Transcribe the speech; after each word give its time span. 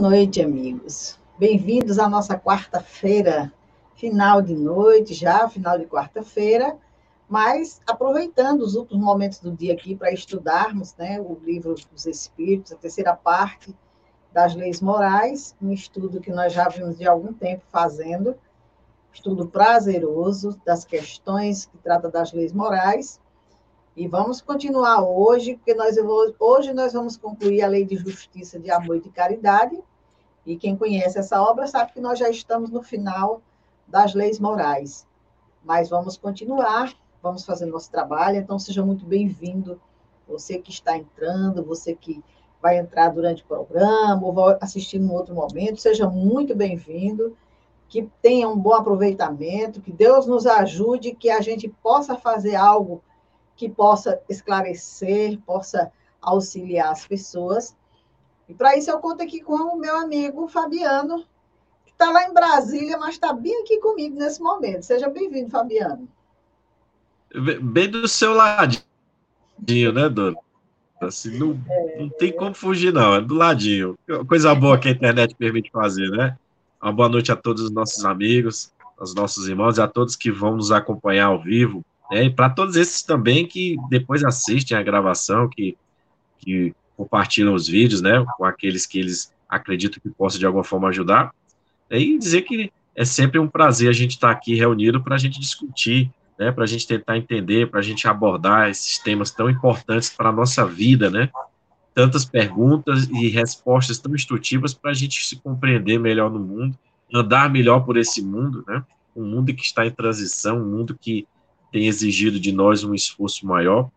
Noite, 0.00 0.40
amigos. 0.40 1.20
Bem-vindos 1.38 1.98
à 1.98 2.08
nossa 2.08 2.34
quarta-feira, 2.34 3.52
final 3.96 4.40
de 4.40 4.54
noite, 4.54 5.12
já 5.12 5.46
final 5.46 5.78
de 5.78 5.84
quarta-feira, 5.84 6.74
mas 7.28 7.82
aproveitando 7.86 8.62
os 8.62 8.76
últimos 8.76 9.04
momentos 9.04 9.40
do 9.40 9.52
dia 9.52 9.74
aqui 9.74 9.94
para 9.94 10.10
estudarmos 10.10 10.96
né, 10.96 11.20
o 11.20 11.38
livro 11.44 11.74
dos 11.92 12.06
Espíritos, 12.06 12.72
a 12.72 12.76
terceira 12.76 13.14
parte 13.14 13.76
das 14.32 14.54
leis 14.54 14.80
morais, 14.80 15.54
um 15.60 15.70
estudo 15.70 16.18
que 16.18 16.32
nós 16.32 16.54
já 16.54 16.66
vimos 16.70 16.96
de 16.96 17.06
algum 17.06 17.34
tempo 17.34 17.62
fazendo, 17.68 18.34
estudo 19.12 19.48
prazeroso 19.48 20.58
das 20.64 20.82
questões 20.82 21.66
que 21.66 21.76
trata 21.76 22.08
das 22.08 22.32
leis 22.32 22.54
morais. 22.54 23.20
E 23.96 24.06
vamos 24.06 24.40
continuar 24.40 25.02
hoje, 25.02 25.56
porque 25.56 25.74
nós 25.74 25.96
hoje 26.38 26.72
nós 26.72 26.92
vamos 26.92 27.16
concluir 27.16 27.62
a 27.62 27.68
lei 27.68 27.84
de 27.84 27.96
justiça, 27.96 28.58
de 28.58 28.70
amor 28.70 28.96
e 28.96 29.00
de 29.00 29.10
caridade. 29.10 29.78
E 30.46 30.56
quem 30.56 30.76
conhece 30.76 31.18
essa 31.18 31.42
obra 31.42 31.66
sabe 31.66 31.92
que 31.92 32.00
nós 32.00 32.18
já 32.18 32.30
estamos 32.30 32.70
no 32.70 32.82
final 32.82 33.42
das 33.86 34.14
leis 34.14 34.38
morais. 34.38 35.06
Mas 35.64 35.90
vamos 35.90 36.16
continuar, 36.16 36.94
vamos 37.20 37.44
fazer 37.44 37.66
nosso 37.66 37.90
trabalho. 37.90 38.36
Então 38.36 38.58
seja 38.58 38.84
muito 38.84 39.04
bem-vindo, 39.04 39.80
você 40.26 40.58
que 40.58 40.70
está 40.70 40.96
entrando, 40.96 41.64
você 41.64 41.94
que 41.94 42.22
vai 42.62 42.78
entrar 42.78 43.08
durante 43.08 43.42
o 43.42 43.46
programa 43.46 44.24
ou 44.24 44.32
vai 44.32 44.56
assistir 44.60 44.98
em 44.98 45.10
outro 45.10 45.34
momento, 45.34 45.80
seja 45.80 46.08
muito 46.08 46.54
bem-vindo 46.54 47.36
que 47.88 48.08
tenha 48.22 48.48
um 48.48 48.56
bom 48.56 48.72
aproveitamento, 48.72 49.80
que 49.80 49.90
Deus 49.90 50.24
nos 50.24 50.46
ajude, 50.46 51.12
que 51.12 51.28
a 51.28 51.40
gente 51.40 51.68
possa 51.82 52.16
fazer 52.16 52.54
algo 52.54 53.02
que 53.60 53.68
possa 53.68 54.18
esclarecer, 54.26 55.38
possa 55.40 55.92
auxiliar 56.22 56.92
as 56.92 57.06
pessoas. 57.06 57.76
E 58.48 58.54
para 58.54 58.74
isso 58.74 58.90
eu 58.90 58.98
conto 59.00 59.22
aqui 59.22 59.42
com 59.42 59.54
o 59.54 59.78
meu 59.78 59.98
amigo 59.98 60.48
Fabiano, 60.48 61.26
que 61.84 61.92
está 61.92 62.10
lá 62.10 62.26
em 62.26 62.32
Brasília, 62.32 62.96
mas 62.96 63.16
está 63.16 63.34
bem 63.34 63.60
aqui 63.60 63.78
comigo 63.78 64.16
nesse 64.16 64.40
momento. 64.40 64.84
Seja 64.84 65.10
bem-vindo, 65.10 65.50
Fabiano. 65.50 66.08
Bem 67.60 67.90
do 67.90 68.08
seu 68.08 68.32
ladinho, 68.32 69.92
né, 69.92 70.08
dona? 70.08 70.38
Assim, 70.98 71.38
não, 71.38 71.48
não 71.98 72.08
tem 72.08 72.34
como 72.34 72.54
fugir, 72.54 72.94
não, 72.94 73.16
é 73.16 73.20
do 73.20 73.34
ladinho. 73.34 73.94
Coisa 74.26 74.54
boa 74.54 74.78
que 74.78 74.88
a 74.88 74.92
internet 74.92 75.34
permite 75.34 75.70
fazer, 75.70 76.08
né? 76.10 76.34
Uma 76.80 76.92
boa 76.92 77.10
noite 77.10 77.30
a 77.30 77.36
todos 77.36 77.64
os 77.64 77.70
nossos 77.70 78.06
amigos, 78.06 78.72
aos 78.98 79.14
nossos 79.14 79.48
irmãos 79.48 79.76
e 79.76 79.82
a 79.82 79.86
todos 79.86 80.16
que 80.16 80.30
vão 80.30 80.56
nos 80.56 80.72
acompanhar 80.72 81.26
ao 81.26 81.42
vivo 81.42 81.84
né? 82.10 82.24
E 82.24 82.30
para 82.30 82.50
todos 82.50 82.76
esses 82.76 83.02
também 83.02 83.46
que 83.46 83.76
depois 83.88 84.24
assistem 84.24 84.76
a 84.76 84.82
gravação, 84.82 85.48
que, 85.48 85.76
que 86.38 86.74
compartilham 86.96 87.54
os 87.54 87.68
vídeos, 87.68 88.02
né? 88.02 88.24
Com 88.36 88.44
aqueles 88.44 88.86
que 88.86 88.98
eles 88.98 89.32
acreditam 89.48 90.00
que 90.02 90.10
possam 90.10 90.38
de 90.38 90.46
alguma 90.46 90.64
forma 90.64 90.88
ajudar. 90.88 91.32
E 91.90 92.18
dizer 92.18 92.42
que 92.42 92.72
é 92.94 93.04
sempre 93.04 93.38
um 93.38 93.48
prazer 93.48 93.88
a 93.88 93.92
gente 93.92 94.12
estar 94.12 94.30
aqui 94.30 94.54
reunido 94.54 95.02
para 95.02 95.14
a 95.14 95.18
gente 95.18 95.40
discutir, 95.40 96.10
né? 96.38 96.50
Para 96.50 96.64
a 96.64 96.66
gente 96.66 96.86
tentar 96.86 97.16
entender, 97.16 97.70
para 97.70 97.80
a 97.80 97.82
gente 97.82 98.06
abordar 98.08 98.68
esses 98.68 98.98
temas 98.98 99.30
tão 99.30 99.48
importantes 99.48 100.10
para 100.10 100.28
a 100.30 100.32
nossa 100.32 100.66
vida, 100.66 101.10
né? 101.10 101.30
Tantas 101.94 102.24
perguntas 102.24 103.08
e 103.08 103.28
respostas 103.28 103.98
tão 103.98 104.14
instrutivas 104.14 104.74
para 104.74 104.90
a 104.90 104.94
gente 104.94 105.26
se 105.26 105.36
compreender 105.36 105.98
melhor 105.98 106.30
no 106.30 106.38
mundo, 106.38 106.76
andar 107.12 107.50
melhor 107.50 107.80
por 107.80 107.96
esse 107.96 108.22
mundo, 108.22 108.64
né? 108.66 108.82
Um 109.14 109.24
mundo 109.24 109.52
que 109.52 109.62
está 109.62 109.84
em 109.84 109.90
transição, 109.90 110.62
um 110.62 110.66
mundo 110.66 110.96
que 110.98 111.26
tem 111.72 111.86
exigido 111.86 112.38
de 112.38 112.52
nós 112.52 112.84
um 112.84 112.94
esforço 112.94 113.46
maior, 113.46 113.90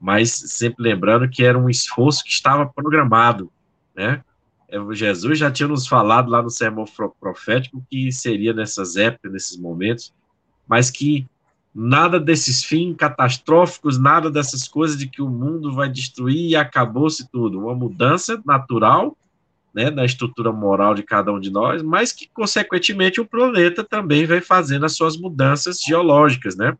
mas 0.00 0.30
sempre 0.30 0.82
lembrando 0.82 1.28
que 1.28 1.44
era 1.44 1.58
um 1.58 1.70
esforço 1.70 2.24
que 2.24 2.30
estava 2.30 2.66
programado, 2.66 3.50
né? 3.94 4.22
É, 4.68 4.78
Jesus 4.94 5.38
já 5.38 5.50
tinha 5.50 5.68
nos 5.68 5.86
falado 5.86 6.30
lá 6.30 6.42
no 6.42 6.48
sermão 6.48 6.86
profético 7.20 7.84
que 7.90 8.10
seria 8.10 8.54
nessas 8.54 8.96
épocas, 8.96 9.30
nesses 9.30 9.56
momentos, 9.58 10.14
mas 10.66 10.90
que 10.90 11.26
nada 11.74 12.18
desses 12.18 12.64
fins 12.64 12.96
catastróficos, 12.96 13.98
nada 13.98 14.30
dessas 14.30 14.66
coisas 14.66 14.96
de 14.96 15.06
que 15.08 15.20
o 15.20 15.28
mundo 15.28 15.74
vai 15.74 15.88
destruir 15.90 16.50
e 16.50 16.56
acabou-se 16.56 17.30
tudo. 17.30 17.60
Uma 17.60 17.74
mudança 17.74 18.40
natural, 18.44 19.16
né, 19.74 19.90
na 19.90 20.04
estrutura 20.04 20.52
moral 20.52 20.94
de 20.94 21.02
cada 21.02 21.32
um 21.32 21.40
de 21.40 21.50
nós, 21.50 21.82
mas 21.82 22.12
que, 22.12 22.28
consequentemente, 22.28 23.20
o 23.20 23.26
planeta 23.26 23.84
também 23.84 24.26
vai 24.26 24.40
fazendo 24.40 24.84
as 24.84 24.94
suas 24.94 25.16
mudanças 25.16 25.80
geológicas, 25.80 26.56
né? 26.56 26.76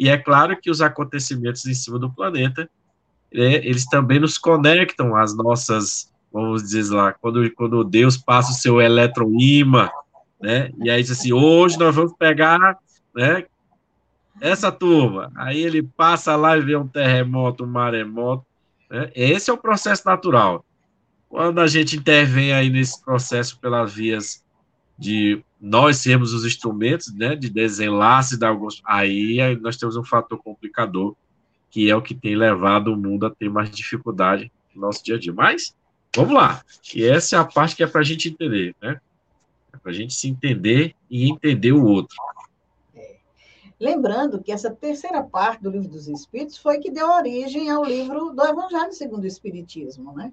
E 0.00 0.08
é 0.08 0.16
claro 0.16 0.58
que 0.58 0.70
os 0.70 0.80
acontecimentos 0.80 1.66
em 1.66 1.74
cima 1.74 1.98
do 1.98 2.10
planeta, 2.10 2.62
né, 3.30 3.56
eles 3.56 3.84
também 3.84 4.18
nos 4.18 4.38
conectam 4.38 5.14
às 5.14 5.36
nossas, 5.36 6.10
vamos 6.32 6.62
dizer 6.62 6.90
lá, 6.94 7.12
quando, 7.12 7.50
quando 7.50 7.84
Deus 7.84 8.16
passa 8.16 8.50
o 8.50 8.54
seu 8.54 8.80
eletroímã, 8.80 9.90
né? 10.40 10.70
E 10.82 10.88
aí 10.88 11.02
diz 11.02 11.10
assim, 11.10 11.34
hoje 11.34 11.78
nós 11.78 11.94
vamos 11.94 12.14
pegar, 12.14 12.78
né? 13.14 13.44
Essa 14.40 14.72
turma. 14.72 15.30
Aí 15.36 15.60
ele 15.60 15.82
passa 15.82 16.34
lá 16.34 16.56
e 16.56 16.62
vê 16.62 16.76
um 16.76 16.88
terremoto, 16.88 17.64
um 17.64 17.66
maremoto. 17.66 18.46
Né? 18.88 19.10
Esse 19.14 19.50
é 19.50 19.52
o 19.52 19.58
processo 19.58 20.06
natural. 20.06 20.64
Quando 21.28 21.60
a 21.60 21.66
gente 21.66 21.98
intervém 21.98 22.54
aí 22.54 22.70
nesse 22.70 23.04
processo 23.04 23.60
pelas 23.60 23.92
vias 23.92 24.42
de 25.00 25.42
nós 25.58 25.96
sermos 25.96 26.34
os 26.34 26.44
instrumentos 26.44 27.10
né, 27.14 27.34
de 27.34 27.48
desenlace 27.48 28.38
da 28.38 28.48
alguns. 28.48 28.82
Aí 28.84 29.58
nós 29.58 29.78
temos 29.78 29.96
um 29.96 30.04
fator 30.04 30.38
complicador, 30.38 31.16
que 31.70 31.90
é 31.90 31.96
o 31.96 32.02
que 32.02 32.14
tem 32.14 32.36
levado 32.36 32.92
o 32.92 32.96
mundo 32.96 33.24
a 33.24 33.30
ter 33.30 33.48
mais 33.48 33.70
dificuldade 33.70 34.52
no 34.74 34.82
nosso 34.82 35.02
dia 35.02 35.16
a 35.16 35.18
dia. 35.18 35.32
Mas, 35.32 35.74
vamos 36.14 36.34
lá, 36.34 36.62
e 36.94 37.02
essa 37.02 37.36
é 37.36 37.38
a 37.38 37.44
parte 37.46 37.74
que 37.74 37.82
é 37.82 37.86
para 37.86 38.02
a 38.02 38.04
gente 38.04 38.28
entender, 38.28 38.76
né? 38.80 39.00
É 39.72 39.78
para 39.78 39.90
a 39.90 39.94
gente 39.94 40.12
se 40.12 40.28
entender 40.28 40.94
e 41.08 41.30
entender 41.30 41.72
o 41.72 41.82
outro. 41.82 42.14
É. 42.94 43.16
Lembrando 43.80 44.42
que 44.42 44.52
essa 44.52 44.70
terceira 44.70 45.22
parte 45.22 45.62
do 45.62 45.70
livro 45.70 45.88
dos 45.88 46.08
Espíritos 46.08 46.58
foi 46.58 46.78
que 46.78 46.90
deu 46.90 47.08
origem 47.08 47.70
ao 47.70 47.82
livro 47.82 48.34
do 48.34 48.44
Evangelho 48.44 48.92
segundo 48.92 49.24
o 49.24 49.28
Espiritismo, 49.28 50.12
né? 50.12 50.30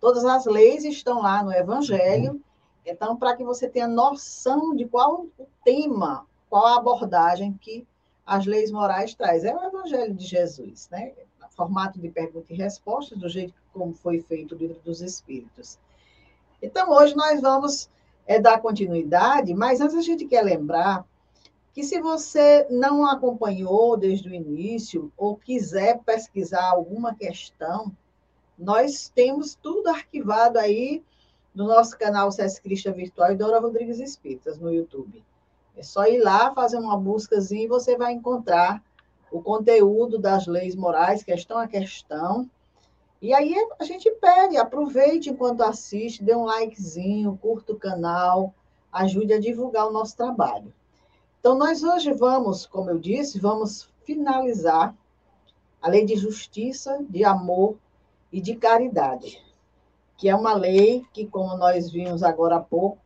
Todas 0.00 0.24
as 0.24 0.46
leis 0.46 0.84
estão 0.84 1.20
lá 1.20 1.42
no 1.42 1.52
Evangelho, 1.52 2.40
então, 2.86 3.16
para 3.16 3.36
que 3.36 3.44
você 3.44 3.68
tenha 3.68 3.88
noção 3.88 4.74
de 4.74 4.86
qual 4.86 5.26
o 5.36 5.46
tema, 5.64 6.24
qual 6.48 6.66
a 6.66 6.76
abordagem 6.76 7.52
que 7.60 7.86
as 8.24 8.46
leis 8.46 8.70
morais 8.70 9.14
traz. 9.14 9.44
É 9.44 9.54
o 9.54 9.64
Evangelho 9.64 10.14
de 10.14 10.24
Jesus, 10.24 10.88
né? 10.90 11.12
Formato 11.50 11.98
de 11.98 12.08
pergunta 12.08 12.52
e 12.52 12.56
resposta, 12.56 13.16
do 13.16 13.28
jeito 13.28 13.54
como 13.72 13.94
foi 13.94 14.20
feito 14.20 14.54
o 14.54 14.58
livro 14.58 14.78
dos 14.84 15.00
Espíritos. 15.00 15.78
Então, 16.62 16.90
hoje 16.90 17.14
nós 17.16 17.40
vamos 17.40 17.90
é, 18.26 18.40
dar 18.40 18.60
continuidade, 18.60 19.54
mas 19.54 19.80
antes 19.80 19.96
a 19.96 20.00
gente 20.00 20.26
quer 20.26 20.42
lembrar 20.42 21.04
que 21.72 21.82
se 21.84 22.00
você 22.00 22.66
não 22.70 23.06
acompanhou 23.06 23.96
desde 23.96 24.28
o 24.28 24.34
início 24.34 25.12
ou 25.16 25.36
quiser 25.36 25.98
pesquisar 26.04 26.70
alguma 26.70 27.14
questão, 27.14 27.92
nós 28.58 29.10
temos 29.14 29.54
tudo 29.54 29.88
arquivado 29.88 30.58
aí 30.58 31.02
no 31.56 31.66
nosso 31.66 31.96
canal 31.96 32.30
César 32.30 32.60
Cristian 32.60 32.92
Virtual 32.92 33.32
e 33.32 33.36
Dora 33.36 33.58
Rodrigues 33.58 33.98
Espíritas 33.98 34.58
no 34.58 34.70
YouTube. 34.70 35.24
É 35.74 35.82
só 35.82 36.06
ir 36.06 36.20
lá, 36.22 36.52
fazer 36.52 36.76
uma 36.76 36.98
buscazinha 36.98 37.64
e 37.64 37.68
você 37.68 37.96
vai 37.96 38.12
encontrar 38.12 38.84
o 39.32 39.40
conteúdo 39.40 40.18
das 40.18 40.46
leis 40.46 40.76
morais, 40.76 41.24
questão 41.24 41.56
a 41.58 41.66
questão. 41.66 42.48
E 43.22 43.32
aí 43.32 43.54
a 43.80 43.84
gente 43.84 44.10
pede, 44.10 44.58
aproveite 44.58 45.30
enquanto 45.30 45.62
assiste, 45.62 46.22
dê 46.22 46.36
um 46.36 46.44
likezinho, 46.44 47.38
curta 47.40 47.72
o 47.72 47.78
canal, 47.78 48.54
ajude 48.92 49.32
a 49.32 49.40
divulgar 49.40 49.88
o 49.88 49.92
nosso 49.92 50.14
trabalho. 50.14 50.72
Então, 51.40 51.56
nós 51.56 51.82
hoje 51.82 52.12
vamos, 52.12 52.66
como 52.66 52.90
eu 52.90 52.98
disse, 52.98 53.40
vamos 53.40 53.88
finalizar 54.04 54.94
a 55.80 55.88
lei 55.88 56.04
de 56.04 56.16
justiça, 56.16 57.02
de 57.08 57.24
amor 57.24 57.76
e 58.30 58.42
de 58.42 58.56
caridade 58.56 59.45
que 60.16 60.28
é 60.28 60.34
uma 60.34 60.54
lei 60.54 61.04
que, 61.12 61.26
como 61.26 61.56
nós 61.56 61.90
vimos 61.90 62.22
agora 62.22 62.56
há 62.56 62.60
pouco, 62.60 62.98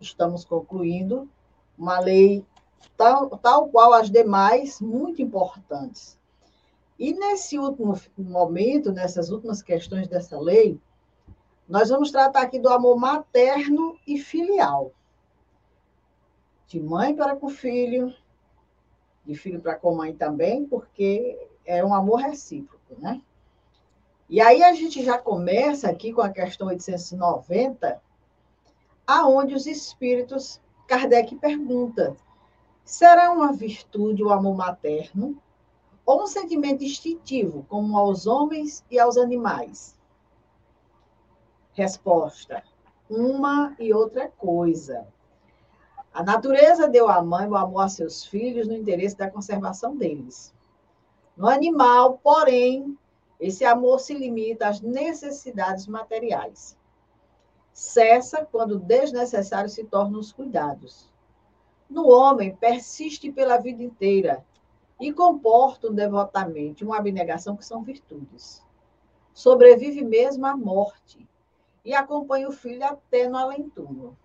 estamos 0.00 0.44
concluindo, 0.44 1.28
uma 1.76 1.98
lei 1.98 2.44
tal, 2.96 3.28
tal 3.38 3.68
qual 3.68 3.92
as 3.92 4.10
demais, 4.10 4.80
muito 4.80 5.20
importantes. 5.20 6.18
E 6.98 7.12
nesse 7.12 7.58
último 7.58 7.94
momento, 8.16 8.90
nessas 8.90 9.30
últimas 9.30 9.60
questões 9.60 10.08
dessa 10.08 10.38
lei, 10.40 10.80
nós 11.68 11.90
vamos 11.90 12.10
tratar 12.10 12.42
aqui 12.42 12.58
do 12.58 12.68
amor 12.68 12.96
materno 12.96 13.98
e 14.06 14.18
filial. 14.18 14.92
De 16.66 16.80
mãe 16.80 17.14
para 17.14 17.36
com 17.36 17.48
filho, 17.48 18.14
de 19.24 19.34
filho 19.34 19.60
para 19.60 19.74
com 19.74 19.94
mãe 19.94 20.14
também, 20.14 20.64
porque 20.64 21.48
é 21.64 21.84
um 21.84 21.92
amor 21.92 22.20
recíproco, 22.20 22.98
né? 22.98 23.20
E 24.28 24.40
aí 24.40 24.62
a 24.62 24.72
gente 24.72 25.04
já 25.04 25.18
começa 25.18 25.88
aqui 25.88 26.12
com 26.12 26.20
a 26.20 26.28
questão 26.28 26.66
890, 26.66 28.02
aonde 29.06 29.54
os 29.54 29.66
espíritos, 29.66 30.60
Kardec 30.88 31.36
pergunta: 31.36 32.16
será 32.84 33.30
uma 33.30 33.52
virtude 33.52 34.24
o 34.24 34.30
amor 34.30 34.56
materno 34.56 35.40
ou 36.04 36.24
um 36.24 36.26
sentimento 36.26 36.82
instintivo, 36.82 37.64
como 37.68 37.96
aos 37.96 38.26
homens 38.26 38.84
e 38.90 38.98
aos 38.98 39.16
animais? 39.16 39.96
Resposta: 41.72 42.64
uma 43.08 43.76
e 43.78 43.94
outra 43.94 44.28
coisa. 44.28 45.06
A 46.12 46.24
natureza 46.24 46.88
deu 46.88 47.08
à 47.08 47.22
mãe 47.22 47.46
o 47.46 47.54
amor 47.54 47.80
a 47.80 47.88
seus 47.88 48.24
filhos 48.24 48.66
no 48.66 48.74
interesse 48.74 49.16
da 49.16 49.30
conservação 49.30 49.94
deles. 49.94 50.52
No 51.36 51.46
animal, 51.46 52.18
porém, 52.22 52.98
esse 53.38 53.64
amor 53.64 54.00
se 54.00 54.14
limita 54.14 54.68
às 54.68 54.80
necessidades 54.80 55.86
materiais. 55.86 56.76
Cessa 57.72 58.44
quando 58.44 58.78
desnecessário 58.78 59.68
se 59.68 59.84
tornam 59.84 60.18
os 60.18 60.32
cuidados. 60.32 61.12
No 61.88 62.08
homem, 62.08 62.56
persiste 62.56 63.30
pela 63.30 63.58
vida 63.58 63.82
inteira 63.82 64.44
e 64.98 65.12
comportam 65.12 65.94
devotamente 65.94 66.84
uma 66.84 66.96
abnegação 66.96 67.56
que 67.56 67.64
são 67.64 67.82
virtudes. 67.82 68.64
Sobrevive 69.34 70.02
mesmo 70.02 70.46
à 70.46 70.56
morte 70.56 71.28
e 71.84 71.94
acompanha 71.94 72.48
o 72.48 72.52
filho 72.52 72.84
até 72.84 73.28
no 73.28 73.36
além-túmulo. 73.36 74.16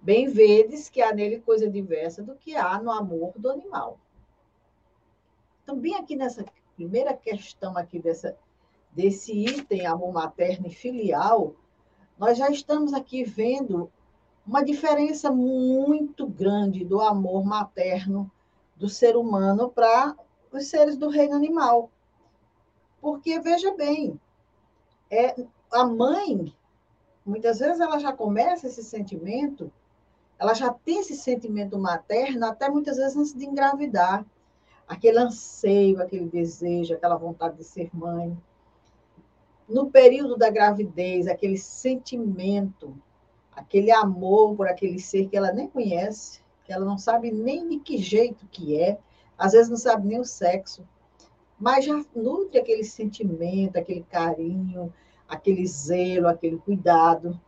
Bem 0.00 0.28
vedes 0.28 0.90
que 0.90 1.00
há 1.00 1.14
nele 1.14 1.40
coisa 1.40 1.68
diversa 1.68 2.22
do 2.22 2.36
que 2.36 2.54
há 2.54 2.78
no 2.78 2.90
amor 2.90 3.32
do 3.36 3.50
animal. 3.50 3.98
Também 5.64 5.94
aqui 5.94 6.14
nessa 6.14 6.44
primeira 6.76 7.14
questão 7.14 7.76
aqui 7.76 7.98
dessa, 7.98 8.36
desse 8.92 9.32
item 9.32 9.86
amor 9.86 10.12
materno 10.12 10.66
e 10.66 10.74
filial, 10.74 11.54
nós 12.18 12.38
já 12.38 12.48
estamos 12.50 12.92
aqui 12.94 13.24
vendo 13.24 13.90
uma 14.46 14.62
diferença 14.62 15.30
muito 15.30 16.26
grande 16.26 16.84
do 16.84 17.00
amor 17.00 17.44
materno 17.44 18.30
do 18.76 18.88
ser 18.88 19.16
humano 19.16 19.70
para 19.70 20.14
os 20.52 20.66
seres 20.66 20.96
do 20.96 21.08
reino 21.08 21.34
animal. 21.34 21.90
Porque, 23.00 23.40
veja 23.40 23.74
bem, 23.74 24.20
é, 25.10 25.34
a 25.72 25.84
mãe, 25.84 26.54
muitas 27.24 27.58
vezes 27.58 27.80
ela 27.80 27.98
já 27.98 28.12
começa 28.12 28.66
esse 28.66 28.82
sentimento, 28.82 29.72
ela 30.38 30.54
já 30.54 30.72
tem 30.72 31.00
esse 31.00 31.16
sentimento 31.16 31.78
materno, 31.78 32.46
até 32.46 32.68
muitas 32.68 32.96
vezes 32.96 33.16
antes 33.16 33.34
de 33.34 33.46
engravidar. 33.46 34.24
Aquele 34.86 35.18
anseio, 35.18 36.00
aquele 36.00 36.26
desejo, 36.26 36.94
aquela 36.94 37.16
vontade 37.16 37.56
de 37.56 37.64
ser 37.64 37.88
mãe. 37.92 38.36
No 39.68 39.90
período 39.90 40.36
da 40.36 40.50
gravidez, 40.50 41.26
aquele 41.26 41.56
sentimento, 41.56 42.94
aquele 43.52 43.90
amor 43.90 44.54
por 44.56 44.68
aquele 44.68 44.98
ser 44.98 45.28
que 45.28 45.36
ela 45.36 45.52
nem 45.52 45.68
conhece, 45.68 46.42
que 46.64 46.72
ela 46.72 46.84
não 46.84 46.98
sabe 46.98 47.30
nem 47.30 47.68
de 47.68 47.78
que 47.78 47.96
jeito 47.98 48.46
que 48.46 48.78
é, 48.78 48.98
às 49.38 49.52
vezes 49.52 49.68
não 49.68 49.76
sabe 49.76 50.06
nem 50.08 50.20
o 50.20 50.24
sexo, 50.24 50.86
mas 51.58 51.84
já 51.84 52.04
nutre 52.14 52.58
aquele 52.58 52.84
sentimento, 52.84 53.78
aquele 53.78 54.02
carinho, 54.02 54.92
aquele 55.28 55.66
zelo, 55.66 56.28
aquele 56.28 56.58
cuidado. 56.58 57.40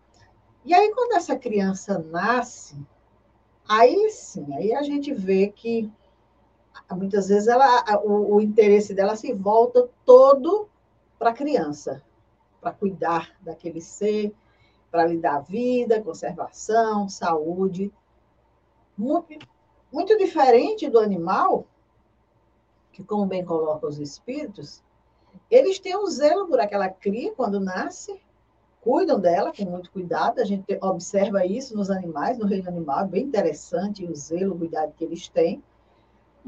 E 0.65 0.75
aí, 0.75 0.93
quando 0.95 1.17
essa 1.17 1.37
criança 1.37 1.99
nasce, 1.99 2.77
aí 3.69 4.11
sim, 4.11 4.47
aí 4.55 4.75
a 4.75 4.83
gente 4.83 5.13
vê 5.13 5.49
que 5.49 5.91
muitas 6.91 7.29
vezes 7.29 7.49
ela, 7.49 7.85
o, 8.05 8.37
o 8.37 8.41
interesse 8.41 8.95
dela 8.95 9.17
se 9.17 9.33
volta 9.33 9.89
todo 10.05 10.69
para 11.19 11.31
a 11.31 11.35
criança, 11.35 12.03
para 12.61 12.73
cuidar 12.73 13.35
daquele 13.41 13.81
ser, 13.81 14.35
para 14.91 15.07
lhe 15.07 15.19
dar 15.19 15.41
vida, 15.41 16.03
conservação, 16.03 17.09
saúde 17.09 17.93
muito, 18.97 19.47
muito 19.93 20.17
diferente 20.17 20.89
do 20.89 20.99
animal, 20.99 21.67
que, 22.93 23.05
como 23.05 23.27
bem 23.27 23.45
coloca 23.45 23.87
os 23.87 23.99
espíritos, 23.99 24.83
eles 25.51 25.79
têm 25.79 25.97
um 25.97 26.07
zelo 26.07 26.47
por 26.47 26.59
aquela 26.59 26.89
cria 26.89 27.33
quando 27.35 27.61
nasce, 27.61 28.19
cuidam 28.81 29.21
dela 29.21 29.53
com 29.55 29.65
muito 29.65 29.91
cuidado. 29.91 30.41
A 30.41 30.45
gente 30.45 30.79
observa 30.81 31.45
isso 31.45 31.77
nos 31.77 31.91
animais, 31.91 32.39
no 32.39 32.47
reino 32.47 32.69
animal, 32.69 33.01
é 33.01 33.07
bem 33.07 33.25
interessante 33.25 34.05
o 34.05 34.15
zelo, 34.15 34.55
o 34.55 34.59
cuidado 34.59 34.95
que 34.97 35.05
eles 35.05 35.29
têm. 35.29 35.63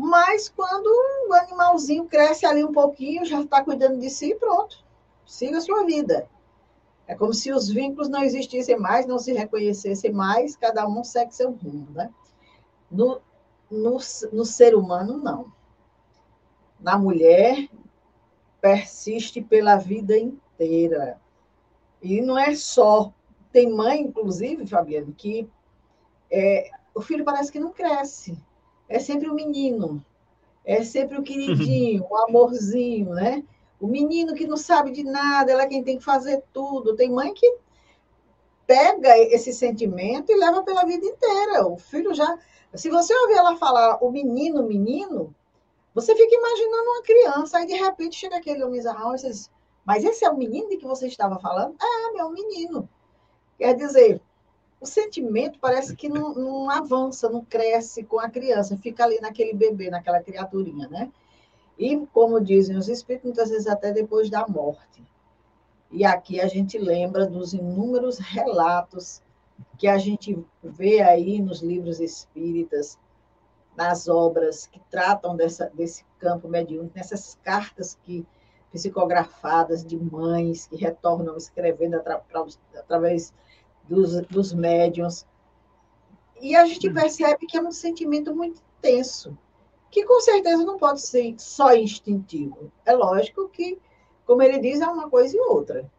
Mas 0.00 0.48
quando 0.48 0.86
o 0.86 1.34
animalzinho 1.34 2.06
cresce 2.06 2.46
ali 2.46 2.62
um 2.62 2.72
pouquinho, 2.72 3.26
já 3.26 3.40
está 3.40 3.64
cuidando 3.64 3.98
de 3.98 4.08
si, 4.08 4.32
pronto, 4.36 4.84
siga 5.26 5.58
a 5.58 5.60
sua 5.60 5.84
vida. 5.84 6.30
É 7.04 7.16
como 7.16 7.34
se 7.34 7.50
os 7.52 7.68
vínculos 7.68 8.08
não 8.08 8.22
existissem 8.22 8.78
mais, 8.78 9.08
não 9.08 9.18
se 9.18 9.32
reconhecessem 9.32 10.12
mais, 10.12 10.54
cada 10.54 10.86
um 10.86 11.02
segue 11.02 11.34
seu 11.34 11.50
rumo, 11.50 11.90
né? 11.90 12.14
No, 12.88 13.20
no, 13.68 13.98
no 14.32 14.44
ser 14.44 14.76
humano, 14.76 15.16
não. 15.16 15.52
Na 16.78 16.96
mulher, 16.96 17.68
persiste 18.60 19.42
pela 19.42 19.74
vida 19.74 20.16
inteira. 20.16 21.20
E 22.00 22.20
não 22.22 22.38
é 22.38 22.54
só. 22.54 23.12
Tem 23.50 23.68
mãe, 23.68 24.02
inclusive, 24.02 24.64
Fabiano, 24.64 25.12
que 25.12 25.50
é, 26.30 26.70
o 26.94 27.00
filho 27.00 27.24
parece 27.24 27.50
que 27.50 27.58
não 27.58 27.72
cresce. 27.72 28.38
É 28.88 28.98
sempre 28.98 29.28
o 29.28 29.34
menino. 29.34 30.04
É 30.64 30.82
sempre 30.84 31.18
o 31.18 31.22
queridinho, 31.24 32.06
o 32.08 32.16
amorzinho, 32.16 33.10
né? 33.10 33.44
O 33.80 33.86
menino 33.86 34.34
que 34.34 34.46
não 34.46 34.56
sabe 34.56 34.90
de 34.90 35.04
nada, 35.04 35.52
ela 35.52 35.62
é 35.62 35.66
quem 35.66 35.84
tem 35.84 35.98
que 35.98 36.04
fazer 36.04 36.42
tudo. 36.52 36.96
Tem 36.96 37.10
mãe 37.10 37.32
que 37.32 37.56
pega 38.66 39.16
esse 39.16 39.52
sentimento 39.52 40.30
e 40.30 40.36
leva 40.36 40.62
pela 40.62 40.84
vida 40.84 41.06
inteira. 41.06 41.66
O 41.66 41.76
filho 41.76 42.12
já 42.12 42.38
se 42.74 42.90
você 42.90 43.14
ouvir 43.14 43.34
ela 43.34 43.56
falar 43.56 43.98
o 44.02 44.10
menino, 44.10 44.62
menino, 44.62 45.34
você 45.94 46.14
fica 46.14 46.34
imaginando 46.34 46.90
uma 46.90 47.02
criança, 47.02 47.58
aí 47.58 47.66
de 47.66 47.74
repente 47.74 48.16
chega 48.16 48.36
aquele 48.36 48.62
homem 48.62 48.80
e 48.80 49.16
diz, 49.16 49.50
mas 49.84 50.04
esse 50.04 50.24
é 50.24 50.30
o 50.30 50.36
menino 50.36 50.68
de 50.68 50.76
que 50.76 50.86
você 50.86 51.06
estava 51.06 51.38
falando? 51.38 51.74
É, 51.80 52.12
meu 52.12 52.30
menino. 52.30 52.88
Quer 53.56 53.74
dizer, 53.74 54.20
o 54.80 54.86
sentimento 54.86 55.58
parece 55.58 55.96
que 55.96 56.08
não, 56.08 56.34
não, 56.34 56.70
avança, 56.70 57.28
não 57.28 57.44
cresce 57.44 58.04
com 58.04 58.20
a 58.20 58.28
criança, 58.28 58.76
fica 58.76 59.04
ali 59.04 59.20
naquele 59.20 59.52
bebê, 59.52 59.90
naquela 59.90 60.22
criaturinha, 60.22 60.88
né? 60.88 61.10
E, 61.78 61.96
como 62.12 62.40
dizem 62.40 62.76
os 62.76 62.88
espíritos, 62.88 63.24
muitas 63.24 63.50
vezes 63.50 63.66
até 63.66 63.92
depois 63.92 64.28
da 64.30 64.46
morte. 64.46 65.02
E 65.90 66.04
aqui 66.04 66.40
a 66.40 66.46
gente 66.46 66.76
lembra 66.78 67.26
dos 67.26 67.54
inúmeros 67.54 68.18
relatos 68.18 69.22
que 69.78 69.88
a 69.88 69.98
gente 69.98 70.38
vê 70.62 71.00
aí 71.00 71.40
nos 71.40 71.62
livros 71.62 72.00
espíritas, 72.00 72.98
nas 73.76 74.08
obras 74.08 74.66
que 74.66 74.80
tratam 74.90 75.36
dessa, 75.36 75.70
desse 75.72 76.04
campo 76.18 76.48
mediúnico, 76.48 76.96
nessas 76.96 77.38
cartas 77.42 77.96
que 78.02 78.26
psicografadas 78.72 79.84
de 79.84 79.96
mães 79.96 80.66
que 80.66 80.76
retornam 80.76 81.36
escrevendo 81.36 81.94
atra, 81.94 82.22
através 82.76 83.32
dos, 83.88 84.20
dos 84.26 84.52
médiums. 84.52 85.26
E 86.40 86.54
a 86.54 86.66
gente 86.66 86.90
percebe 86.90 87.46
que 87.46 87.56
é 87.56 87.62
um 87.62 87.72
sentimento 87.72 88.34
muito 88.34 88.62
intenso, 88.78 89.36
que 89.90 90.04
com 90.04 90.20
certeza 90.20 90.64
não 90.64 90.76
pode 90.76 91.00
ser 91.00 91.34
só 91.38 91.74
instintivo. 91.74 92.70
É 92.84 92.92
lógico 92.92 93.48
que, 93.48 93.78
como 94.24 94.42
ele 94.42 94.58
diz, 94.58 94.80
é 94.80 94.86
uma 94.86 95.10
coisa 95.10 95.36
e 95.36 95.40
outra 95.40 95.90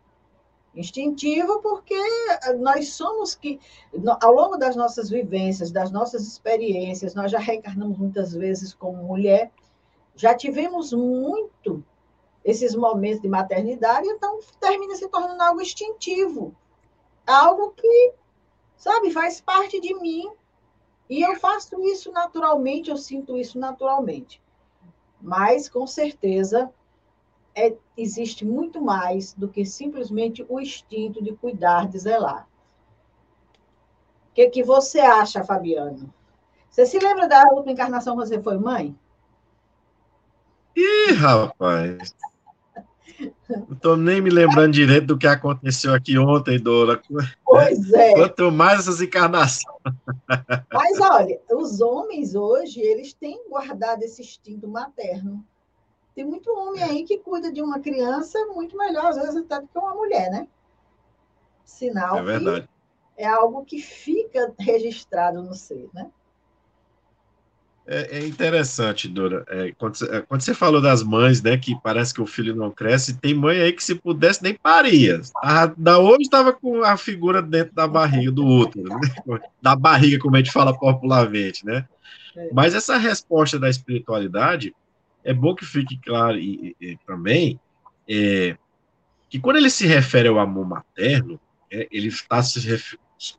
instintivo 0.75 1.61
porque 1.61 1.95
nós 2.59 2.93
somos 2.93 3.35
que, 3.35 3.59
ao 4.21 4.33
longo 4.33 4.57
das 4.57 4.75
nossas 4.75 5.09
vivências, 5.09 5.71
das 5.71 5.91
nossas 5.91 6.23
experiências, 6.23 7.15
nós 7.15 7.31
já 7.31 7.39
reencarnamos 7.39 7.97
muitas 7.97 8.33
vezes 8.33 8.73
como 8.73 9.03
mulher, 9.03 9.51
já 10.15 10.33
tivemos 10.35 10.93
muito 10.93 11.83
esses 12.43 12.75
momentos 12.75 13.21
de 13.21 13.27
maternidade, 13.27 14.07
então 14.07 14.39
termina 14.59 14.95
se 14.95 15.07
tornando 15.09 15.41
algo 15.41 15.61
instintivo, 15.61 16.55
algo 17.29 17.71
que, 17.71 18.13
sabe, 18.75 19.11
faz 19.11 19.39
parte 19.39 19.79
de 19.79 19.93
mim, 19.95 20.29
e 21.09 21.21
eu 21.21 21.35
faço 21.35 21.81
isso 21.83 22.11
naturalmente, 22.11 22.89
eu 22.89 22.97
sinto 22.97 23.37
isso 23.37 23.57
naturalmente. 23.59 24.41
Mas, 25.21 25.67
com 25.67 25.85
certeza, 25.85 26.71
é, 27.55 27.75
existe 27.97 28.45
muito 28.45 28.81
mais 28.81 29.33
do 29.33 29.47
que 29.47 29.65
simplesmente 29.65 30.45
o 30.47 30.59
instinto 30.59 31.21
de 31.21 31.35
cuidar, 31.35 31.87
de 31.87 31.99
zelar. 31.99 32.47
O 34.29 34.33
que, 34.33 34.49
que 34.49 34.63
você 34.63 34.99
acha, 34.99 35.43
Fabiano? 35.43 36.13
Você 36.69 36.85
se 36.85 36.99
lembra 36.99 37.27
da 37.27 37.43
última 37.51 37.71
encarnação 37.71 38.15
que 38.15 38.25
você 38.25 38.41
foi 38.41 38.57
mãe? 38.57 38.97
Ih, 40.75 41.13
rapaz! 41.13 42.15
Não 43.49 43.73
estou 43.73 43.97
nem 43.97 44.21
me 44.21 44.29
lembrando 44.29 44.73
direito 44.73 45.07
do 45.07 45.17
que 45.17 45.27
aconteceu 45.27 45.93
aqui 45.93 46.17
ontem, 46.17 46.59
Dora. 46.59 47.01
Pois 47.45 47.91
é. 47.93 48.13
Quanto 48.13 48.51
mais 48.51 48.79
essas 48.79 49.01
encarnações. 49.01 49.63
Mas 50.71 50.99
olha, 50.99 51.39
os 51.51 51.81
homens 51.81 52.35
hoje, 52.35 52.79
eles 52.79 53.13
têm 53.13 53.47
guardado 53.49 54.03
esse 54.03 54.21
instinto 54.21 54.67
materno. 54.67 55.43
Tem 56.15 56.25
muito 56.25 56.51
homem 56.51 56.83
aí 56.83 57.03
que 57.03 57.17
cuida 57.17 57.51
de 57.51 57.61
uma 57.61 57.79
criança 57.79 58.37
muito 58.47 58.77
melhor, 58.77 59.05
às 59.05 59.15
vezes, 59.15 59.37
até 59.37 59.61
do 59.61 59.67
que 59.67 59.77
uma 59.77 59.95
mulher, 59.95 60.29
né? 60.29 60.47
Sinal 61.63 62.17
é 62.17 62.23
verdade. 62.23 62.61
que 63.15 63.23
é 63.23 63.27
algo 63.27 63.63
que 63.63 63.81
fica 63.81 64.53
registrado 64.59 65.41
no 65.43 65.53
ser, 65.53 65.89
né? 65.93 66.09
É, 67.91 68.19
é 68.19 68.27
interessante, 68.27 69.07
Dora. 69.07 69.43
É, 69.47 69.71
quando, 69.71 69.95
você, 69.95 70.05
é, 70.05 70.21
quando, 70.21 70.41
você 70.41 70.53
falou 70.53 70.79
das 70.79 71.01
mães, 71.01 71.41
né, 71.41 71.57
que 71.57 71.75
parece 71.81 72.13
que 72.13 72.21
o 72.21 72.27
filho 72.27 72.55
não 72.55 72.69
cresce, 72.69 73.17
tem 73.17 73.33
mãe 73.33 73.59
aí 73.59 73.73
que 73.73 73.83
se 73.83 73.95
pudesse 73.95 74.43
nem 74.43 74.53
paria. 74.53 75.19
A, 75.41 75.65
da 75.65 75.97
hoje 75.97 76.21
estava 76.21 76.53
com 76.53 76.83
a 76.83 76.95
figura 76.97 77.41
dentro 77.41 77.73
da 77.73 77.87
barriga 77.87 78.31
do 78.31 78.45
outro, 78.45 78.83
né? 78.83 78.95
da 79.59 79.75
barriga, 79.75 80.19
como 80.19 80.35
a 80.35 80.39
gente 80.39 80.51
fala 80.51 80.71
popularmente, 80.71 81.65
né? 81.65 81.87
É. 82.37 82.49
Mas 82.53 82.75
essa 82.75 82.95
resposta 82.95 83.57
da 83.57 83.67
espiritualidade 83.67 84.75
é 85.23 85.33
bom 85.33 85.55
que 85.55 85.65
fique 85.65 85.97
claro 85.97 86.37
e, 86.37 86.75
e, 86.79 86.95
também 87.07 87.59
é, 88.07 88.55
que 89.31 89.39
quando 89.39 89.57
ele 89.57 89.69
se 89.71 89.87
refere 89.87 90.27
ao 90.27 90.37
amor 90.37 90.67
materno, 90.67 91.39
é, 91.71 91.87
ele 91.91 92.09
está 92.09 92.43
se 92.43 92.61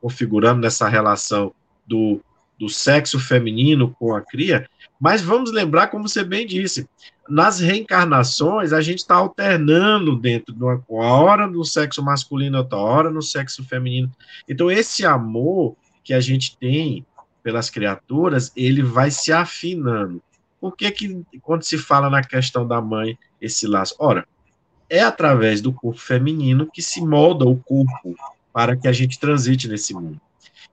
configurando 0.01 0.59
nessa 0.59 0.89
relação 0.89 1.53
do 1.87 2.21
do 2.61 2.69
sexo 2.69 3.19
feminino 3.19 3.89
com 3.89 4.13
a 4.13 4.21
cria, 4.21 4.69
mas 4.99 5.23
vamos 5.23 5.51
lembrar, 5.51 5.87
como 5.87 6.07
você 6.07 6.23
bem 6.23 6.45
disse, 6.45 6.87
nas 7.27 7.59
reencarnações 7.59 8.71
a 8.71 8.81
gente 8.81 8.99
está 8.99 9.15
alternando 9.15 10.15
dentro 10.15 10.53
de 10.53 10.63
uma, 10.63 10.79
hora 10.87 11.47
no 11.47 11.65
sexo 11.65 12.03
masculino, 12.03 12.59
outra 12.59 12.77
hora 12.77 13.09
no 13.09 13.19
sexo 13.19 13.63
feminino. 13.63 14.11
Então, 14.47 14.69
esse 14.69 15.03
amor 15.03 15.75
que 16.03 16.13
a 16.13 16.19
gente 16.19 16.55
tem 16.55 17.03
pelas 17.41 17.71
criaturas, 17.71 18.51
ele 18.55 18.83
vai 18.83 19.09
se 19.09 19.33
afinando. 19.33 20.21
Por 20.59 20.75
que, 20.75 20.91
que 20.91 21.25
quando 21.41 21.63
se 21.63 21.79
fala 21.79 22.11
na 22.11 22.23
questão 22.23 22.67
da 22.67 22.79
mãe, 22.79 23.17
esse 23.41 23.65
laço? 23.65 23.95
Ora, 23.97 24.27
é 24.87 24.99
através 24.99 25.61
do 25.61 25.73
corpo 25.73 25.99
feminino 25.99 26.69
que 26.71 26.83
se 26.83 27.01
molda 27.01 27.43
o 27.43 27.57
corpo 27.57 28.15
para 28.53 28.77
que 28.77 28.87
a 28.87 28.91
gente 28.91 29.17
transite 29.17 29.67
nesse 29.67 29.95
mundo. 29.95 30.21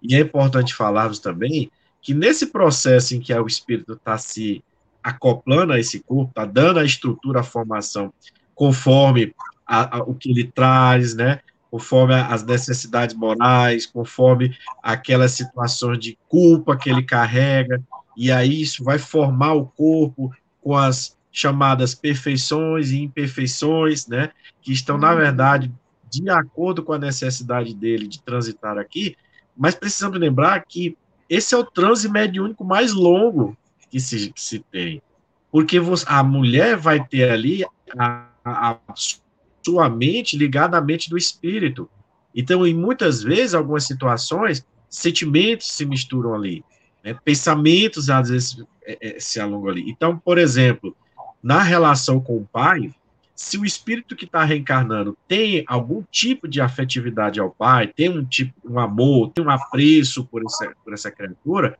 E 0.03 0.15
é 0.15 0.21
importante 0.21 0.75
falarmos 0.75 1.19
também 1.19 1.71
que 2.01 2.15
nesse 2.15 2.47
processo 2.47 3.15
em 3.15 3.21
que 3.21 3.35
o 3.35 3.47
espírito 3.47 3.95
está 3.95 4.17
se 4.19 4.63
acoplando 5.03 5.73
a 5.73 5.79
esse 5.79 6.01
corpo, 6.01 6.31
está 6.31 6.45
dando 6.45 6.79
a 6.79 6.85
estrutura, 6.85 7.41
a 7.41 7.45
formação, 7.45 8.13
conforme 8.55 9.35
a, 9.67 9.99
a, 9.99 10.03
o 10.03 10.15
que 10.15 10.31
ele 10.31 10.45
traz, 10.45 11.15
né? 11.15 11.41
conforme 11.71 12.15
as 12.15 12.43
necessidades 12.45 13.15
morais, 13.15 13.87
conforme 13.87 14.57
aquelas 14.83 15.33
situações 15.33 15.99
de 15.99 16.19
culpa 16.29 16.77
que 16.77 16.89
ele 16.89 17.03
carrega, 17.03 17.83
e 18.17 18.33
aí 18.33 18.63
isso 18.63 18.83
vai 18.83 18.99
formar 18.99 19.53
o 19.53 19.67
corpo 19.67 20.35
com 20.63 20.77
as 20.77 21.17
chamadas 21.31 21.95
perfeições 21.95 22.91
e 22.91 23.03
imperfeições, 23.03 24.07
né, 24.07 24.31
que 24.61 24.73
estão, 24.73 24.99
na 24.99 25.11
uhum. 25.11 25.17
verdade, 25.19 25.73
de 26.11 26.29
acordo 26.31 26.83
com 26.83 26.95
a 26.95 26.99
necessidade 26.99 27.75
dele 27.75 28.09
de 28.09 28.21
transitar 28.21 28.79
aqui, 28.79 29.15
mas 29.57 29.75
precisamos 29.75 30.19
lembrar 30.19 30.65
que 30.65 30.97
esse 31.29 31.55
é 31.55 31.59
o 31.59 31.65
transe 31.65 32.09
mediúnico 32.09 32.65
mais 32.65 32.93
longo 32.93 33.57
que 33.91 34.01
se, 34.01 34.33
se 34.37 34.59
tem. 34.71 35.03
Porque 35.51 35.81
você, 35.81 36.05
a 36.09 36.23
mulher 36.23 36.77
vai 36.77 37.05
ter 37.05 37.31
ali 37.31 37.65
a, 37.97 38.27
a, 38.45 38.71
a 38.71 38.79
sua 39.65 39.89
mente 39.89 40.37
ligada 40.37 40.77
à 40.77 40.81
mente 40.81 41.11
do 41.11 41.17
espírito. 41.17 41.89
Então, 42.35 42.67
em 42.67 42.75
muitas 42.75 43.23
vezes, 43.23 43.55
algumas 43.55 43.85
situações, 43.85 44.65
sentimentos 44.89 45.71
se 45.71 45.85
misturam 45.85 46.35
ali, 46.35 46.65
né? 47.05 47.17
pensamentos 47.25 48.09
às 48.09 48.31
vezes 48.31 48.65
é, 48.83 49.17
é, 49.17 49.21
se 49.21 49.41
alongam 49.41 49.71
ali. 49.71 49.91
Então, 49.91 50.19
por 50.19 50.39
exemplo, 50.39 50.97
na 51.43 51.63
relação 51.63 52.21
com 52.21 52.37
o 52.37 52.49
pai, 52.51 52.93
se 53.39 53.57
o 53.57 53.65
espírito 53.65 54.17
que 54.17 54.25
está 54.25 54.43
reencarnando 54.43 55.17
tem 55.29 55.63
algum 55.69 56.03
tipo 56.11 56.49
de 56.49 56.61
afetividade 56.61 57.39
ao 57.39 57.53
pai, 57.53 57.87
tem 57.87 58.09
um 58.09 58.25
tipo, 58.25 58.53
um 58.69 58.81
amor, 58.81 59.31
tem 59.31 59.45
um 59.45 59.49
apreço 59.49 60.25
por 60.25 60.43
essa, 60.45 60.75
por 60.85 60.93
essa 60.93 61.09
criatura, 61.09 61.79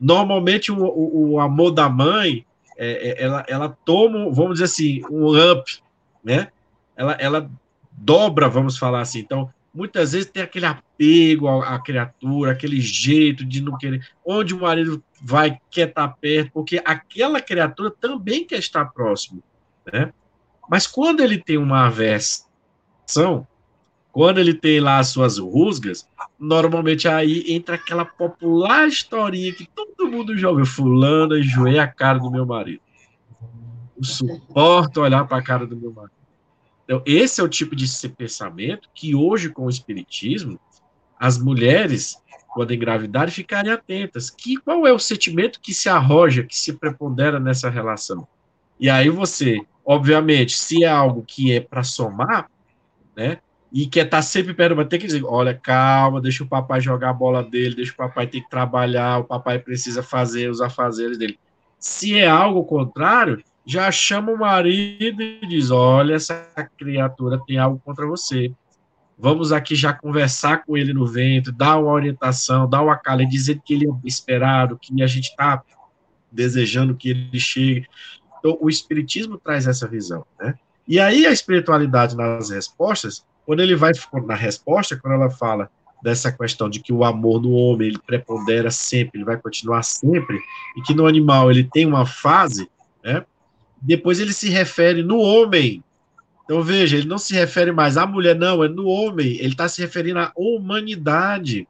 normalmente 0.00 0.70
o, 0.70 0.78
o, 0.78 1.32
o 1.32 1.40
amor 1.40 1.72
da 1.72 1.88
mãe, 1.88 2.46
é, 2.78 3.08
é, 3.08 3.24
ela, 3.24 3.44
ela 3.48 3.76
toma, 3.84 4.30
vamos 4.30 4.52
dizer 4.52 4.66
assim, 4.66 5.02
um 5.10 5.36
up, 5.50 5.82
né? 6.22 6.46
Ela, 6.96 7.14
ela 7.14 7.50
dobra, 7.90 8.48
vamos 8.48 8.78
falar 8.78 9.00
assim. 9.00 9.18
Então, 9.18 9.52
muitas 9.74 10.12
vezes 10.12 10.30
tem 10.30 10.44
aquele 10.44 10.66
apego 10.66 11.48
à, 11.48 11.74
à 11.74 11.78
criatura, 11.80 12.52
aquele 12.52 12.80
jeito 12.80 13.44
de 13.44 13.60
não 13.60 13.76
querer, 13.76 14.08
onde 14.24 14.54
o 14.54 14.60
marido 14.60 15.02
vai, 15.20 15.58
quer 15.72 15.88
estar 15.88 16.06
perto, 16.06 16.52
porque 16.52 16.80
aquela 16.84 17.40
criatura 17.40 17.90
também 17.90 18.44
quer 18.44 18.60
estar 18.60 18.84
próximo, 18.84 19.42
né? 19.92 20.12
Mas 20.70 20.86
quando 20.86 21.18
ele 21.18 21.36
tem 21.36 21.58
uma 21.58 21.86
aversão, 21.86 23.44
quando 24.12 24.38
ele 24.38 24.54
tem 24.54 24.78
lá 24.78 25.00
as 25.00 25.08
suas 25.08 25.36
rusgas, 25.36 26.06
normalmente 26.38 27.08
aí 27.08 27.44
entra 27.48 27.74
aquela 27.74 28.04
popular 28.04 28.86
historinha 28.86 29.52
que 29.52 29.68
todo 29.68 30.08
mundo 30.08 30.30
ouviu. 30.46 30.64
Fulano 30.64 31.36
enjoei 31.36 31.80
a 31.80 31.88
cara 31.88 32.20
do 32.20 32.30
meu 32.30 32.46
marido. 32.46 32.80
Não 33.96 34.04
suporto 34.04 35.00
olhar 35.00 35.26
para 35.26 35.38
a 35.38 35.42
cara 35.42 35.66
do 35.66 35.76
meu 35.76 35.92
marido. 35.92 36.14
Então, 36.84 37.02
esse 37.04 37.40
é 37.40 37.44
o 37.44 37.48
tipo 37.48 37.74
de 37.74 37.86
pensamento 38.10 38.88
que 38.94 39.12
hoje, 39.12 39.50
com 39.50 39.66
o 39.66 39.70
Espiritismo, 39.70 40.58
as 41.18 41.36
mulheres, 41.36 42.16
quando 42.54 42.72
engravidarem, 42.72 43.34
ficarem 43.34 43.72
atentas. 43.72 44.30
Que, 44.30 44.56
qual 44.56 44.86
é 44.86 44.92
o 44.92 45.00
sentimento 45.00 45.60
que 45.60 45.74
se 45.74 45.88
arroja, 45.88 46.44
que 46.44 46.56
se 46.56 46.74
prepondera 46.74 47.40
nessa 47.40 47.68
relação? 47.68 48.26
E 48.78 48.88
aí 48.88 49.10
você 49.10 49.60
Obviamente, 49.84 50.56
se 50.56 50.84
é 50.84 50.88
algo 50.88 51.24
que 51.26 51.52
é 51.52 51.60
para 51.60 51.82
somar, 51.82 52.50
né? 53.16 53.38
E 53.72 53.86
quer 53.86 54.06
estar 54.06 54.18
tá 54.18 54.22
sempre 54.22 54.52
perto, 54.52 54.74
vai 54.74 54.84
ter 54.84 54.98
que 54.98 55.06
dizer: 55.06 55.24
olha, 55.24 55.54
calma, 55.54 56.20
deixa 56.20 56.42
o 56.42 56.48
papai 56.48 56.80
jogar 56.80 57.10
a 57.10 57.14
bola 57.14 57.42
dele, 57.42 57.76
deixa 57.76 57.92
o 57.92 57.96
papai 57.96 58.26
ter 58.26 58.40
que 58.40 58.50
trabalhar, 58.50 59.18
o 59.18 59.24
papai 59.24 59.58
precisa 59.58 60.02
fazer 60.02 60.50
os 60.50 60.60
afazeres 60.60 61.16
dele. 61.16 61.38
Se 61.78 62.18
é 62.18 62.28
algo 62.28 62.64
contrário, 62.64 63.42
já 63.64 63.90
chama 63.90 64.32
o 64.32 64.38
marido 64.38 65.22
e 65.22 65.46
diz: 65.46 65.70
olha, 65.70 66.14
essa 66.14 66.44
criatura 66.76 67.40
tem 67.46 67.58
algo 67.58 67.80
contra 67.84 68.06
você. 68.06 68.52
Vamos 69.16 69.52
aqui 69.52 69.74
já 69.74 69.92
conversar 69.92 70.64
com 70.64 70.76
ele 70.76 70.94
no 70.94 71.06
vento, 71.06 71.52
dar 71.52 71.76
uma 71.78 71.92
orientação, 71.92 72.68
dar 72.68 72.82
uma 72.82 72.96
cala, 72.96 73.24
dizer 73.24 73.60
que 73.62 73.74
ele 73.74 73.86
é 73.86 73.92
esperado, 74.02 74.78
que 74.80 75.02
a 75.02 75.06
gente 75.06 75.28
está 75.28 75.62
desejando 76.32 76.96
que 76.96 77.10
ele 77.10 77.38
chegue. 77.38 77.86
Então, 78.40 78.58
o 78.60 78.68
Espiritismo 78.68 79.38
traz 79.38 79.66
essa 79.66 79.86
visão, 79.86 80.26
né? 80.40 80.54
E 80.88 80.98
aí, 80.98 81.24
a 81.24 81.30
espiritualidade 81.30 82.16
nas 82.16 82.50
respostas, 82.50 83.24
quando 83.46 83.60
ele 83.60 83.76
vai 83.76 83.92
na 84.26 84.34
resposta, 84.34 84.96
quando 84.96 85.14
ela 85.14 85.30
fala 85.30 85.70
dessa 86.02 86.32
questão 86.32 86.68
de 86.68 86.80
que 86.80 86.92
o 86.92 87.04
amor 87.04 87.40
no 87.40 87.52
homem 87.52 87.88
ele 87.88 87.98
prepondera 87.98 88.70
sempre, 88.70 89.18
ele 89.18 89.24
vai 89.24 89.36
continuar 89.36 89.82
sempre, 89.82 90.40
e 90.76 90.82
que 90.82 90.94
no 90.94 91.06
animal 91.06 91.50
ele 91.50 91.64
tem 91.64 91.86
uma 91.86 92.06
fase, 92.06 92.68
né? 93.04 93.24
Depois 93.80 94.18
ele 94.18 94.32
se 94.32 94.48
refere 94.48 95.02
no 95.02 95.18
homem. 95.18 95.82
Então 96.44 96.62
veja, 96.62 96.96
ele 96.96 97.06
não 97.06 97.18
se 97.18 97.34
refere 97.34 97.70
mais 97.70 97.96
à 97.96 98.04
mulher, 98.04 98.34
não, 98.34 98.64
é 98.64 98.68
no 98.68 98.86
homem. 98.86 99.36
Ele 99.36 99.52
está 99.52 99.68
se 99.68 99.80
referindo 99.80 100.18
à 100.18 100.32
humanidade. 100.34 101.66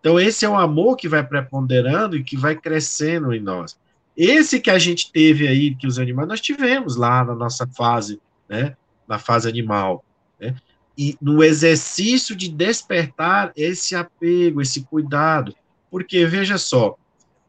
Então 0.00 0.20
esse 0.20 0.44
é 0.44 0.48
o 0.48 0.56
amor 0.56 0.96
que 0.96 1.08
vai 1.08 1.26
preponderando 1.26 2.16
e 2.16 2.22
que 2.22 2.36
vai 2.36 2.54
crescendo 2.54 3.34
em 3.34 3.40
nós. 3.40 3.76
Esse 4.16 4.60
que 4.60 4.70
a 4.70 4.78
gente 4.78 5.10
teve 5.10 5.48
aí, 5.48 5.74
que 5.74 5.86
os 5.86 5.98
animais, 5.98 6.28
nós 6.28 6.40
tivemos 6.40 6.96
lá 6.96 7.24
na 7.24 7.34
nossa 7.34 7.66
fase, 7.66 8.20
né, 8.48 8.76
na 9.08 9.18
fase 9.18 9.48
animal, 9.48 10.04
né, 10.40 10.54
e 10.96 11.16
no 11.20 11.42
exercício 11.42 12.36
de 12.36 12.48
despertar 12.48 13.52
esse 13.56 13.96
apego, 13.96 14.60
esse 14.60 14.84
cuidado, 14.84 15.54
porque 15.90 16.24
veja 16.26 16.56
só, 16.56 16.96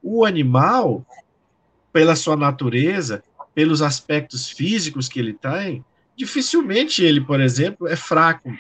o 0.02 0.26
animal, 0.26 1.06
pela 1.94 2.16
sua 2.16 2.36
natureza, 2.36 3.24
pelos 3.54 3.82
aspectos 3.82 4.50
físicos 4.50 5.08
que 5.08 5.20
ele 5.20 5.34
tem, 5.34 5.86
dificilmente 6.16 7.04
ele, 7.04 7.22
por 7.22 7.40
exemplo, 7.40 7.88
é 7.88 7.96
fraco, 7.96 8.52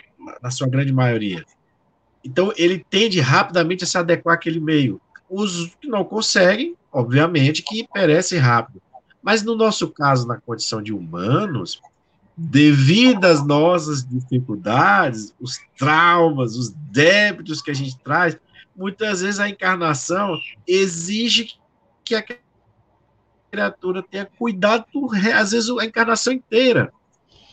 na 0.42 0.50
sua 0.50 0.68
grande 0.68 0.92
maioria. 0.92 1.44
Então, 2.24 2.52
ele 2.58 2.84
tende 2.90 3.20
rapidamente 3.20 3.84
a 3.84 3.88
se 3.88 3.98
adequar 3.98 4.36
àquele 4.36 4.60
meio. 4.60 5.00
Os 5.30 5.76
que 5.80 5.88
não 5.88 6.04
conseguem, 6.04 6.76
obviamente 6.96 7.62
que 7.62 7.86
perece 7.94 8.38
rápido. 8.38 8.82
Mas 9.22 9.44
no 9.44 9.54
nosso 9.54 9.90
caso, 9.90 10.25
na 10.25 10.40
condição 10.40 10.82
de 10.82 10.94
humanos, 10.94 11.82
devido 12.38 13.25
às 13.25 13.46
nossas 13.46 14.08
dificuldades, 14.08 15.36
os 15.40 15.60
traumas, 15.78 16.56
os 16.56 16.70
débitos 16.70 17.62
que 17.62 17.70
a 17.70 17.74
gente 17.74 17.98
traz, 17.98 18.38
muitas 18.74 19.22
vezes 19.22 19.42
a 19.42 19.50
encarnação 19.50 20.40
exige 20.66 21.56
que 22.04 22.16
a 22.16 22.24
criatura 23.52 24.02
tenha 24.02 24.25
cuidado, 24.25 24.86
às 25.36 25.52
vezes, 25.52 25.70
a 25.70 25.86
encarnação 25.86 26.32
inteira. 26.32 26.94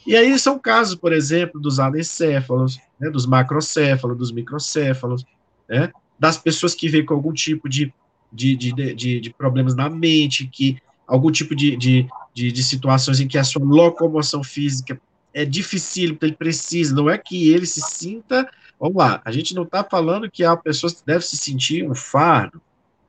E 0.07 0.17
aí 0.17 0.39
são 0.39 0.57
casos, 0.57 0.95
por 0.95 1.13
exemplo, 1.13 1.61
dos 1.61 1.81
anencéfalos, 1.81 2.79
né, 2.99 3.11
dos 3.11 3.27
macrocéfalos, 3.27 4.17
dos 4.17 4.31
microcéfalos, 4.31 5.25
né, 5.69 5.91
das 6.17 6.39
pessoas 6.39 6.75
que 6.75 6.89
vêm 6.89 7.05
com 7.05 7.15
algum 7.15 7.33
tipo 7.33 7.69
de 7.69 7.93
de, 8.33 8.57
de, 8.57 8.95
de, 8.95 9.21
de 9.21 9.31
problemas 9.35 9.75
na 9.75 9.91
mente, 9.91 10.47
que 10.47 10.79
algum 11.07 11.31
tipo 11.31 11.55
de, 11.55 11.77
de, 11.77 12.09
de, 12.33 12.51
de, 12.51 12.62
situações 12.62 13.21
em 13.21 13.29
que 13.29 13.37
a 13.37 13.45
sua 13.45 13.62
locomoção 13.62 14.43
física 14.43 15.01
é 15.35 15.45
difícil, 15.45 16.17
ele 16.21 16.33
precisa, 16.33 16.95
não 16.95 17.11
é 17.11 17.19
que 17.19 17.51
ele 17.51 17.67
se 17.67 17.81
sinta. 17.81 18.49
Vamos 18.81 18.97
lá, 18.97 19.21
a 19.25 19.31
gente 19.31 19.55
não 19.55 19.65
está 19.65 19.85
falando 19.85 20.31
que 20.31 20.45
a 20.45 20.57
pessoa 20.57 20.93
deve 21.05 21.25
se 21.25 21.37
sentir 21.37 21.89
um 21.89 21.95
fardo, 21.95 22.61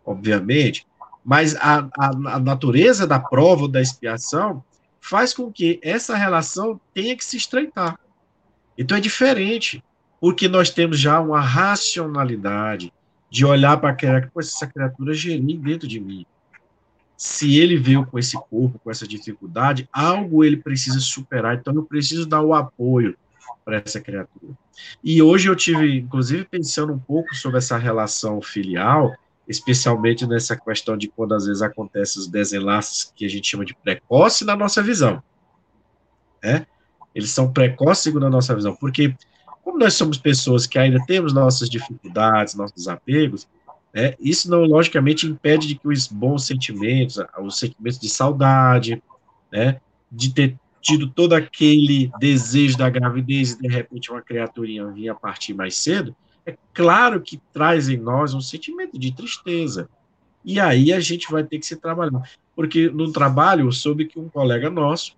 obviamente, 0.06 0.86
Mas 1.24 1.56
a, 1.56 1.88
a, 1.98 2.08
a 2.36 2.40
natureza 2.40 3.08
da 3.08 3.20
prova 3.20 3.64
ou 3.64 3.68
da 3.68 3.82
expiação 3.82 4.64
faz 5.00 5.34
com 5.34 5.52
que 5.52 5.80
essa 5.82 6.16
relação 6.16 6.80
tenha 6.94 7.16
que 7.16 7.24
se 7.24 7.38
estreitar. 7.38 7.98
Então 8.78 8.98
é 8.98 9.02
diferente, 9.02 9.84
porque 10.20 10.48
nós 10.48 10.70
temos 10.70 11.00
já 11.00 11.20
uma 11.20 11.40
racionalidade 11.40 12.92
de 13.34 13.44
olhar 13.44 13.78
para 13.78 13.90
aquela, 13.90 14.32
essa 14.38 14.68
criatura 14.68 15.12
gerir 15.12 15.58
dentro 15.58 15.88
de 15.88 16.00
mim. 16.00 16.24
Se 17.18 17.58
ele 17.58 17.78
veio 17.78 18.06
com 18.06 18.20
esse 18.20 18.36
corpo, 18.36 18.78
com 18.78 18.92
essa 18.92 19.08
dificuldade, 19.08 19.90
algo 19.92 20.44
ele 20.44 20.58
precisa 20.58 21.00
superar, 21.00 21.56
então 21.56 21.74
eu 21.74 21.82
preciso 21.82 22.28
dar 22.28 22.44
o 22.44 22.54
apoio 22.54 23.18
para 23.66 23.78
essa 23.78 24.00
criatura. 24.00 24.54
E 25.04 25.20
hoje 25.20 25.50
eu 25.50 25.56
tive, 25.56 25.98
inclusive, 25.98 26.46
pensando 26.46 26.94
um 26.94 27.00
pouco 27.00 27.34
sobre 27.34 27.58
essa 27.58 27.76
relação 27.76 28.40
filial, 28.40 29.16
especialmente 29.48 30.28
nessa 30.28 30.56
questão 30.56 30.96
de 30.96 31.08
quando 31.08 31.34
às 31.34 31.48
vezes 31.48 31.64
acontecem 31.64 32.22
os 32.22 32.28
desenlaces 32.28 33.12
que 33.16 33.26
a 33.26 33.30
gente 33.30 33.50
chama 33.50 33.66
de 33.66 33.74
precoce 33.74 34.46
na 34.46 34.56
nossa 34.56 34.84
visão. 34.84 35.24
Né? 36.44 36.68
Eles 37.16 37.32
são 37.32 37.52
precoces 37.52 38.04
segundo 38.04 38.28
a 38.28 38.30
nossa 38.30 38.56
visão, 38.56 38.76
porque 38.76 39.16
como 39.64 39.80
nós 39.80 39.94
somos 39.94 40.18
pessoas 40.18 40.68
que 40.68 40.78
ainda 40.78 41.04
temos 41.06 41.34
nossas 41.34 41.70
dificuldades, 41.70 42.54
nossos 42.54 42.88
apegos, 42.88 43.48
né, 43.94 44.16
isso 44.20 44.50
não 44.50 44.66
logicamente 44.66 45.26
impede 45.26 45.68
de 45.68 45.76
que 45.76 45.88
os 45.88 46.08
bons 46.08 46.46
sentimentos, 46.46 47.18
os 47.40 47.58
sentimentos 47.58 48.00
de 48.00 48.10
saudade, 48.10 49.02
né, 49.52 49.80
de 50.12 50.34
ter 50.34 50.58
tido 50.82 51.10
todo 51.10 51.34
aquele 51.34 52.12
desejo 52.20 52.78
da 52.78 52.90
gravidez 52.90 53.52
e 53.52 53.62
de 53.62 53.68
repente 53.70 54.12
uma 54.12 54.22
criaturinha 54.22 54.86
vinha 54.88 55.16
partir 55.16 55.54
mais 55.54 55.78
cedo, 55.78 56.14
é 56.46 56.58
claro 56.74 57.22
que 57.22 57.40
traz 57.54 57.88
em 57.88 57.96
nós 57.96 58.34
um 58.34 58.42
sentimento 58.42 59.00
de 59.00 59.16
tristeza. 59.16 59.88
E 60.44 60.60
aí 60.60 60.92
a 60.92 61.00
gente 61.00 61.32
vai 61.32 61.42
ter 61.42 61.58
que 61.58 61.66
se 61.66 61.78
trabalhar. 61.78 62.30
Porque 62.54 62.90
no 62.90 63.12
trabalho 63.14 63.68
eu 63.68 63.72
soube 63.72 64.06
que 64.06 64.20
um 64.20 64.28
colega 64.28 64.70
nosso, 64.70 65.16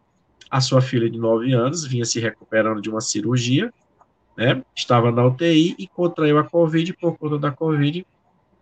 a 0.52 0.62
sua 0.62 0.82
filha 0.82 1.10
de 1.10 1.17
9 1.17 1.52
anos, 1.52 1.84
vinha 1.84 2.06
se 2.06 2.20
recuperando 2.20 2.80
de 2.80 2.89
uma 2.89 3.02
cirurgia, 3.02 3.74
né? 4.36 4.63
Estava 4.76 5.12
na 5.12 5.26
UTI 5.26 5.76
e 5.78 5.88
contraiu 5.88 6.38
a 6.38 6.43
Covid, 6.43 6.93
por 6.93 7.17
conta 7.17 7.38
da 7.38 7.52
Covid 7.52 8.06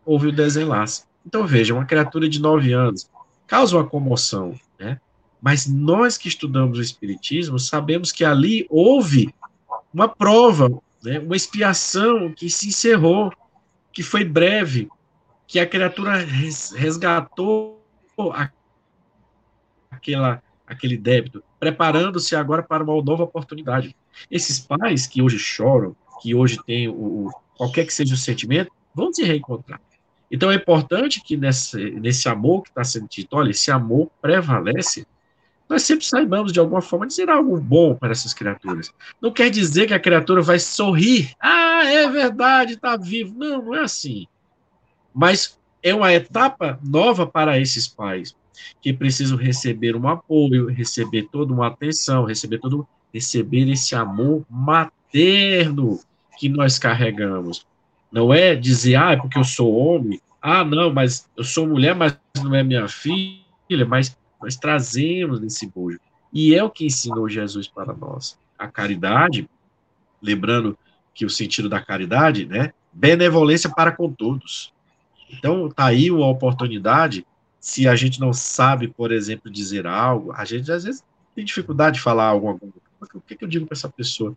houve 0.05 0.27
o 0.27 0.31
desenlace. 0.31 1.05
Então 1.25 1.47
veja, 1.47 1.73
uma 1.73 1.85
criatura 1.85 2.27
de 2.27 2.39
9 2.39 2.73
anos 2.73 3.09
causa 3.47 3.77
uma 3.77 3.85
comoção, 3.85 4.53
né? 4.79 4.99
Mas 5.41 5.67
nós 5.67 6.17
que 6.17 6.27
estudamos 6.27 6.77
o 6.77 6.81
Espiritismo 6.81 7.59
sabemos 7.59 8.11
que 8.11 8.23
ali 8.23 8.65
houve 8.69 9.33
uma 9.93 10.07
prova, 10.07 10.69
né, 11.03 11.19
uma 11.19 11.35
expiação 11.35 12.31
que 12.31 12.49
se 12.49 12.69
encerrou, 12.69 13.31
que 13.91 14.01
foi 14.01 14.23
breve, 14.23 14.89
que 15.45 15.59
a 15.59 15.67
criatura 15.67 16.15
resgatou 16.75 17.79
aquela, 19.91 20.41
aquele 20.65 20.97
débito, 20.97 21.43
preparando-se 21.59 22.35
agora 22.35 22.63
para 22.63 22.83
uma 22.83 23.01
nova 23.03 23.23
oportunidade. 23.23 23.95
Esses 24.29 24.59
pais 24.59 25.07
que 25.07 25.21
hoje 25.21 25.39
choram, 25.39 25.95
que 26.21 26.33
hoje 26.33 26.57
têm 26.65 26.87
o, 26.87 27.27
o 27.27 27.31
qualquer 27.57 27.85
que 27.85 27.93
seja 27.93 28.13
o 28.13 28.17
sentimento, 28.17 28.71
vão 28.93 29.11
se 29.13 29.23
reencontrar. 29.23 29.81
Então 30.31 30.51
é 30.51 30.55
importante 30.55 31.21
que 31.21 31.37
nesse, 31.37 31.91
nesse 31.91 32.27
amor 32.27 32.63
que 32.63 32.69
está 32.69 32.83
sendo 32.83 33.07
dito, 33.07 33.35
olha, 33.35 33.51
esse 33.51 33.69
amor 33.69 34.09
prevalece 34.21 35.05
nós 35.73 35.83
sempre 35.83 36.05
saibamos, 36.05 36.51
de 36.51 36.59
alguma 36.59 36.81
forma, 36.81 37.07
dizer 37.07 37.29
algo 37.29 37.59
bom 37.59 37.95
para 37.95 38.11
essas 38.11 38.33
criaturas. 38.33 38.91
Não 39.21 39.31
quer 39.31 39.49
dizer 39.49 39.87
que 39.87 39.93
a 39.93 39.99
criatura 39.99 40.41
vai 40.41 40.59
sorrir. 40.59 41.33
Ah, 41.39 41.83
é 41.85 42.07
verdade, 42.07 42.73
está 42.73 42.97
vivo. 42.97 43.33
Não, 43.37 43.61
não 43.61 43.75
é 43.75 43.81
assim. 43.81 44.27
Mas 45.13 45.59
é 45.81 45.93
uma 45.95 46.13
etapa 46.13 46.79
nova 46.83 47.25
para 47.25 47.59
esses 47.59 47.87
pais, 47.87 48.35
que 48.81 48.93
precisam 48.93 49.37
receber 49.37 49.95
um 49.95 50.07
apoio, 50.07 50.67
receber 50.67 51.27
toda 51.31 51.53
uma 51.53 51.67
atenção, 51.67 52.25
receber 52.25 52.59
todo 52.59 52.87
receber 53.13 53.69
esse 53.69 53.95
amor 53.95 54.45
materno 54.49 55.99
que 56.37 56.49
nós 56.49 56.79
carregamos. 56.79 57.65
Não 58.11 58.33
é 58.33 58.55
dizer, 58.55 58.95
ah, 58.95 59.11
é 59.11 59.17
porque 59.17 59.37
eu 59.37 59.43
sou 59.43 59.73
homem, 59.75 60.19
ah, 60.41 60.63
não, 60.65 60.91
mas 60.91 61.29
eu 61.37 61.43
sou 61.43 61.67
mulher, 61.67 61.95
mas 61.95 62.17
não 62.35 62.53
é 62.53 62.63
minha 62.63 62.87
filha, 62.87 63.85
mas 63.87 64.17
nós 64.41 64.55
trazemos 64.55 65.39
nesse 65.39 65.65
bojo. 65.67 65.99
E 66.33 66.53
é 66.53 66.63
o 66.63 66.69
que 66.69 66.85
ensinou 66.85 67.29
Jesus 67.29 67.67
para 67.67 67.93
nós. 67.93 68.37
A 68.57 68.67
caridade, 68.67 69.47
lembrando 70.21 70.77
que 71.13 71.25
o 71.25 71.29
sentido 71.29 71.69
da 71.69 71.79
caridade, 71.79 72.45
né, 72.45 72.73
benevolência 72.91 73.69
para 73.69 73.91
com 73.91 74.11
todos. 74.11 74.73
Então, 75.29 75.69
tá 75.69 75.85
aí 75.85 76.11
uma 76.11 76.27
oportunidade, 76.27 77.25
se 77.59 77.87
a 77.87 77.95
gente 77.95 78.19
não 78.19 78.33
sabe, 78.33 78.87
por 78.87 79.11
exemplo, 79.11 79.49
dizer 79.49 79.87
algo, 79.87 80.33
a 80.33 80.43
gente 80.43 80.71
às 80.71 80.83
vezes 80.83 81.03
tem 81.35 81.45
dificuldade 81.45 81.97
de 81.97 82.01
falar 82.01 82.25
algo, 82.25 82.59
o 83.13 83.21
que, 83.21 83.35
que 83.35 83.43
eu 83.43 83.49
digo 83.49 83.65
para 83.65 83.75
essa 83.75 83.89
pessoa? 83.89 84.35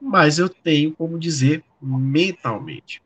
Mas 0.00 0.38
eu 0.38 0.48
tenho 0.48 0.92
como 0.92 1.18
dizer 1.18 1.64
mentalmente. 1.80 3.02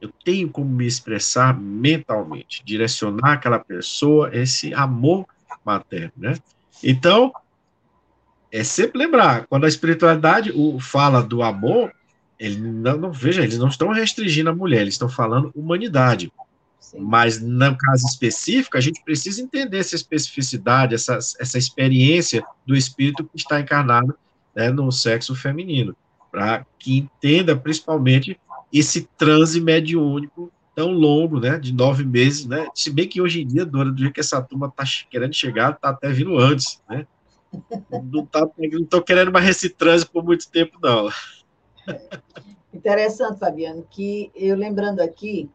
Eu 0.00 0.12
tenho 0.24 0.48
como 0.48 0.68
me 0.68 0.86
expressar 0.86 1.58
mentalmente, 1.58 2.62
direcionar 2.64 3.32
aquela 3.32 3.58
pessoa 3.58 4.30
esse 4.34 4.74
amor 4.74 5.26
materno, 5.64 6.12
né? 6.16 6.38
Então, 6.82 7.32
é 8.52 8.62
sempre 8.62 8.98
lembrar, 8.98 9.46
quando 9.46 9.64
a 9.64 9.68
espiritualidade 9.68 10.52
o, 10.54 10.78
fala 10.78 11.22
do 11.22 11.42
amor, 11.42 11.92
ele 12.38 12.58
não, 12.58 12.96
não, 12.96 13.12
veja, 13.12 13.42
eles 13.42 13.58
não 13.58 13.68
estão 13.68 13.88
restringindo 13.90 14.50
a 14.50 14.54
mulher, 14.54 14.82
eles 14.82 14.94
estão 14.94 15.08
falando 15.08 15.50
humanidade. 15.54 16.30
Sim. 16.78 17.00
Mas 17.00 17.40
no 17.40 17.76
caso 17.76 18.06
específico, 18.06 18.76
a 18.76 18.80
gente 18.80 19.02
precisa 19.02 19.42
entender 19.42 19.78
essa 19.78 19.96
especificidade, 19.96 20.94
essa, 20.94 21.18
essa 21.40 21.58
experiência 21.58 22.44
do 22.64 22.76
espírito 22.76 23.24
que 23.24 23.36
está 23.36 23.60
encarnado 23.60 24.16
né, 24.56 24.70
no 24.70 24.90
sexo 24.90 25.34
feminino, 25.34 25.94
para 26.32 26.64
que 26.78 26.96
entenda 26.96 27.54
principalmente 27.54 28.40
esse 28.72 29.02
transe 29.18 29.60
mediúnico 29.60 30.50
tão 30.74 30.90
longo, 30.90 31.38
né, 31.38 31.58
de 31.58 31.72
nove 31.72 32.04
meses, 32.04 32.46
né, 32.46 32.66
se 32.74 32.90
bem 32.90 33.06
que 33.06 33.20
hoje 33.20 33.42
em 33.42 33.46
dia, 33.46 33.64
Dora, 33.64 33.92
do 33.92 33.98
jeito 33.98 34.14
que 34.14 34.20
essa 34.20 34.42
turma 34.42 34.72
tá 34.74 34.84
querendo 35.10 35.34
chegar, 35.34 35.78
tá 35.78 35.90
até 35.90 36.10
vindo 36.10 36.38
antes, 36.38 36.82
né, 36.88 37.06
não 38.10 38.26
tá, 38.26 38.46
querendo 39.06 39.30
mais 39.30 39.48
esse 39.48 39.68
trânsito 39.68 40.10
por 40.10 40.24
muito 40.24 40.48
tempo, 40.50 40.78
não. 40.82 41.08
Interessante, 42.74 43.38
Fabiano, 43.38 43.86
que 43.90 44.30
eu 44.34 44.56
lembrando 44.56 45.00
aqui, 45.00 45.48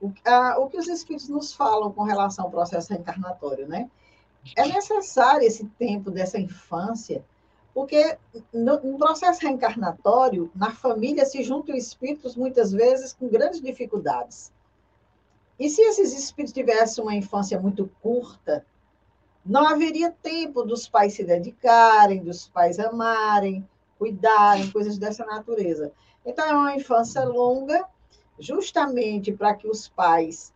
o, 0.00 0.12
a, 0.26 0.58
o 0.58 0.68
que 0.68 0.76
os 0.76 0.88
espíritos 0.88 1.28
nos 1.28 1.54
falam 1.54 1.90
com 1.90 2.02
relação 2.02 2.46
ao 2.46 2.50
processo 2.50 2.92
reencarnatório, 2.92 3.66
né, 3.66 3.88
é 4.56 4.66
necessário 4.66 5.46
esse 5.46 5.64
tempo 5.78 6.10
dessa 6.10 6.38
infância 6.38 7.24
porque 7.74 8.16
no, 8.52 8.80
no, 8.80 8.98
processo 8.98 9.40
reencarnatório, 9.40 10.48
na 10.54 10.70
família 10.70 11.26
se 11.26 11.42
juntam 11.42 11.74
espíritos 11.74 12.36
muitas 12.36 12.70
vezes 12.70 13.12
com 13.12 13.28
grandes 13.28 13.60
dificuldades. 13.60 14.52
E 15.58 15.68
se 15.68 15.82
esses 15.82 16.16
espíritos 16.16 16.54
tivessem 16.54 17.02
uma 17.02 17.14
infância 17.14 17.60
muito 17.60 17.90
curta, 18.00 18.64
não 19.44 19.66
haveria 19.66 20.14
tempo 20.22 20.62
dos 20.62 20.88
pais 20.88 21.14
se 21.14 21.24
dedicarem, 21.24 22.22
dos 22.22 22.48
pais 22.48 22.78
amarem, 22.78 23.68
cuidarem, 23.98 24.70
coisas 24.70 24.96
dessa 24.96 25.24
natureza. 25.26 25.92
Então, 26.24 26.46
é 26.46 26.52
uma 26.52 26.74
infância 26.74 27.24
longa, 27.24 27.84
justamente 28.38 29.32
para 29.32 29.54
que 29.54 29.68
os 29.68 29.88
pais 29.88 30.52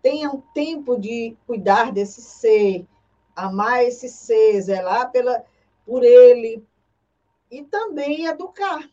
tenham 0.00 0.42
tempo 0.54 0.96
de 0.96 1.36
cuidar 1.46 1.92
desse 1.92 2.22
ser, 2.22 2.86
amar 3.34 3.84
esse 3.84 4.08
ser, 4.08 4.60
zelar 4.62 5.10
pela, 5.10 5.44
por 5.86 6.02
ele 6.02 6.66
e 7.50 7.62
também 7.62 8.26
educar. 8.26 8.90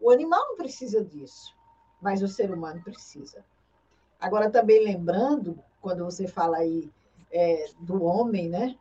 O 0.00 0.10
animal 0.10 0.40
não 0.48 0.56
precisa 0.56 1.04
disso, 1.04 1.52
mas 2.00 2.22
o 2.22 2.28
ser 2.28 2.52
humano 2.52 2.82
precisa. 2.82 3.44
Agora, 4.20 4.50
também 4.50 4.84
lembrando, 4.84 5.58
quando 5.80 6.04
você 6.04 6.28
fala 6.28 6.58
aí 6.58 6.88
é, 7.30 7.66
do 7.80 8.04
homem, 8.04 8.48
né? 8.48 8.78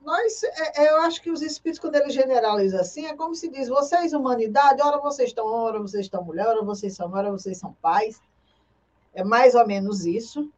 Nós, 0.00 0.42
é, 0.44 0.84
é, 0.84 0.90
eu 0.90 1.02
acho 1.02 1.20
que 1.20 1.30
os 1.30 1.42
espíritos, 1.42 1.80
quando 1.80 1.96
eles 1.96 2.14
generalizam 2.14 2.80
assim, 2.80 3.06
é 3.06 3.16
como 3.16 3.34
se 3.34 3.48
diz: 3.48 3.68
vocês, 3.68 4.12
humanidade, 4.12 4.80
ora 4.82 4.98
vocês 4.98 5.30
estão, 5.30 5.46
ora 5.46 5.80
vocês 5.80 6.06
estão 6.06 6.22
mulher, 6.22 6.46
ora 6.46 6.62
vocês 6.62 6.94
são, 6.94 7.12
ora 7.12 7.30
vocês 7.30 7.58
são 7.58 7.72
pais. 7.74 8.20
É 9.12 9.24
mais 9.24 9.54
ou 9.54 9.66
menos 9.66 10.04
isso. 10.04 10.50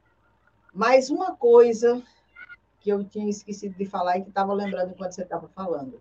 Mas 0.73 1.09
uma 1.09 1.35
coisa 1.35 2.03
que 2.87 2.93
eu 2.93 3.03
tinha 3.03 3.29
esquecido 3.29 3.77
de 3.77 3.85
falar 3.85 4.17
e 4.17 4.23
que 4.23 4.29
estava 4.29 4.55
lembrando 4.55 4.93
enquanto 4.93 5.11
você 5.11 5.25
estava 5.25 5.49
falando. 5.49 6.01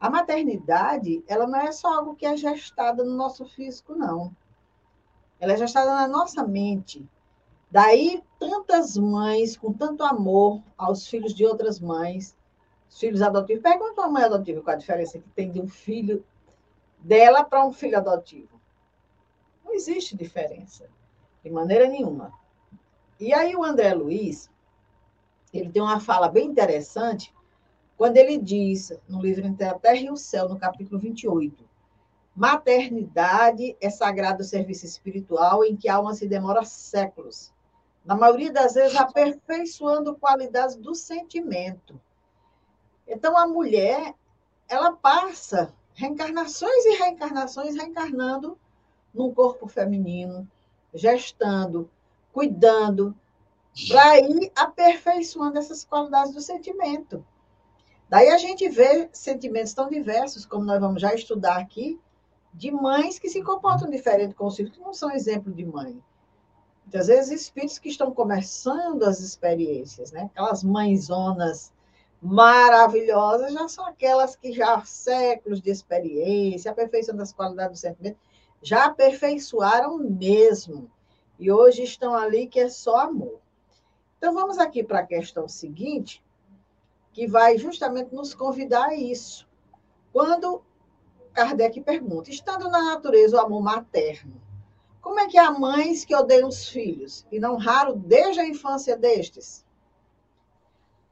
A 0.00 0.08
maternidade, 0.08 1.22
ela 1.28 1.46
não 1.46 1.60
é 1.60 1.70
só 1.70 1.98
algo 1.98 2.14
que 2.14 2.24
é 2.24 2.34
gestada 2.34 3.04
no 3.04 3.14
nosso 3.14 3.44
físico, 3.44 3.94
não. 3.94 4.34
Ela 5.38 5.52
é 5.52 5.56
gestada 5.58 5.94
na 5.94 6.08
nossa 6.08 6.42
mente. 6.42 7.06
Daí, 7.70 8.24
tantas 8.38 8.96
mães 8.96 9.54
com 9.54 9.70
tanto 9.70 10.02
amor 10.02 10.62
aos 10.78 11.06
filhos 11.06 11.34
de 11.34 11.44
outras 11.44 11.78
mães, 11.78 12.34
os 12.88 12.98
filhos 12.98 13.20
adotivos. 13.20 13.62
Pergunta 13.62 14.00
uma 14.00 14.10
mãe 14.10 14.24
adotiva 14.24 14.62
qual 14.62 14.76
a 14.76 14.78
diferença 14.78 15.18
que 15.18 15.28
tem 15.28 15.50
de 15.50 15.60
um 15.60 15.68
filho 15.68 16.24
dela 17.00 17.44
para 17.44 17.66
um 17.66 17.72
filho 17.72 17.98
adotivo. 17.98 18.58
Não 19.62 19.74
existe 19.74 20.16
diferença, 20.16 20.88
de 21.44 21.50
maneira 21.50 21.86
nenhuma. 21.86 22.32
E 23.20 23.34
aí 23.34 23.54
o 23.54 23.62
André 23.62 23.92
Luiz, 23.92 24.50
ele 25.58 25.70
tem 25.70 25.82
uma 25.82 26.00
fala 26.00 26.28
bem 26.28 26.46
interessante, 26.46 27.32
quando 27.96 28.16
ele 28.16 28.38
diz, 28.38 28.92
no 29.08 29.20
livro 29.20 29.46
Entre 29.46 29.64
a 29.66 29.78
Terra 29.78 30.00
e 30.00 30.10
o 30.10 30.16
Céu, 30.16 30.48
no 30.48 30.58
capítulo 30.58 30.98
28, 30.98 31.64
maternidade 32.34 33.76
é 33.80 33.88
sagrado 33.88 34.42
serviço 34.42 34.84
espiritual 34.84 35.64
em 35.64 35.76
que 35.76 35.88
a 35.88 35.94
alma 35.94 36.12
se 36.14 36.26
demora 36.26 36.64
séculos, 36.64 37.52
na 38.04 38.16
maioria 38.16 38.52
das 38.52 38.74
vezes 38.74 38.96
aperfeiçoando 38.96 40.16
qualidades 40.16 40.76
do 40.76 40.94
sentimento. 40.94 42.00
Então, 43.06 43.38
a 43.38 43.46
mulher, 43.46 44.14
ela 44.68 44.92
passa 44.92 45.72
reencarnações 45.94 46.84
e 46.84 46.96
reencarnações 46.96 47.76
reencarnando 47.76 48.58
num 49.14 49.32
corpo 49.32 49.68
feminino, 49.68 50.48
gestando, 50.92 51.88
cuidando, 52.32 53.14
para 53.88 54.20
ir 54.20 54.52
aperfeiçoando 54.54 55.58
essas 55.58 55.84
qualidades 55.84 56.32
do 56.32 56.40
sentimento. 56.40 57.24
Daí 58.08 58.28
a 58.28 58.38
gente 58.38 58.68
vê 58.68 59.08
sentimentos 59.12 59.74
tão 59.74 59.88
diversos, 59.88 60.46
como 60.46 60.64
nós 60.64 60.80
vamos 60.80 61.00
já 61.00 61.12
estudar 61.14 61.56
aqui, 61.56 62.00
de 62.52 62.70
mães 62.70 63.18
que 63.18 63.28
se 63.28 63.42
comportam 63.42 63.90
diferente 63.90 64.34
com 64.34 64.46
os 64.46 64.56
filhos, 64.56 64.72
que 64.72 64.80
não 64.80 64.94
são 64.94 65.10
exemplo 65.10 65.52
de 65.52 65.64
mãe. 65.64 66.00
Muitas 66.84 67.08
vezes, 67.08 67.42
espíritos 67.42 67.78
que 67.78 67.88
estão 67.88 68.12
começando 68.12 69.02
as 69.02 69.18
experiências, 69.18 70.12
né? 70.12 70.30
aquelas 70.32 70.62
mãezonas 70.62 71.72
maravilhosas, 72.22 73.52
já 73.52 73.68
são 73.68 73.84
aquelas 73.86 74.36
que 74.36 74.52
já 74.52 74.74
há 74.74 74.84
séculos 74.84 75.60
de 75.60 75.70
experiência, 75.70 76.70
aperfeiçoando 76.70 77.22
as 77.22 77.32
qualidades 77.32 77.80
do 77.80 77.80
sentimento, 77.80 78.18
já 78.62 78.84
aperfeiçoaram 78.84 79.98
mesmo. 79.98 80.90
E 81.38 81.50
hoje 81.50 81.82
estão 81.82 82.14
ali 82.14 82.46
que 82.46 82.60
é 82.60 82.68
só 82.68 82.96
amor. 82.98 83.40
Então, 84.24 84.32
vamos 84.32 84.56
aqui 84.56 84.82
para 84.82 85.00
a 85.00 85.06
questão 85.06 85.46
seguinte, 85.46 86.24
que 87.12 87.26
vai 87.26 87.58
justamente 87.58 88.14
nos 88.14 88.32
convidar 88.32 88.86
a 88.86 88.94
isso. 88.94 89.46
Quando 90.14 90.62
Kardec 91.34 91.78
pergunta, 91.82 92.30
estando 92.30 92.70
na 92.70 92.82
natureza 92.82 93.36
o 93.36 93.40
amor 93.40 93.60
materno, 93.60 94.40
como 95.02 95.20
é 95.20 95.28
que 95.28 95.36
há 95.36 95.50
mães 95.50 96.06
que 96.06 96.16
odeiam 96.16 96.48
os 96.48 96.66
filhos, 96.70 97.26
e 97.30 97.38
não 97.38 97.58
raro 97.58 97.94
desde 97.94 98.40
a 98.40 98.48
infância 98.48 98.96
destes? 98.96 99.62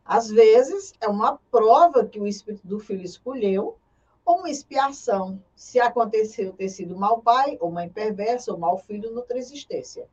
Às 0.03 0.31
vezes, 0.31 0.95
é 0.99 1.07
uma 1.07 1.37
prova 1.51 2.07
que 2.07 2.19
o 2.19 2.27
espírito 2.27 2.67
do 2.67 2.81
filho 2.81 3.05
escolheu, 3.05 3.77
ou 4.25 4.39
uma 4.39 4.49
expiação, 4.49 5.39
se 5.55 5.79
aconteceu 5.79 6.55
ter 6.55 6.71
sido 6.71 6.97
mau 6.97 7.21
pai, 7.21 7.59
ou 7.61 7.71
mãe 7.71 7.91
perversa, 7.91 8.51
ou 8.53 8.59
mau 8.59 8.79
filho 8.79 9.13
noutra 9.13 9.37
existência. 9.37 10.09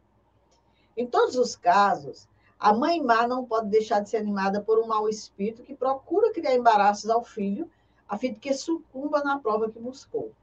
Em 0.98 1.08
todos 1.08 1.38
os 1.38 1.56
casos, 1.56 2.28
a 2.60 2.74
mãe 2.74 3.02
má 3.02 3.26
não 3.26 3.46
pode 3.46 3.70
deixar 3.70 4.02
de 4.02 4.10
ser 4.10 4.18
animada 4.18 4.62
por 4.62 4.80
um 4.80 4.88
mau 4.88 5.08
espírito 5.08 5.64
que 5.64 5.74
procura 5.74 6.34
criar 6.34 6.56
embaraços 6.56 7.10
ao 7.10 7.24
filho, 7.24 7.72
a 8.08 8.18
fim 8.18 8.34
de 8.34 8.40
que 8.40 8.54
sucumba 8.54 9.24
na 9.24 9.40
prova 9.40 9.70
que 9.70 9.80
buscou. 9.80 10.34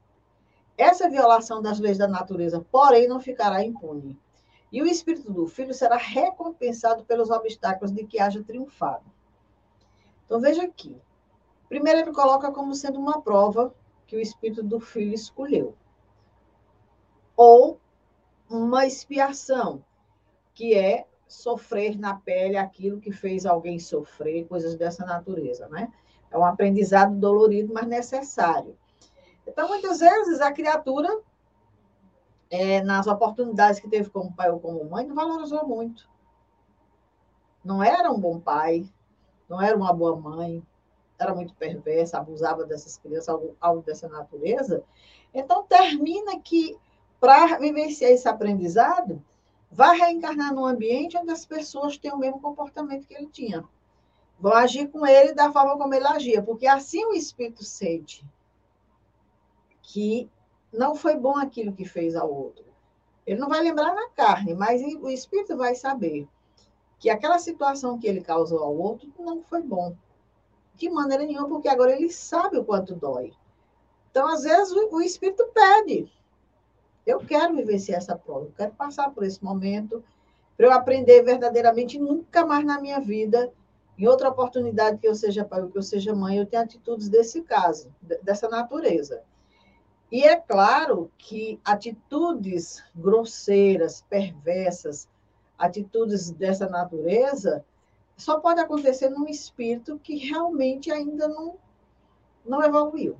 Essa 0.75 1.09
violação 1.09 1.61
das 1.61 1.79
leis 1.79 1.97
da 1.97 2.07
natureza, 2.07 2.65
porém, 2.71 3.07
não 3.07 3.19
ficará 3.19 3.63
impune. 3.63 4.19
E 4.71 4.81
o 4.81 4.87
espírito 4.87 5.31
do 5.31 5.47
filho 5.47 5.73
será 5.73 5.95
recompensado 5.95 7.05
pelos 7.05 7.29
obstáculos 7.29 7.91
de 7.91 8.03
que 8.03 8.19
haja 8.19 8.43
triunfado. 8.43 9.05
Então, 10.25 10.41
veja 10.41 10.63
aqui. 10.63 10.99
Primeiro, 11.69 11.99
ele 11.99 12.13
coloca 12.13 12.51
como 12.51 12.73
sendo 12.73 12.99
uma 12.99 13.21
prova 13.21 13.73
que 14.07 14.15
o 14.15 14.19
espírito 14.19 14.63
do 14.63 14.79
filho 14.79 15.13
escolheu. 15.13 15.75
Ou 17.35 17.79
uma 18.49 18.85
expiação, 18.85 19.83
que 20.53 20.73
é 20.73 21.05
sofrer 21.27 21.99
na 21.99 22.15
pele 22.15 22.57
aquilo 22.57 22.99
que 22.99 23.11
fez 23.11 23.45
alguém 23.45 23.79
sofrer, 23.79 24.47
coisas 24.47 24.75
dessa 24.75 25.05
natureza, 25.05 25.67
né? 25.67 25.91
É 26.31 26.37
um 26.37 26.45
aprendizado 26.45 27.15
dolorido, 27.15 27.73
mas 27.73 27.87
necessário. 27.87 28.77
Então, 29.45 29.67
muitas 29.67 29.99
vezes, 29.99 30.41
a 30.41 30.51
criatura, 30.51 31.09
é, 32.49 32.81
nas 32.81 33.07
oportunidades 33.07 33.79
que 33.79 33.89
teve 33.89 34.09
como 34.09 34.33
pai 34.33 34.49
ou 34.49 34.59
como 34.59 34.83
mãe, 34.85 35.05
não 35.05 35.15
valorizou 35.15 35.65
muito. 35.65 36.09
Não 37.63 37.83
era 37.83 38.11
um 38.11 38.19
bom 38.19 38.39
pai, 38.39 38.89
não 39.47 39.61
era 39.61 39.75
uma 39.75 39.93
boa 39.93 40.15
mãe, 40.15 40.65
era 41.17 41.33
muito 41.33 41.53
perversa, 41.55 42.17
abusava 42.17 42.65
dessas 42.65 42.97
crianças, 42.97 43.29
algo, 43.29 43.55
algo 43.59 43.81
dessa 43.81 44.07
natureza. 44.07 44.83
Então, 45.33 45.63
termina 45.63 46.39
que, 46.39 46.77
para 47.19 47.57
vivenciar 47.57 48.11
esse 48.11 48.27
aprendizado, 48.27 49.23
vai 49.71 49.97
reencarnar 49.97 50.53
num 50.53 50.65
ambiente 50.65 51.17
onde 51.17 51.31
as 51.31 51.45
pessoas 51.45 51.97
têm 51.97 52.11
o 52.11 52.17
mesmo 52.17 52.39
comportamento 52.39 53.05
que 53.05 53.13
ele 53.13 53.27
tinha. 53.27 53.63
Vão 54.39 54.53
agir 54.53 54.87
com 54.89 55.05
ele 55.05 55.33
da 55.33 55.51
forma 55.51 55.77
como 55.77 55.93
ele 55.93 56.07
agia, 56.07 56.41
porque 56.41 56.67
assim 56.67 57.03
o 57.05 57.13
espírito 57.13 57.63
sente 57.63 58.23
que 59.81 60.29
não 60.71 60.95
foi 60.95 61.15
bom 61.15 61.37
aquilo 61.37 61.73
que 61.73 61.85
fez 61.85 62.15
ao 62.15 62.31
outro. 62.31 62.65
Ele 63.25 63.39
não 63.39 63.49
vai 63.49 63.61
lembrar 63.61 63.93
na 63.93 64.09
carne, 64.09 64.53
mas 64.53 64.81
o 64.81 65.09
espírito 65.09 65.57
vai 65.57 65.75
saber 65.75 66.27
que 66.99 67.09
aquela 67.09 67.39
situação 67.39 67.97
que 67.97 68.07
ele 68.07 68.21
causou 68.21 68.59
ao 68.59 68.75
outro 68.75 69.11
não 69.19 69.43
foi 69.43 69.61
bom. 69.61 69.95
De 70.75 70.89
maneira 70.89 71.25
nenhuma, 71.25 71.47
porque 71.47 71.67
agora 71.67 71.91
ele 71.95 72.11
sabe 72.11 72.57
o 72.57 72.63
quanto 72.63 72.95
dói. 72.95 73.33
Então, 74.11 74.27
às 74.27 74.43
vezes, 74.43 74.71
o, 74.71 74.95
o 74.95 75.01
espírito 75.01 75.45
pede, 75.53 76.11
eu 77.07 77.19
quero 77.19 77.55
vivenciar 77.55 77.99
essa 77.99 78.17
prova, 78.17 78.45
eu 78.45 78.53
quero 78.55 78.73
passar 78.73 79.09
por 79.11 79.23
esse 79.23 79.41
momento, 79.41 80.03
para 80.57 80.67
eu 80.67 80.73
aprender 80.73 81.23
verdadeiramente 81.23 81.97
nunca 81.97 82.45
mais 82.45 82.65
na 82.65 82.81
minha 82.81 82.99
vida, 82.99 83.49
em 83.97 84.07
outra 84.07 84.29
oportunidade 84.29 84.97
que 84.97 85.07
eu 85.07 85.15
seja 85.15 85.45
pai 85.45 85.61
ou 85.61 85.69
que 85.69 85.77
eu 85.77 85.81
seja 85.81 86.13
mãe, 86.13 86.37
eu 86.37 86.45
tenho 86.45 86.61
atitudes 86.61 87.07
desse 87.07 87.41
caso, 87.41 87.89
dessa 88.21 88.49
natureza. 88.49 89.23
E 90.11 90.23
é 90.23 90.35
claro 90.35 91.09
que 91.17 91.59
atitudes 91.63 92.83
grosseiras, 92.93 94.03
perversas, 94.09 95.07
atitudes 95.57 96.29
dessa 96.29 96.67
natureza, 96.67 97.63
só 98.17 98.39
pode 98.39 98.59
acontecer 98.59 99.09
num 99.09 99.27
espírito 99.27 99.99
que 99.99 100.15
realmente 100.17 100.91
ainda 100.91 101.27
não, 101.27 101.55
não 102.45 102.61
evoluiu. 102.63 103.17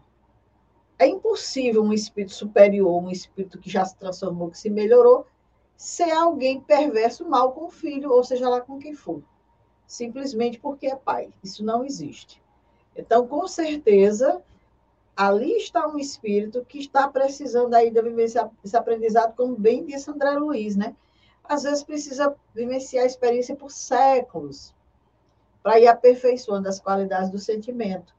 É 0.99 1.05
impossível 1.05 1.83
um 1.83 1.93
espírito 1.93 2.33
superior, 2.33 3.03
um 3.03 3.11
espírito 3.11 3.59
que 3.59 3.69
já 3.69 3.85
se 3.85 3.95
transformou, 3.97 4.49
que 4.49 4.57
se 4.57 4.69
melhorou, 4.69 5.27
ser 5.75 6.11
alguém 6.11 6.59
perverso, 6.59 7.27
mal 7.27 7.51
com 7.51 7.65
o 7.65 7.69
filho, 7.69 8.11
ou 8.11 8.23
seja 8.23 8.49
lá 8.49 8.61
com 8.61 8.79
quem 8.79 8.95
for. 8.95 9.21
Simplesmente 9.85 10.59
porque 10.59 10.87
é 10.87 10.95
pai. 10.95 11.31
Isso 11.43 11.63
não 11.63 11.85
existe. 11.85 12.41
Então, 12.95 13.27
com 13.27 13.47
certeza, 13.47 14.41
ali 15.15 15.55
está 15.57 15.87
um 15.87 15.99
espírito 15.99 16.65
que 16.65 16.79
está 16.79 17.07
precisando 17.07 17.75
ainda 17.75 18.01
viver 18.01 18.23
esse, 18.23 18.75
aprendizado, 18.75 19.35
como 19.35 19.55
bem 19.55 19.85
disse 19.85 20.09
André 20.09 20.31
Luiz, 20.31 20.75
né? 20.75 20.95
Às 21.43 21.63
vezes 21.63 21.83
precisa 21.83 22.35
vivenciar 22.53 23.03
a 23.03 23.07
experiência 23.07 23.55
por 23.55 23.71
séculos 23.71 24.73
para 25.61 25.79
ir 25.79 25.87
aperfeiçoando 25.87 26.67
as 26.67 26.79
qualidades 26.79 27.29
do 27.29 27.37
sentimento. 27.37 28.16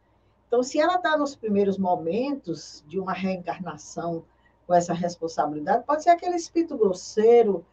Então, 0.48 0.62
se 0.62 0.80
ela 0.80 0.94
está 0.94 1.16
nos 1.16 1.36
primeiros 1.36 1.78
momentos 1.78 2.82
de 2.88 2.98
uma 2.98 3.12
reencarnação 3.12 4.24
com 4.66 4.74
essa 4.74 4.94
responsabilidade, 4.94 5.84
pode 5.84 6.02
ser 6.02 6.10
aquele 6.10 6.36
espírito 6.36 6.76
grosseiro, 6.76 7.64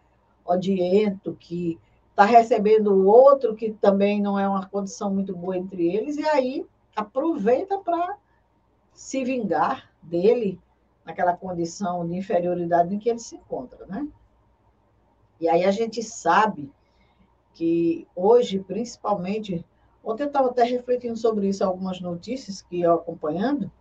odiento, 0.45 1.35
que 1.39 1.79
está 2.09 2.25
recebendo 2.25 2.93
o 2.93 3.07
outro 3.07 3.55
que 3.55 3.71
também 3.71 4.21
não 4.21 4.37
é 4.37 4.47
uma 4.47 4.65
condição 4.67 5.13
muito 5.13 5.35
boa 5.35 5.57
entre 5.57 5.87
eles, 5.93 6.17
e 6.17 6.25
aí 6.25 6.65
aproveita 6.95 7.77
para 7.79 8.17
se 8.93 9.23
vingar 9.23 9.89
dele 10.01 10.59
naquela 11.05 11.35
condição 11.35 12.07
de 12.07 12.15
inferioridade 12.15 12.93
em 12.93 12.99
que 12.99 13.09
ele 13.09 13.19
se 13.19 13.35
encontra, 13.35 13.85
né? 13.85 14.07
E 15.39 15.47
aí 15.47 15.63
a 15.65 15.71
gente 15.71 16.01
sabe 16.03 16.71
que 17.53 18.07
hoje, 18.15 18.59
principalmente, 18.59 19.65
Ontem 20.05 20.23
eu 20.23 20.27
estava 20.27 20.49
até 20.49 20.63
refletindo 20.63 21.17
sobre 21.17 21.47
isso, 21.47 21.63
algumas 21.63 21.99
notícias 21.99 22.61
que 22.61 22.79
eu 22.79 22.93
acompanhando, 22.93 23.71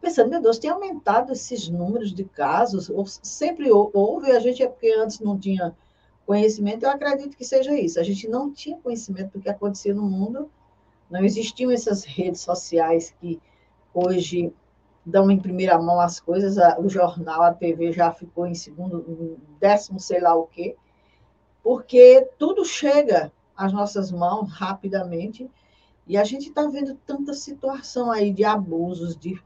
pensando, 0.00 0.30
meu 0.30 0.40
Deus, 0.40 0.58
tem 0.58 0.70
aumentado 0.70 1.32
esses 1.32 1.68
números 1.68 2.14
de 2.14 2.24
casos, 2.24 2.90
sempre 3.22 3.70
houve, 3.70 4.30
a 4.32 4.40
gente 4.40 4.62
é 4.62 4.68
porque 4.68 4.90
antes 4.92 5.20
não 5.20 5.38
tinha 5.38 5.76
conhecimento, 6.24 6.84
eu 6.84 6.90
acredito 6.90 7.36
que 7.36 7.44
seja 7.44 7.78
isso, 7.78 8.00
a 8.00 8.02
gente 8.02 8.26
não 8.26 8.50
tinha 8.50 8.78
conhecimento 8.78 9.32
do 9.32 9.40
que 9.42 9.50
acontecia 9.50 9.92
no 9.92 10.02
mundo, 10.02 10.50
não 11.10 11.22
existiam 11.22 11.70
essas 11.70 12.04
redes 12.04 12.40
sociais 12.40 13.14
que 13.20 13.38
hoje 13.92 14.50
dão 15.04 15.30
em 15.30 15.38
primeira 15.38 15.78
mão 15.78 16.00
as 16.00 16.18
coisas, 16.20 16.56
o 16.78 16.88
jornal, 16.88 17.42
a 17.42 17.52
TV 17.52 17.92
já 17.92 18.12
ficou 18.12 18.46
em 18.46 18.54
segundo, 18.54 19.36
décimo, 19.58 20.00
sei 20.00 20.20
lá 20.20 20.34
o 20.34 20.46
quê, 20.46 20.74
porque 21.62 22.26
tudo 22.38 22.64
chega 22.64 23.30
as 23.60 23.74
nossas 23.74 24.10
mãos 24.10 24.50
rapidamente. 24.50 25.50
E 26.06 26.16
a 26.16 26.24
gente 26.24 26.48
está 26.48 26.66
vendo 26.66 26.98
tanta 27.06 27.34
situação 27.34 28.10
aí 28.10 28.32
de 28.32 28.42
abusos 28.42 29.14
de, 29.14 29.38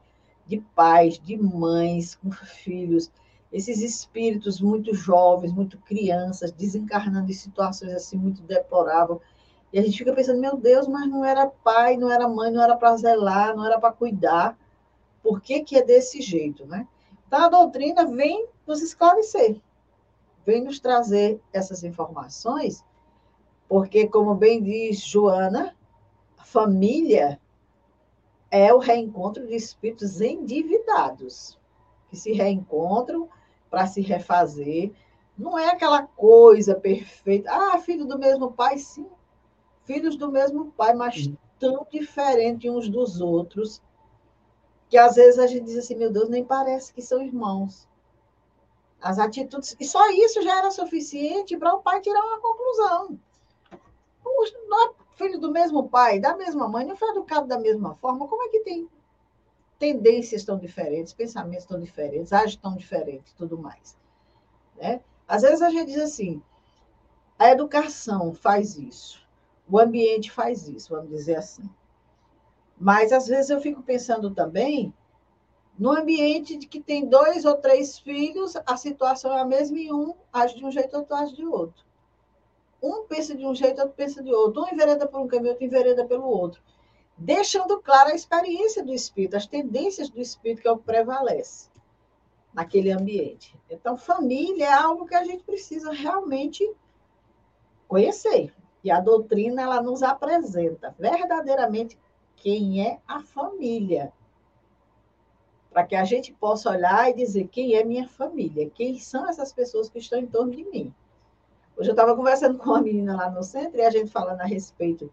de 0.47 0.59
pais, 0.73 1.19
de 1.19 1.35
mães 1.35 2.15
com 2.15 2.31
filhos. 2.31 3.11
esses 3.51 3.81
espíritos 3.81 4.61
muito 4.61 4.93
jovens, 4.93 5.51
muito 5.51 5.77
crianças, 5.79 6.53
desencarnando 6.53 7.29
em 7.29 7.33
situações 7.33 7.91
assim 7.91 8.17
muito 8.17 8.41
deploráveis. 8.43 9.19
E 9.73 9.79
a 9.79 9.81
gente 9.81 9.97
fica 9.97 10.13
pensando, 10.13 10.39
meu 10.39 10.55
Deus, 10.55 10.87
mas 10.87 11.09
não 11.09 11.25
era 11.25 11.45
pai, 11.45 11.97
não 11.97 12.09
era 12.09 12.25
mãe, 12.25 12.49
não 12.49 12.63
era 12.63 12.77
para 12.77 12.95
zelar, 12.95 13.53
não 13.53 13.65
era 13.65 13.77
para 13.77 13.91
cuidar. 13.91 14.57
Por 15.21 15.41
que, 15.41 15.61
que 15.61 15.75
é 15.75 15.83
desse 15.83 16.21
jeito, 16.21 16.65
né? 16.65 16.87
Então, 17.27 17.43
a 17.43 17.49
doutrina 17.49 18.05
vem 18.05 18.47
nos 18.65 18.81
esclarecer, 18.81 19.59
vem 20.45 20.63
nos 20.63 20.79
trazer 20.79 21.41
essas 21.51 21.83
informações, 21.83 22.81
porque, 23.67 24.07
como 24.07 24.35
bem 24.35 24.61
diz 24.61 24.99
Joana, 24.99 25.75
a 26.37 26.43
família 26.43 27.39
é 28.51 28.73
o 28.73 28.77
reencontro 28.77 29.45
de 29.45 29.55
espíritos 29.55 30.21
endividados, 30.21 31.59
que 32.09 32.15
se 32.15 32.31
reencontram 32.31 33.27
para 33.69 33.87
se 33.87 34.01
refazer. 34.01 34.93
Não 35.37 35.57
é 35.57 35.69
aquela 35.69 36.03
coisa 36.03 36.75
perfeita. 36.75 37.51
Ah, 37.51 37.77
filho 37.79 38.05
do 38.05 38.17
mesmo 38.17 38.51
pai, 38.51 38.77
sim. 38.77 39.07
Filhos 39.83 40.15
do 40.15 40.31
mesmo 40.31 40.71
pai, 40.71 40.93
mas 40.93 41.29
tão 41.59 41.85
diferentes 41.91 42.71
uns 42.71 42.87
dos 42.87 43.19
outros, 43.19 43.81
que 44.87 44.97
às 44.97 45.15
vezes 45.15 45.39
a 45.39 45.47
gente 45.47 45.65
diz 45.65 45.77
assim, 45.77 45.95
meu 45.95 46.11
Deus, 46.11 46.29
nem 46.29 46.43
parece 46.43 46.93
que 46.93 47.01
são 47.01 47.21
irmãos. 47.21 47.87
As 49.01 49.19
atitudes. 49.19 49.75
E 49.79 49.85
só 49.85 50.09
isso 50.11 50.41
já 50.41 50.59
era 50.59 50.71
suficiente 50.71 51.57
para 51.57 51.73
o 51.73 51.81
pai 51.81 51.99
tirar 52.01 52.23
uma 52.23 52.39
conclusão. 52.39 53.19
Não 54.67 54.89
é 54.89 54.93
filho 55.15 55.39
do 55.39 55.51
mesmo 55.51 55.87
pai, 55.87 56.19
da 56.19 56.35
mesma 56.35 56.67
mãe, 56.67 56.85
não 56.85 56.95
foi 56.95 57.09
educado 57.09 57.47
da 57.47 57.59
mesma 57.59 57.95
forma, 57.95 58.27
como 58.27 58.43
é 58.43 58.49
que 58.49 58.59
tem 58.59 58.89
tendências 59.79 60.43
tão 60.43 60.57
diferentes, 60.57 61.13
pensamentos 61.13 61.65
tão 61.65 61.79
diferentes, 61.79 62.33
agem 62.33 62.59
tão 62.59 62.75
diferentes, 62.75 63.33
tudo 63.33 63.57
mais. 63.57 63.97
Né? 64.75 65.01
Às 65.27 65.41
vezes 65.41 65.61
a 65.61 65.69
gente 65.69 65.87
diz 65.87 66.01
assim, 66.01 66.41
a 67.37 67.49
educação 67.49 68.33
faz 68.33 68.77
isso, 68.77 69.25
o 69.69 69.79
ambiente 69.79 70.31
faz 70.31 70.67
isso, 70.67 70.93
vamos 70.93 71.09
dizer 71.09 71.35
assim. 71.35 71.69
Mas 72.77 73.11
às 73.11 73.27
vezes 73.27 73.49
eu 73.49 73.61
fico 73.61 73.81
pensando 73.81 74.31
também 74.31 74.93
no 75.77 75.91
ambiente 75.91 76.57
de 76.57 76.67
que 76.67 76.79
tem 76.79 77.05
dois 77.05 77.43
ou 77.45 77.57
três 77.57 77.99
filhos, 77.99 78.55
a 78.65 78.77
situação 78.77 79.33
é 79.33 79.41
a 79.41 79.45
mesma 79.45 79.77
e 79.77 79.91
um 79.91 80.13
age 80.31 80.55
de 80.55 80.65
um 80.65 80.71
jeito, 80.71 80.95
outro 80.95 81.15
age 81.15 81.35
de 81.35 81.45
outro. 81.45 81.85
Um 82.85 83.07
pensa 83.07 83.35
de 83.35 83.45
um 83.45 83.55
jeito, 83.55 83.79
outro 83.81 83.95
pensa 83.95 84.21
de 84.21 84.33
outro. 84.33 84.63
Um 84.63 84.69
envereda 84.69 85.07
por 85.07 85.21
um 85.21 85.27
caminho, 85.27 85.51
outro 85.51 85.65
envereda 85.65 86.05
pelo 86.05 86.25
outro 86.25 86.61
deixando 87.17 87.81
clara 87.81 88.11
a 88.11 88.15
experiência 88.15 88.83
do 88.83 88.93
espírito, 88.93 89.37
as 89.37 89.47
tendências 89.47 90.09
do 90.09 90.19
espírito 90.19 90.61
que 90.61 90.67
é 90.67 90.71
o 90.71 90.77
que 90.77 90.83
prevalece 90.83 91.69
naquele 92.53 92.91
ambiente. 92.91 93.57
Então, 93.69 93.97
família 93.97 94.65
é 94.65 94.73
algo 94.73 95.05
que 95.05 95.15
a 95.15 95.23
gente 95.23 95.43
precisa 95.43 95.91
realmente 95.91 96.69
conhecer. 97.87 98.53
E 98.83 98.91
a 98.91 98.99
doutrina 98.99 99.63
ela 99.63 99.81
nos 99.81 100.03
apresenta 100.03 100.95
verdadeiramente 100.97 101.97
quem 102.35 102.85
é 102.85 102.99
a 103.07 103.19
família. 103.21 104.13
Para 105.71 105.85
que 105.85 105.95
a 105.95 106.05
gente 106.05 106.31
possa 106.33 106.69
olhar 106.69 107.09
e 107.09 107.15
dizer 107.15 107.47
quem 107.47 107.75
é 107.75 107.83
minha 107.83 108.07
família, 108.07 108.69
quem 108.69 108.97
são 108.97 109.27
essas 109.27 109.51
pessoas 109.51 109.89
que 109.89 109.99
estão 109.99 110.19
em 110.19 110.27
torno 110.27 110.51
de 110.51 110.63
mim. 110.63 110.93
Hoje 111.77 111.89
eu 111.89 111.93
estava 111.93 112.15
conversando 112.15 112.57
com 112.59 112.69
uma 112.69 112.81
menina 112.81 113.15
lá 113.15 113.29
no 113.29 113.43
centro 113.43 113.77
e 113.77 113.85
a 113.85 113.89
gente 113.89 114.09
falando 114.09 114.41
a 114.41 114.45
respeito 114.45 115.11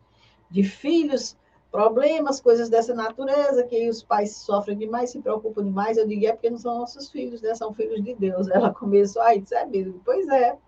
de 0.50 0.62
filhos 0.62 1.36
problemas, 1.70 2.38
coisas 2.38 2.68
dessa 2.68 2.94
natureza, 2.94 3.64
que 3.64 3.88
os 3.88 4.02
pais 4.02 4.36
sofrem 4.36 4.76
demais, 4.76 5.10
se 5.10 5.20
preocupam 5.20 5.64
demais. 5.64 5.96
Eu 5.96 6.06
digo, 6.06 6.26
é 6.26 6.32
porque 6.32 6.50
não 6.50 6.58
são 6.58 6.78
nossos 6.78 7.10
filhos, 7.10 7.40
né? 7.40 7.54
São 7.54 7.72
filhos 7.72 8.04
de 8.04 8.14
Deus. 8.14 8.48
Ela 8.48 8.72
começou, 8.74 9.22
aí 9.22 9.40
disse, 9.40 9.54
é 9.54 9.64
mesmo. 9.64 10.00
Pois 10.04 10.28
é. 10.28 10.58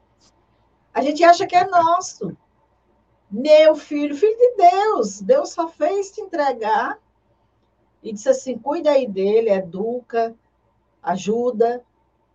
A 0.94 1.02
gente 1.02 1.22
acha 1.22 1.46
que 1.46 1.54
é 1.54 1.66
nosso. 1.66 2.34
Meu 3.30 3.74
filho, 3.74 4.16
filho 4.16 4.36
de 4.36 4.54
Deus. 4.56 5.20
Deus 5.20 5.50
só 5.50 5.68
fez 5.68 6.10
te 6.12 6.22
entregar 6.22 6.98
e 8.02 8.12
disse 8.12 8.28
assim: 8.28 8.56
cuida 8.56 8.90
aí 8.90 9.06
dele, 9.06 9.50
educa, 9.50 10.34
ajuda. 11.02 11.84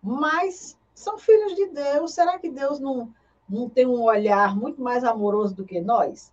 Mas 0.00 0.78
são 0.94 1.18
filhos 1.18 1.56
de 1.56 1.66
Deus. 1.66 2.12
Será 2.12 2.38
que 2.38 2.50
Deus 2.50 2.78
não, 2.78 3.12
não 3.50 3.68
tem 3.68 3.86
um 3.86 4.02
olhar 4.02 4.56
muito 4.56 4.80
mais 4.80 5.02
amoroso 5.02 5.54
do 5.54 5.64
que 5.64 5.80
nós? 5.80 6.32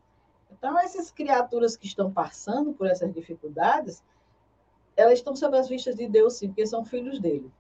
Então, 0.51 0.80
essas 0.80 1.12
criaturas 1.12 1.75
que 1.75 1.88
estão 1.88 2.12
passando 2.12 2.73
por 2.73 2.88
essas 2.88 3.12
dificuldades, 3.13 4.03
elas 4.95 5.13
estão 5.13 5.36
sob 5.36 5.58
as 5.58 5.67
vistas 5.67 5.95
de 5.95 6.08
Deus, 6.08 6.34
sim, 6.34 6.47
porque 6.47 6.65
são 6.65 6.86
filhos 6.86 7.19
dele. 7.19 7.51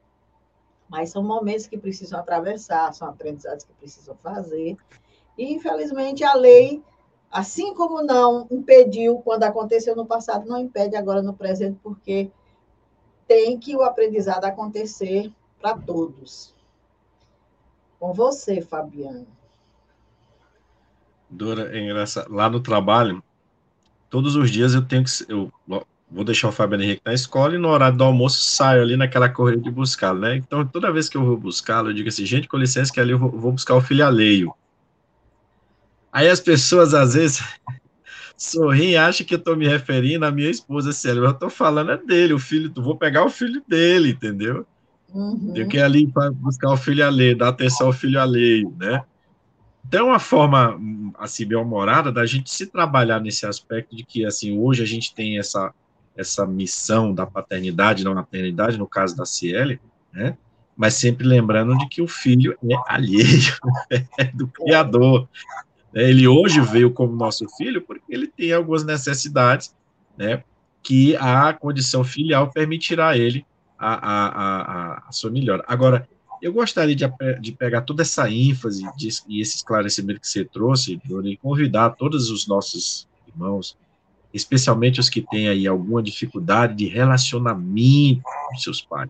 Mas 0.87 1.09
são 1.09 1.23
momentos 1.23 1.67
que 1.67 1.77
precisam 1.77 2.19
atravessar, 2.19 2.93
são 2.93 3.09
aprendizados 3.09 3.65
que 3.65 3.73
precisam 3.73 4.15
fazer. 4.15 4.77
E, 5.37 5.53
infelizmente, 5.53 6.23
a 6.23 6.33
lei, 6.33 6.83
assim 7.31 7.73
como 7.73 8.01
não 8.01 8.47
impediu 8.49 9.19
quando 9.19 9.43
aconteceu 9.43 9.95
no 9.95 10.05
passado, 10.05 10.47
não 10.47 10.57
impede 10.57 10.95
agora 10.95 11.21
no 11.21 11.33
presente, 11.33 11.79
porque 11.83 12.31
tem 13.27 13.59
que 13.59 13.75
o 13.75 13.83
aprendizado 13.83 14.45
acontecer 14.45 15.31
para 15.59 15.77
todos. 15.77 16.55
Com 17.99 18.13
você, 18.13 18.61
Fabiano. 18.61 19.27
Dora, 21.29 21.75
é 21.75 21.83
engraçado. 21.83 22.33
Lá 22.33 22.49
no 22.49 22.59
trabalho, 22.59 23.23
todos 24.09 24.35
os 24.35 24.49
dias 24.49 24.73
eu 24.73 24.81
tenho 24.81 25.03
que. 25.03 25.11
Eu 25.27 25.51
vou 26.09 26.23
deixar 26.23 26.47
o 26.47 26.51
Fabiano 26.51 26.83
Henrique 26.83 27.01
na 27.05 27.13
escola 27.13 27.55
e 27.55 27.57
no 27.57 27.67
horário 27.67 27.97
do 27.97 28.03
almoço 28.03 28.41
saio 28.43 28.81
ali 28.81 28.95
naquela 28.95 29.27
corrida 29.27 29.61
de 29.61 29.69
buscá-lo, 29.69 30.19
né? 30.19 30.37
Então, 30.37 30.65
toda 30.65 30.91
vez 30.91 31.09
que 31.09 31.17
eu 31.17 31.25
vou 31.25 31.37
buscá-lo, 31.37 31.89
eu 31.89 31.93
digo 31.93 32.07
assim, 32.07 32.25
gente, 32.25 32.47
com 32.47 32.57
licença, 32.57 32.91
que 32.91 32.99
ali 32.99 33.11
eu 33.11 33.19
vou, 33.19 33.29
vou 33.29 33.51
buscar 33.51 33.75
o 33.75 33.81
filho 33.81 34.05
alheio. 34.05 34.53
Aí 36.11 36.29
as 36.29 36.39
pessoas, 36.39 36.93
às 36.93 37.13
vezes, 37.13 37.43
sorriem 38.37 38.91
e 38.91 38.97
acham 38.97 39.27
que 39.27 39.33
eu 39.33 39.39
estou 39.39 39.55
me 39.55 39.67
referindo 39.67 40.25
à 40.25 40.31
minha 40.31 40.49
esposa, 40.49 40.93
Célia, 40.93 41.21
mas 41.21 41.31
eu 41.31 41.35
estou 41.35 41.49
falando 41.49 41.91
é 41.91 41.97
dele, 41.97 42.33
o 42.33 42.39
filho, 42.39 42.71
vou 42.75 42.95
pegar 42.95 43.25
o 43.25 43.29
filho 43.29 43.61
dele, 43.67 44.11
entendeu? 44.11 44.65
Uhum. 45.13 45.51
Tenho 45.53 45.67
que 45.67 45.77
ir 45.77 45.81
ali 45.81 46.07
para 46.07 46.31
buscar 46.31 46.71
o 46.71 46.77
filho 46.77 47.05
alheio, 47.05 47.37
dar 47.37 47.49
atenção 47.49 47.87
ao 47.87 47.93
filho 47.93 48.19
alheio, 48.19 48.73
né? 48.79 49.03
Então, 49.87 50.07
uma 50.07 50.19
forma, 50.19 50.77
assim, 51.17 51.45
bem-humorada 51.45 52.11
da 52.11 52.25
gente 52.25 52.51
se 52.51 52.67
trabalhar 52.67 53.21
nesse 53.21 53.45
aspecto 53.45 53.95
de 53.95 54.03
que, 54.03 54.25
assim, 54.25 54.57
hoje 54.57 54.83
a 54.83 54.85
gente 54.85 55.15
tem 55.15 55.39
essa, 55.39 55.73
essa 56.15 56.45
missão 56.45 57.13
da 57.13 57.25
paternidade, 57.25 58.03
não 58.03 58.13
maternidade, 58.13 58.77
no 58.77 58.85
caso 58.85 59.15
da 59.15 59.25
Ciele, 59.25 59.79
né? 60.11 60.37
Mas 60.75 60.95
sempre 60.95 61.25
lembrando 61.25 61.77
de 61.77 61.87
que 61.87 62.01
o 62.01 62.07
filho 62.07 62.57
é 62.69 62.75
alheio, 62.85 63.57
é 64.19 64.25
do 64.25 64.47
Criador. 64.49 65.27
Ele 65.93 66.27
hoje 66.27 66.59
veio 66.59 66.91
como 66.91 67.15
nosso 67.15 67.47
filho 67.55 67.81
porque 67.81 68.13
ele 68.13 68.27
tem 68.27 68.51
algumas 68.51 68.83
necessidades, 68.83 69.73
né? 70.17 70.43
Que 70.83 71.15
a 71.15 71.53
condição 71.53 72.03
filial 72.03 72.51
permitirá 72.51 73.09
a 73.09 73.17
ele 73.17 73.45
a, 73.79 73.93
a, 73.93 74.27
a, 74.27 75.03
a 75.07 75.11
sua 75.13 75.31
melhora. 75.31 75.63
Agora, 75.65 76.07
eu 76.41 76.53
gostaria 76.53 76.95
de, 76.95 77.05
de 77.39 77.51
pegar 77.51 77.81
toda 77.81 78.01
essa 78.01 78.29
ênfase 78.29 78.83
de, 78.95 79.09
e 79.27 79.41
esse 79.41 79.57
esclarecimento 79.57 80.19
que 80.19 80.27
você 80.27 80.45
trouxe, 80.45 80.99
Dona, 81.05 81.29
e 81.29 81.37
convidar 81.37 81.91
todos 81.91 82.29
os 82.29 82.47
nossos 82.47 83.07
irmãos, 83.27 83.77
especialmente 84.33 84.99
os 84.99 85.09
que 85.09 85.21
têm 85.21 85.49
aí 85.49 85.67
alguma 85.67 86.01
dificuldade 86.01 86.75
de 86.75 86.87
relacionamento 86.87 88.21
com 88.23 88.57
seus 88.57 88.81
pais, 88.81 89.09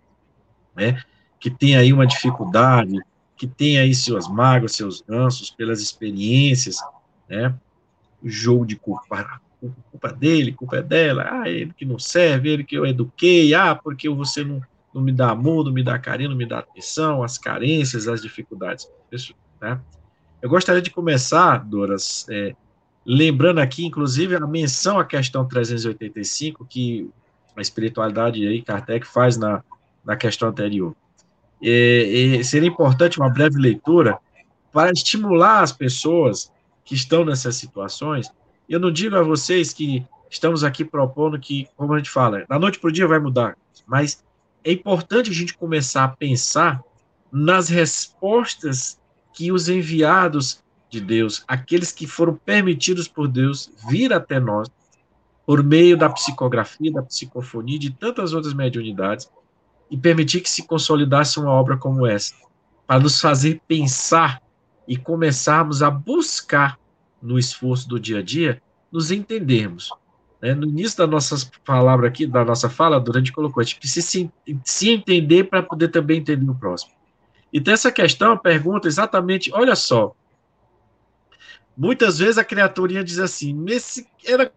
né? 0.76 1.02
Que 1.40 1.50
tem 1.50 1.76
aí 1.76 1.92
uma 1.92 2.08
dificuldade, 2.08 3.00
que 3.36 3.46
tem 3.46 3.78
aí 3.78 3.94
suas 3.94 4.28
mágoas, 4.28 4.74
seus 4.74 5.04
ranços 5.08 5.50
pelas 5.50 5.82
experiências, 5.82 6.78
né? 7.30 7.54
O 8.24 8.30
jogo 8.30 8.66
de 8.66 8.76
culpa, 8.76 9.40
culpa 9.92 10.12
dele, 10.12 10.52
culpa 10.52 10.78
é 10.78 10.84
dela, 10.84 11.28
ah, 11.30 11.50
ele 11.50 11.74
que 11.74 11.86
não 11.86 12.00
serve, 12.00 12.50
ele 12.50 12.63
que 12.63 12.76
eu 12.76 12.86
eduquei, 12.86 13.54
ah, 13.54 13.76
porque 13.76 14.10
você 14.10 14.44
não 14.44 14.62
não 14.98 15.04
me 15.04 15.12
dá 15.12 15.30
amor, 15.30 15.64
não 15.64 15.72
me 15.72 15.84
dá 15.84 15.98
carinho, 15.98 16.32
não 16.32 16.38
me 16.38 16.46
dá 16.46 16.60
atenção, 16.60 17.24
as 17.24 17.38
carências, 17.38 18.08
as 18.08 18.22
dificuldades. 18.22 18.90
Né? 19.62 19.80
Eu 20.42 20.50
gostaria 20.50 20.82
de 20.82 20.90
começar, 20.90 21.60
Doras, 21.60 22.26
é, 22.30 22.56
lembrando 23.06 23.60
aqui, 23.60 23.86
inclusive, 23.86 24.36
a 24.36 24.40
menção 24.42 25.00
à 25.00 25.06
questão 25.06 25.48
385, 25.48 26.66
que 26.66 27.10
a 27.56 27.62
espiritualidade 27.62 28.46
aí, 28.46 28.62
Kardec 28.62 29.08
faz 29.08 29.38
na, 29.38 29.64
na 30.04 30.16
questão 30.16 30.50
anterior. 30.50 30.96
E, 31.62 32.38
e 32.40 32.44
seria 32.44 32.70
importante 32.70 33.20
uma 33.20 33.30
breve 33.30 33.58
leitura 33.60 34.20
para 34.72 34.92
estimular 34.92 35.62
as 35.62 35.72
pessoas 35.72 36.52
que 36.84 36.94
estão 36.94 37.26
nessas 37.26 37.56
situações. 37.56 38.32
Eu 38.70 38.80
não 38.80 38.92
digo 38.92 39.16
a 39.16 39.24
vocês 39.24 39.74
que 39.74 40.06
estamos 40.30 40.64
aqui 40.64 40.84
propondo 40.84 41.40
que, 41.40 41.68
como 41.76 41.94
a 41.94 41.98
gente 41.98 42.10
fala, 42.10 42.46
da 42.48 42.60
noite 42.60 42.80
para 42.80 42.90
o 42.90 42.94
dia 42.94 43.08
vai 43.08 43.20
mudar, 43.20 43.58
mas 43.88 44.24
é 44.68 44.74
importante 44.74 45.30
a 45.30 45.34
gente 45.34 45.58
começar 45.58 46.04
a 46.04 46.10
pensar 46.10 46.84
nas 47.32 47.70
respostas 47.70 49.00
que 49.34 49.50
os 49.50 49.70
enviados 49.70 50.62
de 50.90 51.00
Deus, 51.00 51.42
aqueles 51.48 51.94
que 51.94 52.06
foram 52.06 52.36
permitidos 52.36 53.08
por 53.08 53.30
Deus 53.30 53.72
vir 53.90 54.12
até 54.12 54.42
nós, 54.42 54.70
por 55.46 55.64
meio 55.64 55.96
da 55.96 56.10
psicografia, 56.10 56.92
da 56.92 57.02
psicofonia, 57.02 57.80
de 57.80 57.92
tantas 57.92 58.34
outras 58.34 58.54
mediunidades, 58.54 59.32
e 59.90 59.96
permitir 59.96 60.42
que 60.42 60.50
se 60.50 60.68
consolidasse 60.68 61.40
uma 61.40 61.52
obra 61.52 61.78
como 61.78 62.06
essa, 62.06 62.36
para 62.86 63.00
nos 63.00 63.22
fazer 63.22 63.62
pensar 63.70 64.42
e 64.86 64.98
começarmos 64.98 65.82
a 65.82 65.90
buscar 65.90 66.78
no 67.22 67.40
esforço 67.40 67.88
do 67.88 67.98
dia 67.98 68.20
a 68.20 68.22
dia, 68.22 68.62
nos 68.92 69.12
entendermos. 69.12 69.94
Né? 70.41 70.54
No 70.54 70.65
início 70.65 70.97
da 70.97 71.08
nossa 71.08 71.36
palavra 71.65 72.08
aqui, 72.08 72.26
da 72.26 72.45
nossa 72.45 72.69
fala, 72.69 73.00
durante 73.00 73.32
colocou, 73.32 73.62
a 73.62 73.63
gente 73.63 73.80
precisa 73.80 74.06
se, 74.06 74.32
se 74.63 74.89
entender 74.89 75.45
para 75.45 75.63
poder 75.63 75.89
também 75.89 76.19
entender 76.19 76.50
o 76.50 76.56
próximo. 76.56 76.91
Então, 77.52 77.73
essa 77.73 77.91
questão 77.91 78.38
pergunta 78.38 78.88
exatamente, 78.88 79.52
olha 79.54 79.76
só, 79.76 80.13
muitas 81.76 82.19
vezes 82.19 82.38
a 82.38 82.43
criaturinha 82.43 83.04
diz 83.04 83.19
assim, 83.19 83.65
esse 83.67 84.08
era 84.26 84.52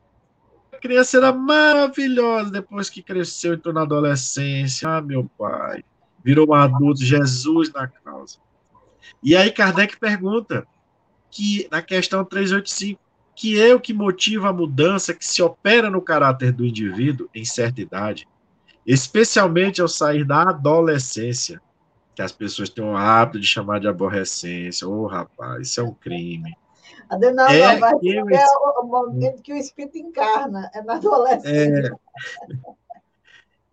a 0.73 0.77
criança 0.79 1.19
era 1.19 1.33
maravilhosa 1.33 2.51
depois 2.51 2.89
que 2.89 3.03
cresceu 3.03 3.53
e 3.53 3.57
entrou 3.57 3.75
na 3.75 3.83
adolescência. 3.83 4.89
Ah, 4.89 5.03
meu 5.03 5.29
pai, 5.37 5.85
virou 6.25 6.49
um 6.49 6.55
adulto, 6.55 7.05
Jesus 7.05 7.71
na 7.73 7.87
causa. 7.87 8.39
E 9.23 9.37
aí 9.37 9.51
Kardec 9.51 9.99
pergunta 9.99 10.67
que 11.31 11.69
na 11.71 11.83
questão 11.83 12.25
385, 12.25 13.01
que 13.35 13.61
é 13.61 13.75
o 13.75 13.81
que 13.81 13.93
motiva 13.93 14.49
a 14.49 14.53
mudança 14.53 15.15
que 15.15 15.25
se 15.25 15.43
opera 15.43 15.91
no 15.91 16.03
caráter 16.03 16.53
do 16.53 16.65
indivíduo 16.65 17.29
em 17.35 17.45
certa 17.45 17.81
idade, 17.81 18.29
especialmente 18.87 19.81
ao 19.81 19.89
sair 19.89 20.25
da 20.25 20.43
adolescência, 20.43 21.61
que 22.15 22.23
as 22.23 22.33
pessoas 22.33 22.69
têm 22.69 22.85
o 22.85 22.97
hábito 22.97 23.41
de 23.41 23.47
chamar 23.47 23.81
de 23.81 23.89
aborrecência. 23.89 24.87
Ô, 24.87 25.03
oh, 25.03 25.07
rapaz, 25.07 25.69
isso 25.69 25.81
é 25.81 25.85
um 25.85 25.95
crime. 25.95 26.55
Adenal, 27.09 27.49
é, 27.49 27.79
não, 27.79 27.99
que 27.99 28.15
é 28.15 28.45
o, 28.79 28.83
momento 28.85 29.43
que 29.43 29.53
o 29.53 29.57
espírito 29.57 29.99
encarna, 29.99 30.71
é 30.75 30.83
na 30.83 30.95
adolescência. 30.95 31.99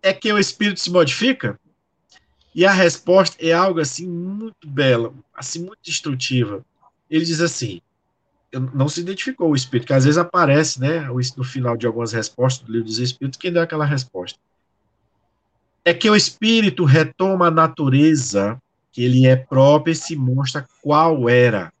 É, 0.02 0.10
é 0.10 0.12
que 0.12 0.32
o 0.32 0.38
espírito 0.38 0.80
se 0.80 0.90
modifica? 0.90 1.58
E 2.54 2.64
a 2.66 2.72
resposta 2.72 3.36
é 3.38 3.52
algo 3.52 3.80
assim 3.80 4.08
muito 4.08 4.66
bela, 4.66 5.14
assim 5.34 5.60
muito 5.60 5.80
destrutiva. 5.82 6.64
Ele 7.08 7.24
diz 7.24 7.40
assim: 7.40 7.80
não 8.52 8.88
se 8.88 9.00
identificou 9.00 9.50
o 9.50 9.56
espírito, 9.56 9.88
que 9.88 9.92
às 9.92 10.04
vezes 10.04 10.18
aparece, 10.18 10.80
né, 10.80 11.06
no 11.36 11.44
final 11.44 11.76
de 11.76 11.86
algumas 11.86 12.12
respostas 12.12 12.66
do 12.66 12.72
livro 12.72 12.86
dos 12.86 12.98
espíritos, 12.98 13.38
quem 13.38 13.52
deu 13.52 13.62
aquela 13.62 13.84
resposta. 13.84 14.38
É 15.84 15.92
que 15.92 16.08
o 16.08 16.16
espírito 16.16 16.84
retoma 16.84 17.48
a 17.48 17.50
natureza 17.50 18.60
que 18.92 19.04
ele 19.04 19.26
é 19.26 19.36
próprio 19.36 19.92
e 19.92 19.96
se 19.96 20.16
mostra 20.16 20.66
qual 20.82 21.28
era. 21.28 21.72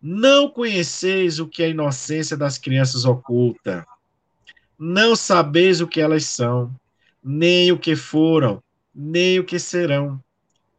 Não 0.00 0.48
conheceis 0.50 1.38
o 1.38 1.46
que 1.46 1.62
a 1.62 1.68
inocência 1.68 2.36
das 2.36 2.58
crianças 2.58 3.04
oculta. 3.04 3.86
Não 4.78 5.14
sabeis 5.14 5.80
o 5.80 5.86
que 5.86 6.00
elas 6.00 6.24
são, 6.26 6.74
nem 7.22 7.70
o 7.70 7.78
que 7.78 7.94
foram, 7.94 8.62
nem 8.92 9.38
o 9.38 9.44
que 9.44 9.58
serão. 9.58 10.20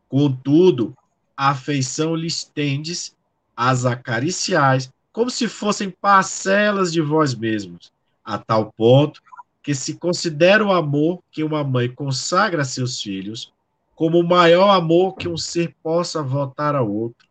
Contudo, 0.09 0.95
a 1.35 1.49
afeição 1.51 2.15
lhes 2.15 2.43
tendes, 2.43 3.15
as 3.55 3.85
acariciais, 3.85 4.91
como 5.11 5.29
se 5.29 5.47
fossem 5.47 5.89
parcelas 5.89 6.91
de 6.91 7.01
vós 7.01 7.35
mesmos, 7.35 7.91
a 8.23 8.37
tal 8.37 8.71
ponto 8.71 9.21
que 9.61 9.73
se 9.73 9.95
considera 9.95 10.65
o 10.65 10.71
amor 10.71 11.23
que 11.31 11.43
uma 11.43 11.63
mãe 11.63 11.89
consagra 11.89 12.63
a 12.63 12.65
seus 12.65 13.01
filhos 13.01 13.53
como 13.95 14.19
o 14.19 14.27
maior 14.27 14.69
amor 14.71 15.15
que 15.15 15.27
um 15.27 15.37
ser 15.37 15.75
possa 15.81 16.21
votar 16.21 16.75
a 16.75 16.81
outro 16.81 17.27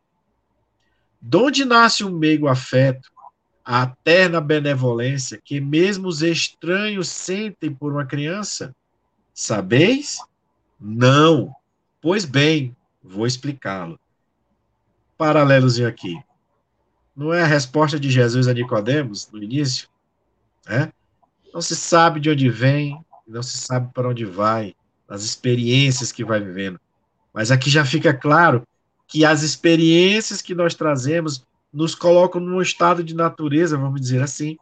Donde 1.21 1.65
nasce 1.65 2.03
o 2.03 2.11
meigo 2.11 2.49
afeto, 2.49 3.11
a 3.65 3.87
terna 3.87 4.41
benevolência 4.41 5.41
que 5.43 5.61
mesmo 5.61 6.09
os 6.09 6.21
estranhos 6.21 7.09
sentem 7.09 7.73
por 7.73 7.93
uma 7.93 8.05
criança? 8.05 8.75
Sabeis? 9.33 10.19
Não. 10.81 11.55
Pois 12.01 12.25
bem, 12.25 12.77
vou 13.03 13.25
explicá-lo. 13.25 14.01
Paralelozinho 15.23 15.87
aqui. 15.87 16.21
Não 17.15 17.33
é 17.33 17.45
a 17.45 17.47
resposta 17.47 18.01
de 18.01 18.11
Jesus 18.11 18.49
a 18.49 18.53
Nicodemos 18.53 19.31
no 19.31 19.41
início? 19.41 19.89
É? 20.67 20.91
Não 21.55 21.63
se 21.63 21.77
sabe 21.77 22.19
de 22.19 22.29
onde 22.29 22.49
vem, 22.49 23.01
não 23.25 23.41
se 23.41 23.57
sabe 23.57 23.89
para 23.95 24.09
onde 24.09 24.25
vai, 24.25 24.75
as 25.09 25.23
experiências 25.23 26.11
que 26.11 26.25
vai 26.25 26.41
vivendo. 26.41 26.81
Mas 27.33 27.53
aqui 27.53 27.71
já 27.71 27.85
fica 27.85 28.13
claro 28.13 28.67
que 29.07 29.25
as 29.25 29.45
experiências 29.45 30.43
que 30.43 30.57
nós 30.57 30.75
trazemos 30.75 31.47
nos 31.73 31.95
colocam 31.95 32.41
num 32.41 32.61
estado 32.61 33.05
de 33.05 33.15
natureza, 33.15 33.79
vamos 33.79 34.01
dizer 34.01 34.23
assim, 34.23 34.59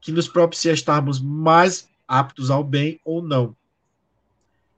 que 0.00 0.12
nos 0.12 0.28
propicia 0.28 0.72
estarmos 0.72 1.20
mais 1.20 1.88
aptos 2.06 2.48
ao 2.48 2.62
bem 2.62 3.00
ou 3.04 3.20
não. 3.20 3.56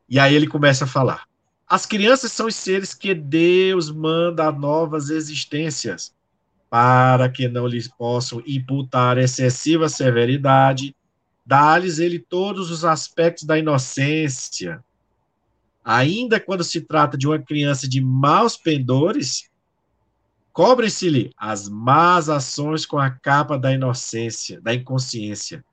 E 0.09 0.19
aí 0.19 0.35
ele 0.35 0.47
começa 0.47 0.85
a 0.85 0.89
falar: 0.89 1.29
as 1.73 1.87
crianças 1.87 2.31
são 2.33 2.49
os 2.49 2.55
seres 2.55 2.93
que 2.93 3.15
Deus 3.15 3.91
manda 3.91 4.53
novas 4.53 5.09
existências, 5.09 6.15
para 6.69 7.31
que 7.31 7.49
não 7.49 7.67
lhes 7.67 7.89
possam 7.89 8.43
imputar 8.47 9.17
excessiva 9.17 9.89
severidade, 9.89 10.95
dá-lhes 11.47 11.99
ele 11.99 12.19
todos 12.19 12.71
os 12.71 12.85
aspectos 12.85 13.45
da 13.45 13.59
inocência, 13.59 14.85
ainda 15.83 16.39
quando 16.39 16.63
se 16.63 16.83
trata 16.83 17.17
de 17.17 17.27
uma 17.27 17.39
criança 17.39 17.89
de 17.89 18.03
maus 18.03 18.55
pendores, 18.55 19.49
cobrem-se-lhe 20.53 21.31
as 21.39 21.71
más 21.71 22.29
ações 22.29 22.85
com 22.85 22.99
a 22.99 23.09
capa 23.09 23.59
da 23.59 23.73
inocência, 23.73 24.61
da 24.61 24.75
inconsciência. 24.75 25.65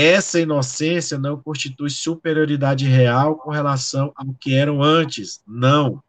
Essa 0.00 0.38
inocência 0.38 1.18
não 1.18 1.42
constitui 1.42 1.90
superioridade 1.90 2.86
real 2.86 3.34
com 3.34 3.50
relação 3.50 4.12
ao 4.14 4.32
que 4.32 4.54
eram 4.54 4.80
antes, 4.80 5.42
não. 5.44 6.00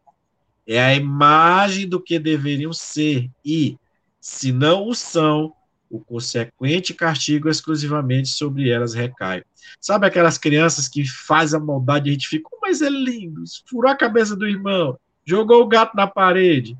É 0.64 0.80
a 0.80 0.94
imagem 0.94 1.88
do 1.88 2.00
que 2.00 2.16
deveriam 2.16 2.72
ser 2.72 3.28
e, 3.44 3.76
se 4.20 4.52
não 4.52 4.86
o 4.86 4.94
são, 4.94 5.52
o 5.90 5.98
consequente 5.98 6.94
castigo 6.94 7.48
exclusivamente 7.48 8.28
sobre 8.28 8.70
elas 8.70 8.94
recai. 8.94 9.42
Sabe 9.80 10.06
aquelas 10.06 10.38
crianças 10.38 10.86
que 10.86 11.04
faz 11.04 11.52
a 11.52 11.58
maldade 11.58 12.08
e 12.08 12.10
a 12.10 12.12
gente 12.12 12.28
fica, 12.28 12.48
oh, 12.52 12.58
mas 12.62 12.80
é 12.80 12.88
lindo, 12.88 13.42
furou 13.66 13.90
a 13.90 13.96
cabeça 13.96 14.36
do 14.36 14.46
irmão, 14.46 14.96
jogou 15.24 15.62
o 15.62 15.66
gato 15.66 15.96
na 15.96 16.06
parede. 16.06 16.78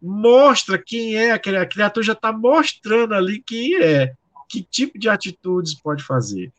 Mostra 0.00 0.78
quem 0.78 1.16
é, 1.16 1.32
a 1.32 1.66
criatura 1.66 2.06
já 2.06 2.12
está 2.12 2.32
mostrando 2.32 3.14
ali 3.14 3.42
quem 3.44 3.82
é, 3.82 4.14
que 4.48 4.62
tipo 4.62 4.98
de 4.98 5.08
atitudes 5.08 5.74
pode 5.74 6.02
fazer. 6.02 6.52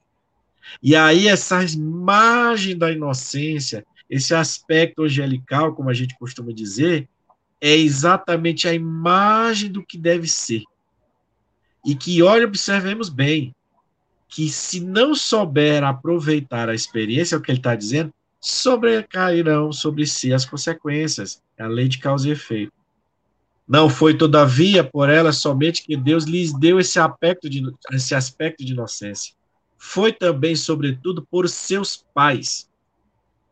E 0.82 0.96
aí, 0.96 1.28
essa 1.28 1.64
imagem 1.64 2.78
da 2.78 2.92
inocência, 2.92 3.86
esse 4.10 4.34
aspecto 4.34 5.04
angelical, 5.04 5.74
como 5.74 5.90
a 5.90 5.94
gente 5.94 6.18
costuma 6.18 6.52
dizer, 6.52 7.08
é 7.60 7.76
exatamente 7.76 8.68
a 8.68 8.74
imagem 8.74 9.72
do 9.72 9.84
que 9.84 9.98
deve 9.98 10.28
ser. 10.28 10.64
E 11.86 11.96
que, 11.96 12.22
olha, 12.22 12.46
observemos 12.46 13.10
bem, 13.10 13.56
que 14.28 14.50
se 14.50 14.80
não 14.80 15.16
souber 15.16 15.84
aproveitar 15.84 16.70
a 16.70 16.76
experiência, 16.76 17.36
é 17.36 17.38
o 17.38 17.42
que 17.42 17.50
ele 17.50 17.60
está 17.60 17.76
dizendo, 17.76 18.14
sobrecairão 18.40 19.72
sobre 19.72 20.06
si 20.06 20.34
as 20.34 20.46
consequências, 20.46 21.42
a 21.58 21.68
lei 21.68 21.88
de 21.88 21.98
causa 21.98 22.28
e 22.28 22.32
efeito. 22.32 22.74
Não 23.68 23.90
foi, 23.90 24.16
todavia, 24.16 24.84
por 24.84 25.10
ela 25.10 25.34
somente 25.34 25.84
que 25.84 25.98
Deus 25.98 26.24
lhes 26.24 26.54
deu 26.54 26.80
esse 26.80 27.00
aspecto 27.00 27.50
de, 27.50 27.64
esse 27.92 28.16
aspecto 28.16 28.64
de 28.64 28.72
inocência. 28.72 29.34
Foi 29.78 30.14
também, 30.14 30.56
sobretudo, 30.56 31.28
por 31.30 31.50
seus 31.50 32.06
pais, 32.14 32.70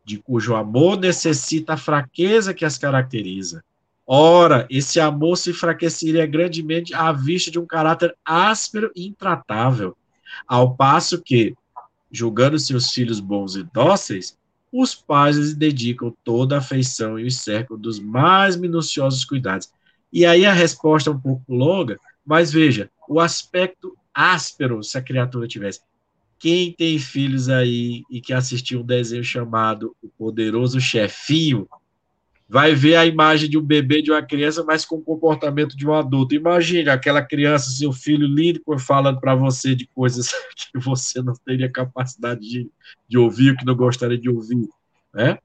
de 0.05 0.17
cujo 0.17 0.55
amor 0.55 0.97
necessita 0.97 1.73
a 1.73 1.77
fraqueza 1.77 2.53
que 2.53 2.63
as 2.63 2.77
caracteriza. 2.77 3.63
Ora, 4.07 4.67
esse 4.69 4.99
amor 4.99 5.35
se 5.35 5.49
enfraqueceria 5.49 6.25
grandemente 6.27 6.93
à 6.93 7.11
vista 7.11 7.49
de 7.49 7.59
um 7.59 7.65
caráter 7.65 8.15
áspero 8.23 8.91
e 8.95 9.07
intratável, 9.07 9.97
ao 10.47 10.75
passo 10.75 11.21
que, 11.21 11.55
julgando 12.11 12.59
seus 12.59 12.91
filhos 12.91 13.19
bons 13.19 13.55
e 13.55 13.63
dóceis, 13.63 14.37
os 14.71 14.93
pais 14.93 15.37
lhes 15.37 15.55
dedicam 15.55 16.13
toda 16.23 16.55
a 16.55 16.59
afeição 16.59 17.17
e 17.17 17.25
o 17.25 17.31
cercam 17.31 17.77
dos 17.77 17.99
mais 17.99 18.55
minuciosos 18.55 19.25
cuidados. 19.25 19.71
E 20.15 20.25
aí 20.25 20.45
a 20.45 20.53
resposta 20.53 21.09
é 21.09 21.13
um 21.13 21.19
pouco 21.19 21.43
longa, 21.53 21.99
mas 22.25 22.49
veja, 22.49 22.89
o 23.05 23.19
aspecto 23.19 23.97
áspero, 24.13 24.81
se 24.81 24.97
a 24.97 25.01
criatura 25.01 25.45
tivesse. 25.45 25.81
Quem 26.39 26.71
tem 26.71 26.97
filhos 26.97 27.49
aí 27.49 28.01
e 28.09 28.21
que 28.21 28.31
assistiu 28.31 28.79
um 28.79 28.85
desenho 28.85 29.25
chamado 29.25 29.93
O 30.01 30.07
Poderoso 30.07 30.79
Chefinho, 30.79 31.67
vai 32.47 32.73
ver 32.73 32.95
a 32.95 33.05
imagem 33.05 33.49
de 33.49 33.57
um 33.57 33.61
bebê, 33.61 34.01
de 34.01 34.09
uma 34.09 34.23
criança, 34.23 34.63
mas 34.63 34.85
com 34.85 34.95
o 34.95 35.01
comportamento 35.01 35.75
de 35.75 35.85
um 35.85 35.93
adulto. 35.93 36.33
Imagine 36.33 36.87
aquela 36.89 37.21
criança, 37.21 37.71
seu 37.71 37.91
filho 37.91 38.25
lindo, 38.25 38.61
falando 38.79 39.19
para 39.19 39.35
você 39.35 39.75
de 39.75 39.85
coisas 39.87 40.29
que 40.55 40.79
você 40.79 41.21
não 41.21 41.33
teria 41.33 41.69
capacidade 41.69 42.39
de, 42.39 42.69
de 43.05 43.17
ouvir, 43.17 43.57
que 43.57 43.65
não 43.65 43.75
gostaria 43.75 44.17
de 44.17 44.29
ouvir. 44.29 44.69
Né? 45.13 45.37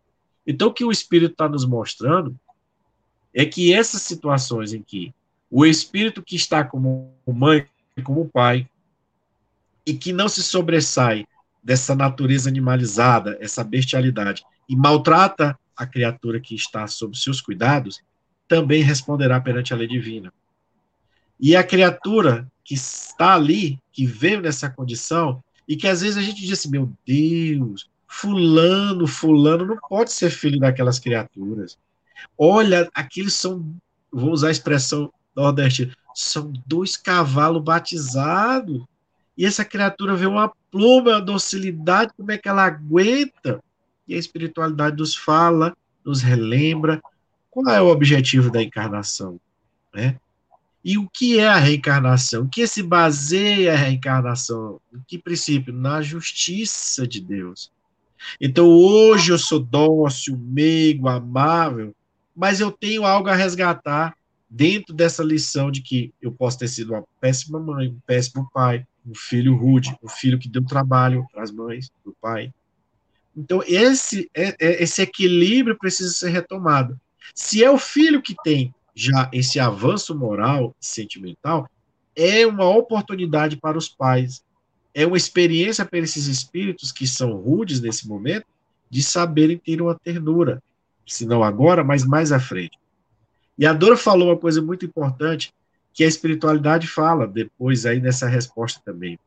Então, 0.46 0.68
o 0.68 0.72
que 0.72 0.84
o 0.84 0.92
Espírito 0.92 1.32
está 1.32 1.48
nos 1.48 1.66
mostrando 1.66 2.38
é 3.34 3.44
que 3.44 3.72
essas 3.72 4.02
situações 4.02 4.72
em 4.72 4.82
que 4.82 5.14
o 5.50 5.66
Espírito 5.66 6.22
que 6.22 6.36
está 6.36 6.64
como 6.64 7.12
mãe, 7.26 7.66
como 8.04 8.28
pai, 8.28 8.68
e 9.84 9.94
que 9.94 10.12
não 10.12 10.28
se 10.28 10.42
sobressai 10.42 11.26
dessa 11.62 11.94
natureza 11.94 12.48
animalizada, 12.48 13.36
essa 13.40 13.64
bestialidade, 13.64 14.44
e 14.68 14.76
maltrata 14.76 15.58
a 15.76 15.86
criatura 15.86 16.40
que 16.40 16.54
está 16.54 16.86
sob 16.86 17.16
seus 17.18 17.40
cuidados, 17.40 18.00
também 18.46 18.82
responderá 18.82 19.40
perante 19.40 19.72
a 19.72 19.76
lei 19.76 19.86
divina. 19.86 20.32
E 21.38 21.56
a 21.56 21.64
criatura 21.64 22.50
que 22.64 22.74
está 22.74 23.34
ali, 23.34 23.78
que 23.92 24.06
veio 24.06 24.40
nessa 24.40 24.68
condição, 24.68 25.42
e 25.66 25.76
que 25.76 25.88
às 25.88 26.00
vezes 26.00 26.16
a 26.16 26.22
gente 26.22 26.40
diz 26.40 26.58
assim, 26.58 26.70
meu 26.70 26.92
Deus, 27.06 27.88
fulano, 28.06 29.06
fulano 29.06 29.64
não 29.64 29.78
pode 29.88 30.12
ser 30.12 30.30
filho 30.30 30.58
daquelas 30.58 30.98
criaturas. 30.98 31.78
Olha, 32.36 32.88
aqueles 32.94 33.34
são, 33.34 33.74
vou 34.10 34.30
usar 34.30 34.48
a 34.48 34.52
expressão 34.52 35.12
nordestina, 35.34 35.94
são 36.14 36.52
dois 36.66 36.96
cavalos 36.96 37.62
batizados. 37.62 38.82
E 39.36 39.46
essa 39.46 39.64
criatura 39.64 40.14
vê 40.14 40.26
uma 40.26 40.52
pluma, 40.70 41.12
uma 41.12 41.20
docilidade, 41.20 42.12
como 42.16 42.30
é 42.30 42.38
que 42.38 42.48
ela 42.48 42.64
aguenta? 42.64 43.62
E 44.06 44.14
a 44.14 44.18
espiritualidade 44.18 44.96
nos 44.96 45.14
fala, 45.14 45.74
nos 46.04 46.20
relembra 46.20 47.00
qual 47.50 47.68
é 47.74 47.80
o 47.80 47.88
objetivo 47.88 48.50
da 48.50 48.62
encarnação, 48.62 49.40
né? 49.92 50.16
E 50.82 50.96
o 50.96 51.08
que 51.08 51.38
é 51.38 51.46
a 51.46 51.56
reencarnação? 51.56 52.44
O 52.44 52.48
que 52.48 52.66
se 52.66 52.82
baseia 52.82 53.74
a 53.74 53.76
reencarnação? 53.76 54.80
Em 54.92 55.00
que 55.06 55.18
princípio? 55.18 55.74
Na 55.74 56.00
justiça 56.00 57.06
de 57.06 57.20
Deus. 57.20 57.70
Então, 58.40 58.66
hoje 58.66 59.32
eu 59.32 59.38
sou 59.38 59.58
dócil, 59.58 60.38
meigo, 60.38 61.08
amável, 61.08 61.94
mas 62.34 62.60
eu 62.60 62.70
tenho 62.70 63.04
algo 63.04 63.28
a 63.28 63.34
resgatar 63.34 64.14
dentro 64.48 64.94
dessa 64.94 65.22
lição 65.22 65.70
de 65.70 65.80
que 65.80 66.12
eu 66.20 66.32
posso 66.32 66.58
ter 66.58 66.68
sido 66.68 66.92
uma 66.92 67.04
péssima 67.20 67.60
mãe, 67.60 67.88
um 67.88 68.00
péssimo 68.06 68.50
pai, 68.52 68.84
um 69.06 69.14
filho 69.14 69.56
rude, 69.56 69.96
um 70.02 70.08
filho 70.08 70.38
que 70.38 70.48
deu 70.48 70.64
trabalho 70.64 71.26
para 71.32 71.42
as 71.42 71.50
mães, 71.50 71.90
para 72.02 72.10
o 72.10 72.16
pai. 72.20 72.52
Então, 73.36 73.62
esse, 73.66 74.28
é, 74.34 74.56
é, 74.60 74.82
esse 74.82 75.00
equilíbrio 75.00 75.78
precisa 75.78 76.12
ser 76.12 76.30
retomado. 76.30 77.00
Se 77.34 77.62
é 77.62 77.70
o 77.70 77.78
filho 77.78 78.20
que 78.20 78.34
tem 78.42 78.74
já 78.94 79.30
esse 79.32 79.60
avanço 79.60 80.14
moral 80.16 80.74
e 80.80 80.84
sentimental, 80.84 81.68
é 82.16 82.46
uma 82.46 82.68
oportunidade 82.68 83.56
para 83.56 83.78
os 83.78 83.88
pais, 83.88 84.44
é 84.92 85.06
uma 85.06 85.16
experiência 85.16 85.84
para 85.84 86.00
esses 86.00 86.26
espíritos 86.26 86.90
que 86.90 87.06
são 87.06 87.36
rudes 87.36 87.80
nesse 87.80 88.08
momento, 88.08 88.46
de 88.90 89.02
saberem 89.02 89.56
ter 89.56 89.80
uma 89.80 89.94
ternura, 89.94 90.60
se 91.06 91.26
não 91.26 91.42
agora, 91.42 91.82
mas 91.82 92.04
mais 92.04 92.32
à 92.32 92.40
frente. 92.40 92.78
E 93.58 93.66
a 93.66 93.72
Dora 93.72 93.96
falou 93.96 94.28
uma 94.28 94.38
coisa 94.38 94.62
muito 94.62 94.86
importante, 94.86 95.52
que 95.92 96.04
a 96.04 96.08
espiritualidade 96.08 96.86
fala 96.86 97.26
depois 97.26 97.84
aí 97.84 98.00
nessa 98.00 98.28
resposta 98.28 98.80
também. 98.84 99.18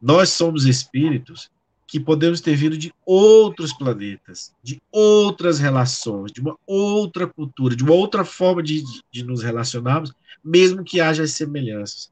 Nós 0.00 0.30
somos 0.30 0.66
espíritos 0.66 1.50
que 1.86 2.00
podemos 2.00 2.40
ter 2.40 2.56
vindo 2.56 2.76
de 2.76 2.92
outros 3.04 3.72
planetas, 3.72 4.52
de 4.62 4.80
outras 4.90 5.58
relações, 5.58 6.32
de 6.32 6.40
uma 6.40 6.56
outra 6.66 7.26
cultura, 7.26 7.76
de 7.76 7.84
uma 7.84 7.92
outra 7.92 8.24
forma 8.24 8.62
de, 8.62 8.82
de 9.10 9.22
nos 9.22 9.42
relacionarmos, 9.42 10.12
mesmo 10.42 10.82
que 10.82 11.00
haja 11.00 11.22
as 11.22 11.32
semelhanças. 11.32 12.10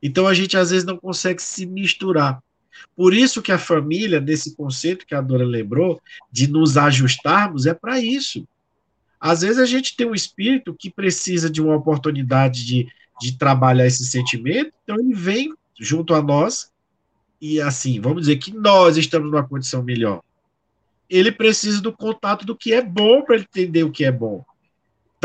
Então 0.00 0.26
a 0.26 0.32
gente 0.32 0.56
às 0.56 0.70
vezes 0.70 0.84
não 0.84 0.96
consegue 0.96 1.42
se 1.42 1.66
misturar. 1.66 2.40
Por 2.96 3.12
isso 3.14 3.42
que 3.42 3.52
a 3.52 3.58
família, 3.58 4.20
nesse 4.20 4.54
conceito 4.54 5.06
que 5.06 5.14
a 5.14 5.20
Dora 5.20 5.44
lembrou, 5.44 6.00
de 6.30 6.46
nos 6.46 6.76
ajustarmos, 6.76 7.66
é 7.66 7.74
para 7.74 8.00
isso. 8.00 8.46
Às 9.20 9.40
vezes 9.40 9.58
a 9.58 9.66
gente 9.66 9.96
tem 9.96 10.06
um 10.06 10.14
espírito 10.14 10.74
que 10.74 10.90
precisa 10.90 11.50
de 11.50 11.60
uma 11.60 11.76
oportunidade 11.76 12.64
de, 12.64 12.88
de 13.20 13.36
trabalhar 13.36 13.86
esse 13.86 14.06
sentimento, 14.06 14.72
então 14.82 14.98
ele 14.98 15.14
vem 15.14 15.54
junto 15.78 16.14
a 16.14 16.22
nós 16.22 16.70
e 17.40 17.60
assim, 17.60 18.00
vamos 18.00 18.22
dizer 18.22 18.36
que 18.36 18.52
nós 18.52 18.96
estamos 18.96 19.30
numa 19.30 19.46
condição 19.46 19.82
melhor. 19.82 20.22
Ele 21.08 21.30
precisa 21.30 21.80
do 21.80 21.92
contato 21.92 22.44
do 22.44 22.56
que 22.56 22.72
é 22.72 22.82
bom 22.82 23.22
para 23.22 23.36
entender 23.36 23.84
o 23.84 23.90
que 23.90 24.04
é 24.04 24.10
bom. 24.10 24.44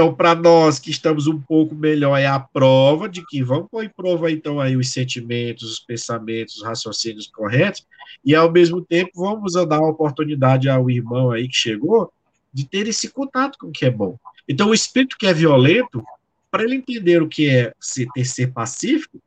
Então, 0.01 0.15
para 0.15 0.33
nós 0.33 0.79
que 0.79 0.89
estamos 0.89 1.27
um 1.27 1.39
pouco 1.39 1.75
melhor, 1.75 2.17
é 2.17 2.25
a 2.25 2.39
prova 2.39 3.07
de 3.07 3.23
que 3.27 3.43
vamos 3.43 3.69
pôr 3.69 3.85
em 3.85 3.89
prova, 3.89 4.31
então, 4.31 4.59
aí 4.59 4.75
os 4.75 4.89
sentimentos, 4.89 5.73
os 5.73 5.79
pensamentos, 5.79 6.55
os 6.55 6.63
raciocínios 6.63 7.27
corretos, 7.27 7.85
e 8.25 8.33
ao 8.33 8.51
mesmo 8.51 8.81
tempo 8.81 9.11
vamos 9.13 9.53
dar 9.53 9.79
uma 9.79 9.91
oportunidade 9.91 10.67
ao 10.67 10.89
irmão 10.89 11.29
aí 11.29 11.47
que 11.47 11.55
chegou 11.55 12.11
de 12.51 12.67
ter 12.67 12.87
esse 12.87 13.09
contato 13.09 13.59
com 13.59 13.67
o 13.67 13.71
que 13.71 13.85
é 13.85 13.91
bom. 13.91 14.17
Então, 14.49 14.69
o 14.69 14.73
espírito 14.73 15.15
que 15.19 15.27
é 15.27 15.33
violento, 15.35 16.03
para 16.49 16.63
ele 16.63 16.77
entender 16.77 17.21
o 17.21 17.27
que 17.27 17.47
é 17.47 17.71
ser, 17.79 18.07
ter 18.11 18.25
ser 18.25 18.51
pacífico, 18.51 19.21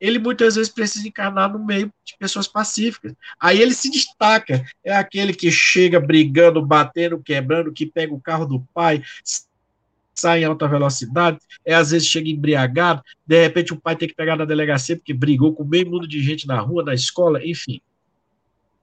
ele 0.00 0.18
muitas 0.18 0.54
vezes 0.54 0.72
precisa 0.72 1.06
encarnar 1.06 1.52
no 1.52 1.62
meio 1.62 1.92
de 2.02 2.16
pessoas 2.18 2.48
pacíficas. 2.48 3.12
Aí 3.38 3.60
ele 3.60 3.74
se 3.74 3.90
destaca, 3.90 4.64
é 4.82 4.96
aquele 4.96 5.34
que 5.34 5.50
chega 5.50 6.00
brigando, 6.00 6.64
batendo, 6.64 7.22
quebrando, 7.22 7.70
que 7.70 7.84
pega 7.84 8.14
o 8.14 8.20
carro 8.20 8.46
do 8.46 8.60
pai, 8.72 9.02
sai 10.14 10.42
em 10.42 10.44
alta 10.44 10.68
velocidade, 10.68 11.38
é 11.64 11.74
às 11.74 11.90
vezes 11.90 12.08
chega 12.08 12.28
embriagado, 12.28 13.02
de 13.26 13.42
repente 13.42 13.72
o 13.72 13.80
pai 13.80 13.96
tem 13.96 14.08
que 14.08 14.14
pegar 14.14 14.36
na 14.36 14.44
delegacia 14.44 14.96
porque 14.96 15.12
brigou 15.12 15.54
com 15.54 15.64
meio 15.64 15.90
mundo 15.90 16.06
de 16.06 16.22
gente 16.22 16.46
na 16.46 16.60
rua, 16.60 16.82
na 16.82 16.94
escola, 16.94 17.44
enfim. 17.44 17.80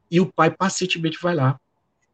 E 0.10 0.20
o 0.20 0.26
pai 0.26 0.52
pacientemente 0.52 1.18
vai 1.22 1.36
lá. 1.36 1.60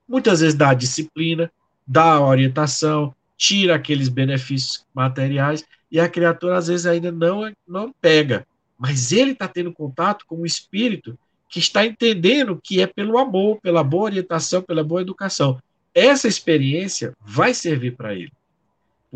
Muitas 0.08 0.42
vezes 0.42 0.56
dá 0.56 0.70
a 0.70 0.76
disciplina, 0.76 1.52
dá 1.86 2.14
a 2.14 2.26
orientação, 2.26 3.14
tira 3.36 3.76
aqueles 3.76 4.10
benefícios 4.10 4.86
materiais 4.94 5.66
e 5.92 6.00
a 6.00 6.08
criatura 6.08 6.58
às 6.58 6.68
vezes 6.68 6.86
ainda 6.86 7.12
não 7.12 7.52
não 7.68 7.94
pega 8.02 8.46
mas 8.78 9.12
ele 9.12 9.32
está 9.32 9.48
tendo 9.48 9.74
contato 9.74 10.26
com 10.28 10.38
um 10.38 10.46
espírito 10.46 11.18
que 11.50 11.60
está 11.60 11.86
entendendo 11.86 12.60
que 12.62 12.82
é 12.82 12.86
pelo 12.86 13.18
amor, 13.18 13.60
pela 13.62 13.84
boa 13.84 14.04
orientação, 14.04 14.62
pela 14.62 14.84
boa 14.84 15.02
educação. 15.02 15.60
Essa 15.94 16.28
experiência 16.28 17.14
vai 17.20 17.54
servir 17.54 17.96
para 17.96 18.14
ele. 18.14 18.32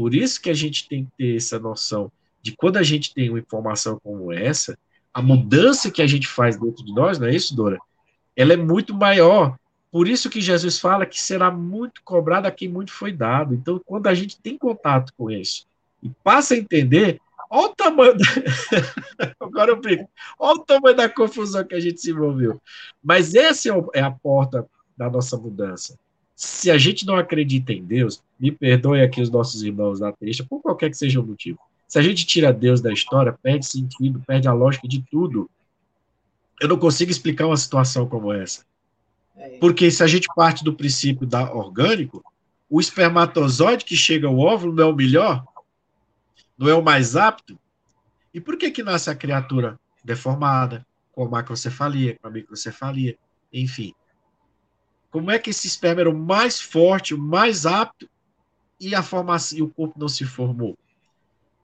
Por 0.01 0.15
isso 0.15 0.41
que 0.41 0.49
a 0.49 0.53
gente 0.55 0.87
tem 0.89 1.05
que 1.05 1.11
ter 1.15 1.35
essa 1.35 1.59
noção 1.59 2.11
de 2.41 2.53
quando 2.53 2.77
a 2.77 2.81
gente 2.81 3.13
tem 3.13 3.29
uma 3.29 3.37
informação 3.37 3.99
como 4.03 4.33
essa, 4.33 4.75
a 5.13 5.21
mudança 5.21 5.91
que 5.91 6.01
a 6.01 6.07
gente 6.07 6.27
faz 6.27 6.57
dentro 6.57 6.83
de 6.83 6.91
nós, 6.91 7.19
não 7.19 7.27
é 7.27 7.35
isso, 7.35 7.55
Dora? 7.55 7.77
Ela 8.35 8.53
é 8.53 8.57
muito 8.57 8.95
maior. 8.95 9.55
Por 9.91 10.07
isso 10.07 10.27
que 10.27 10.41
Jesus 10.41 10.79
fala 10.79 11.05
que 11.05 11.21
será 11.21 11.51
muito 11.51 12.01
cobrado 12.03 12.47
a 12.47 12.51
quem 12.51 12.67
muito 12.67 12.91
foi 12.91 13.11
dado. 13.11 13.53
Então, 13.53 13.79
quando 13.85 14.07
a 14.07 14.15
gente 14.15 14.41
tem 14.41 14.57
contato 14.57 15.13
com 15.15 15.29
isso 15.29 15.67
e 16.01 16.09
passa 16.23 16.55
a 16.55 16.57
entender, 16.57 17.21
Olha 17.47 17.67
o 17.67 17.75
tamanho. 17.75 18.17
Da... 18.17 18.25
Agora 19.39 19.69
eu 19.69 19.79
brinco. 19.79 20.09
Olha 20.39 20.59
o 20.61 20.65
tamanho 20.65 20.95
da 20.95 21.07
confusão 21.07 21.63
que 21.63 21.75
a 21.75 21.79
gente 21.79 22.01
se 22.01 22.09
envolveu. 22.09 22.59
Mas 23.03 23.35
essa 23.35 23.69
é, 23.69 23.73
é 23.93 24.01
a 24.01 24.09
porta 24.09 24.67
da 24.97 25.11
nossa 25.11 25.37
mudança. 25.37 25.95
Se 26.41 26.71
a 26.71 26.77
gente 26.77 27.05
não 27.05 27.15
acredita 27.15 27.71
em 27.71 27.83
Deus, 27.83 28.21
me 28.39 28.51
perdoe 28.51 29.01
aqui 29.01 29.21
os 29.21 29.29
nossos 29.29 29.61
irmãos 29.61 29.99
da 29.99 30.09
ateísta, 30.09 30.43
por 30.43 30.61
qualquer 30.61 30.89
que 30.89 30.97
seja 30.97 31.19
o 31.19 31.25
motivo. 31.25 31.59
Se 31.87 31.99
a 31.99 32.01
gente 32.01 32.25
tira 32.25 32.51
Deus 32.51 32.81
da 32.81 32.91
história, 32.91 33.37
perde 33.43 33.65
sentido, 33.65 34.23
perde 34.25 34.47
a 34.47 34.53
lógica 34.53 34.87
de 34.87 35.03
tudo. 35.11 35.49
Eu 36.59 36.67
não 36.67 36.79
consigo 36.79 37.11
explicar 37.11 37.45
uma 37.45 37.57
situação 37.57 38.07
como 38.07 38.33
essa. 38.33 38.65
É. 39.35 39.57
Porque 39.59 39.91
se 39.91 40.03
a 40.03 40.07
gente 40.07 40.27
parte 40.35 40.63
do 40.63 40.73
princípio 40.73 41.27
da 41.27 41.53
orgânico, 41.53 42.23
o 42.69 42.79
espermatozoide 42.79 43.85
que 43.85 43.95
chega 43.95 44.27
ao 44.27 44.39
óvulo 44.39 44.73
não 44.73 44.83
é 44.83 44.87
o 44.87 44.95
melhor? 44.95 45.45
não 46.61 46.69
é 46.69 46.75
o 46.75 46.81
mais 46.83 47.15
apto? 47.15 47.57
E 48.31 48.39
por 48.39 48.55
que 48.55 48.69
que 48.69 48.83
nasce 48.83 49.09
a 49.09 49.15
criatura 49.15 49.79
deformada, 50.03 50.85
com 51.11 51.25
a 51.25 51.29
macrocefalia, 51.29 52.17
com 52.21 52.27
a 52.27 52.31
microcefalia, 52.31 53.17
enfim? 53.51 53.93
Como 55.11 55.29
é 55.29 55.37
que 55.37 55.49
esse 55.49 55.67
esperma 55.67 56.01
era 56.01 56.09
o 56.09 56.17
mais 56.17 56.59
forte, 56.61 57.13
o 57.13 57.17
mais 57.17 57.65
apto, 57.65 58.09
e 58.79 58.95
a 58.95 59.03
formação, 59.03 59.59
e 59.59 59.61
o 59.61 59.69
corpo 59.69 59.99
não 59.99 60.07
se 60.07 60.25
formou? 60.25 60.77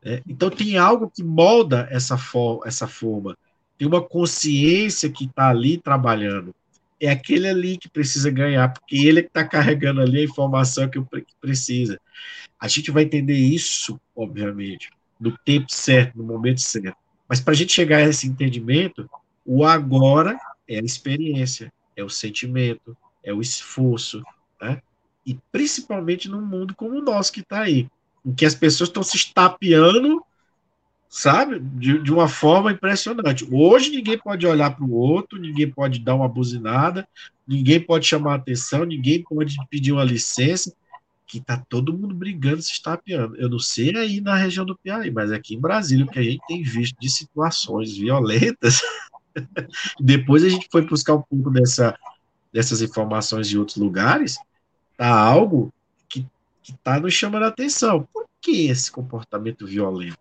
É, 0.03 0.21
então 0.27 0.49
tem 0.49 0.77
algo 0.77 1.09
que 1.09 1.23
molda 1.23 1.87
essa, 1.89 2.17
for, 2.17 2.61
essa 2.65 2.87
forma, 2.87 3.35
tem 3.77 3.87
uma 3.87 4.01
consciência 4.01 5.09
que 5.09 5.25
está 5.25 5.49
ali 5.49 5.77
trabalhando. 5.77 6.53
É 6.99 7.09
aquele 7.09 7.47
ali 7.47 7.77
que 7.77 7.89
precisa 7.89 8.29
ganhar, 8.29 8.73
porque 8.73 8.97
ele 8.97 9.19
é 9.19 9.21
que 9.21 9.29
está 9.29 9.45
carregando 9.45 10.01
ali 10.01 10.19
a 10.19 10.23
informação 10.23 10.89
que, 10.89 10.99
que 11.01 11.35
precisa. 11.39 11.99
A 12.59 12.67
gente 12.67 12.91
vai 12.91 13.03
entender 13.03 13.37
isso, 13.37 13.99
obviamente, 14.15 14.89
no 15.19 15.37
tempo 15.37 15.67
certo, 15.69 16.17
no 16.17 16.23
momento 16.23 16.61
certo. 16.61 16.97
Mas 17.29 17.39
para 17.39 17.53
a 17.53 17.55
gente 17.55 17.71
chegar 17.71 17.97
a 17.97 18.09
esse 18.09 18.27
entendimento, 18.27 19.09
o 19.45 19.63
agora 19.63 20.37
é 20.67 20.79
a 20.79 20.83
experiência, 20.83 21.71
é 21.95 22.03
o 22.03 22.09
sentimento, 22.09 22.97
é 23.23 23.33
o 23.33 23.41
esforço, 23.41 24.23
né? 24.61 24.81
E 25.25 25.37
principalmente 25.51 26.29
num 26.29 26.41
mundo 26.41 26.73
como 26.75 26.97
o 26.97 27.01
nosso 27.01 27.31
que 27.31 27.41
está 27.41 27.61
aí, 27.61 27.87
em 28.25 28.33
que 28.33 28.45
as 28.45 28.55
pessoas 28.55 28.89
estão 28.89 29.03
se 29.03 29.17
estapeando, 29.17 30.23
sabe, 31.09 31.59
de, 31.59 31.99
de 31.99 32.11
uma 32.11 32.27
forma 32.27 32.71
impressionante. 32.71 33.47
Hoje 33.51 33.89
ninguém 33.89 34.17
pode 34.17 34.45
olhar 34.45 34.75
para 34.75 34.85
o 34.85 34.93
outro, 34.93 35.39
ninguém 35.39 35.69
pode 35.69 35.99
dar 35.99 36.15
uma 36.15 36.27
buzinada, 36.27 37.07
ninguém 37.47 37.79
pode 37.79 38.05
chamar 38.05 38.35
atenção, 38.35 38.85
ninguém 38.85 39.23
pode 39.23 39.55
pedir 39.69 39.91
uma 39.91 40.03
licença 40.03 40.73
que 41.27 41.41
tá 41.41 41.61
todo 41.69 41.97
mundo 41.97 42.15
brigando, 42.15 42.61
se 42.61 42.71
estapeando. 42.71 43.35
Eu 43.35 43.49
não 43.49 43.59
sei 43.59 43.95
aí 43.97 44.21
na 44.21 44.35
região 44.35 44.65
do 44.65 44.77
Piauí, 44.77 45.11
mas 45.11 45.31
aqui 45.31 45.55
em 45.55 45.59
Brasília, 45.59 46.05
o 46.05 46.09
que 46.09 46.19
a 46.19 46.23
gente 46.23 46.39
tem 46.47 46.63
visto 46.63 46.97
de 46.99 47.09
situações 47.09 47.97
violentas. 47.97 48.79
Depois 49.99 50.43
a 50.43 50.49
gente 50.49 50.67
foi 50.71 50.83
buscar 50.83 51.15
um 51.15 51.21
pouco 51.21 51.51
dessa, 51.51 51.97
dessas 52.57 52.81
informações 52.81 53.47
de 53.47 53.55
outros 53.55 53.77
lugares. 53.77 54.35
tá 54.97 55.07
algo 55.07 55.71
que 56.09 56.25
está 56.63 56.99
nos 56.99 57.13
chamando 57.13 57.43
a 57.43 57.49
atenção. 57.49 58.07
Por 58.11 58.25
que 58.41 58.67
esse 58.67 58.91
comportamento 58.91 59.67
violento? 59.67 60.17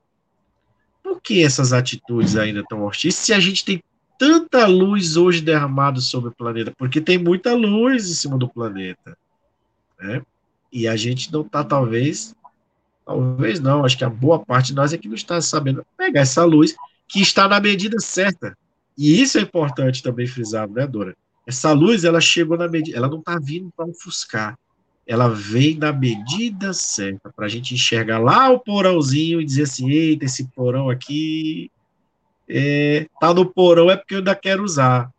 Por 1.02 1.18
que 1.18 1.42
essas 1.42 1.72
atitudes 1.72 2.36
ainda 2.36 2.62
tão 2.68 2.84
hostis? 2.84 3.14
Se 3.14 3.32
a 3.32 3.40
gente 3.40 3.64
tem 3.64 3.82
tanta 4.18 4.66
luz 4.66 5.16
hoje 5.16 5.40
derramada 5.40 5.98
sobre 5.98 6.28
o 6.28 6.32
planeta, 6.32 6.74
porque 6.76 7.00
tem 7.00 7.16
muita 7.16 7.54
luz 7.54 8.06
em 8.10 8.14
cima 8.14 8.36
do 8.36 8.50
planeta, 8.50 9.16
né? 9.98 10.20
E 10.70 10.86
a 10.86 10.94
gente 10.94 11.32
não 11.32 11.40
está, 11.40 11.64
talvez, 11.64 12.36
talvez 13.06 13.60
não, 13.60 13.82
acho 13.82 13.96
que 13.96 14.04
a 14.04 14.10
boa 14.10 14.38
parte 14.38 14.66
de 14.68 14.74
nós 14.74 14.92
é 14.92 14.98
que 14.98 15.08
não 15.08 15.14
está 15.14 15.40
sabendo 15.40 15.86
pegar 15.96 16.20
essa 16.20 16.44
luz 16.44 16.76
que 17.08 17.22
está 17.22 17.48
na 17.48 17.58
medida 17.60 17.98
certa. 17.98 18.54
E 18.98 19.22
isso 19.22 19.38
é 19.38 19.40
importante 19.40 20.02
também 20.02 20.26
frisar, 20.26 20.68
né, 20.68 20.86
Dora? 20.86 21.16
Essa 21.46 21.72
luz, 21.72 22.04
ela 22.04 22.20
chegou 22.20 22.58
na 22.58 22.66
medida, 22.66 22.96
ela 22.96 23.08
não 23.08 23.20
está 23.20 23.38
vindo 23.38 23.70
para 23.76 23.86
ofuscar, 23.86 24.58
ela 25.06 25.28
vem 25.28 25.76
na 25.76 25.92
medida 25.92 26.72
certa, 26.72 27.30
para 27.30 27.46
a 27.46 27.48
gente 27.48 27.74
enxergar 27.74 28.18
lá 28.18 28.50
o 28.50 28.58
porãozinho 28.58 29.40
e 29.40 29.44
dizer 29.44 29.62
assim, 29.62 29.88
eita, 29.88 30.24
esse 30.24 30.48
porão 30.48 30.90
aqui 30.90 31.70
é, 32.48 33.08
tá 33.20 33.32
no 33.32 33.46
porão 33.46 33.90
é 33.90 33.96
porque 33.96 34.14
eu 34.14 34.18
ainda 34.18 34.34
quero 34.34 34.64
usar. 34.64 35.10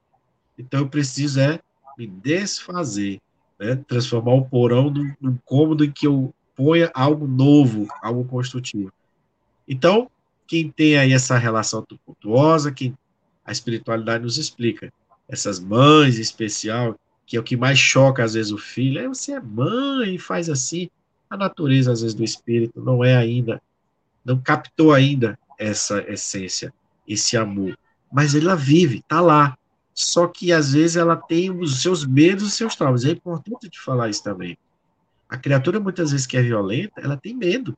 Então 0.57 0.81
eu 0.81 0.89
preciso 0.89 1.39
é 1.39 1.59
me 1.97 2.07
desfazer, 2.07 3.21
né? 3.57 3.75
transformar 3.87 4.33
o 4.33 4.45
porão 4.45 4.89
num, 4.89 5.13
num 5.19 5.37
cômodo 5.45 5.85
em 5.85 5.91
que 5.91 6.05
eu 6.05 6.33
ponha 6.55 6.91
algo 6.93 7.27
novo, 7.27 7.87
algo 8.01 8.25
construtivo. 8.25 8.91
Então, 9.67 10.09
quem 10.47 10.69
tem 10.69 10.97
aí 10.97 11.13
essa 11.13 11.37
relação 11.37 11.83
tumultuosa, 11.83 12.71
quem 12.71 12.97
a 13.45 13.51
espiritualidade 13.51 14.23
nos 14.23 14.37
explica, 14.37 14.91
essas 15.27 15.59
mães 15.59 16.17
em 16.17 16.21
especial, 16.21 16.97
que 17.25 17.35
é 17.35 17.39
o 17.39 17.43
que 17.43 17.57
mais 17.57 17.77
choca 17.77 18.23
às 18.23 18.33
vezes 18.33 18.51
o 18.51 18.57
filho, 18.57 18.99
é 18.99 19.07
você 19.07 19.33
é 19.33 19.39
mãe 19.39 20.15
e 20.15 20.19
faz 20.19 20.49
assim. 20.49 20.89
A 21.29 21.35
natureza 21.35 21.91
às 21.91 22.01
vezes 22.01 22.15
do 22.15 22.23
espírito 22.23 22.81
não 22.81 23.03
é 23.03 23.15
ainda, 23.15 23.61
não 24.23 24.39
captou 24.39 24.93
ainda 24.93 25.37
essa 25.59 25.99
essência, 26.09 26.73
esse 27.07 27.35
amor, 27.35 27.77
mas 28.11 28.33
ela 28.33 28.55
vive, 28.55 29.03
tá 29.07 29.19
lá. 29.19 29.57
Só 29.93 30.27
que 30.27 30.53
às 30.53 30.73
vezes 30.73 30.95
ela 30.95 31.15
tem 31.15 31.49
os 31.49 31.81
seus 31.81 32.05
medos 32.05 32.49
e 32.49 32.51
seus 32.51 32.75
traumas. 32.75 33.03
É 33.03 33.09
importante 33.09 33.67
te 33.67 33.79
falar 33.79 34.09
isso 34.09 34.23
também. 34.23 34.57
A 35.27 35.37
criatura 35.37 35.79
muitas 35.79 36.11
vezes 36.11 36.27
que 36.27 36.37
é 36.37 36.41
violenta, 36.41 37.01
ela 37.01 37.17
tem 37.17 37.35
medo. 37.35 37.75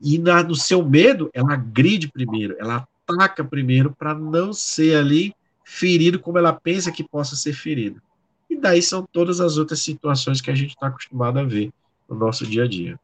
E 0.00 0.18
na, 0.18 0.42
no 0.42 0.54
seu 0.54 0.88
medo, 0.88 1.30
ela 1.34 1.52
agride 1.54 2.10
primeiro, 2.10 2.56
ela 2.58 2.86
ataca 3.06 3.44
primeiro 3.44 3.92
para 3.92 4.14
não 4.14 4.52
ser 4.52 4.96
ali 4.96 5.34
ferido 5.72 6.20
como 6.20 6.36
ela 6.36 6.52
pensa 6.52 6.92
que 6.92 7.02
possa 7.02 7.34
ser 7.34 7.54
ferido. 7.54 8.00
E 8.48 8.56
daí 8.58 8.82
são 8.82 9.06
todas 9.10 9.40
as 9.40 9.56
outras 9.56 9.80
situações 9.80 10.38
que 10.38 10.50
a 10.50 10.54
gente 10.54 10.70
está 10.70 10.88
acostumado 10.88 11.38
a 11.38 11.44
ver 11.44 11.72
no 12.06 12.14
nosso 12.14 12.46
dia 12.46 12.64
a 12.64 12.68
dia. 12.68 13.00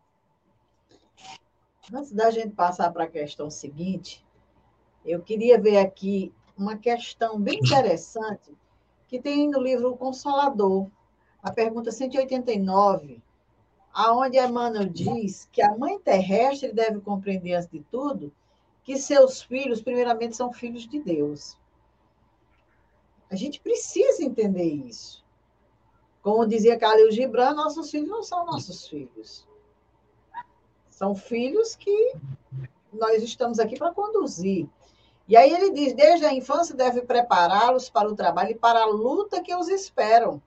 Antes 1.90 2.12
da 2.12 2.30
gente 2.30 2.54
passar 2.54 2.92
para 2.92 3.04
a 3.04 3.08
questão 3.08 3.50
seguinte, 3.50 4.22
eu 5.02 5.22
queria 5.22 5.58
ver 5.58 5.78
aqui 5.78 6.30
uma 6.58 6.76
questão 6.76 7.40
bem 7.40 7.58
interessante 7.58 8.52
que 9.08 9.18
tem 9.18 9.48
no 9.48 9.62
livro 9.62 9.96
Consolador, 9.96 10.88
a 11.42 11.50
pergunta 11.50 11.90
189, 11.90 13.22
aonde 13.94 14.36
Emmanuel 14.36 14.84
diz 14.84 15.48
que 15.50 15.62
a 15.62 15.74
mãe 15.74 15.98
terrestre 15.98 16.70
deve 16.74 17.00
compreender, 17.00 17.54
antes 17.54 17.70
de 17.70 17.80
tudo, 17.90 18.30
que 18.84 18.98
seus 18.98 19.40
filhos, 19.40 19.80
primeiramente, 19.80 20.36
são 20.36 20.52
filhos 20.52 20.86
de 20.86 21.00
Deus. 21.00 21.56
A 23.30 23.36
gente 23.36 23.60
precisa 23.60 24.22
entender 24.22 24.64
isso. 24.64 25.24
Como 26.22 26.46
dizia 26.46 26.78
Khalil 26.78 27.10
Gibran, 27.10 27.54
nossos 27.54 27.90
filhos 27.90 28.08
não 28.08 28.22
são 28.22 28.44
nossos 28.46 28.88
filhos. 28.88 29.46
São 30.90 31.14
filhos 31.14 31.76
que 31.76 32.12
nós 32.92 33.22
estamos 33.22 33.58
aqui 33.58 33.78
para 33.78 33.92
conduzir. 33.92 34.68
E 35.28 35.36
aí 35.36 35.52
ele 35.52 35.70
diz: 35.70 35.94
desde 35.94 36.24
a 36.24 36.32
infância 36.32 36.74
deve 36.74 37.02
prepará-los 37.02 37.90
para 37.90 38.08
o 38.08 38.16
trabalho 38.16 38.52
e 38.52 38.58
para 38.58 38.82
a 38.82 38.86
luta 38.86 39.42
que 39.42 39.54
os 39.54 39.68
esperam. 39.68 40.42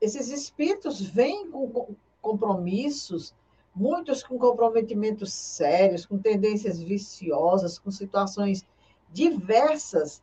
Esses 0.00 0.28
espíritos 0.28 1.00
vêm 1.00 1.50
com 1.50 1.94
compromissos, 2.20 3.34
muitos 3.74 4.22
com 4.22 4.38
comprometimentos 4.38 5.32
sérios, 5.32 6.06
com 6.06 6.18
tendências 6.18 6.80
viciosas, 6.80 7.78
com 7.78 7.90
situações 7.90 8.66
diversas. 9.10 10.22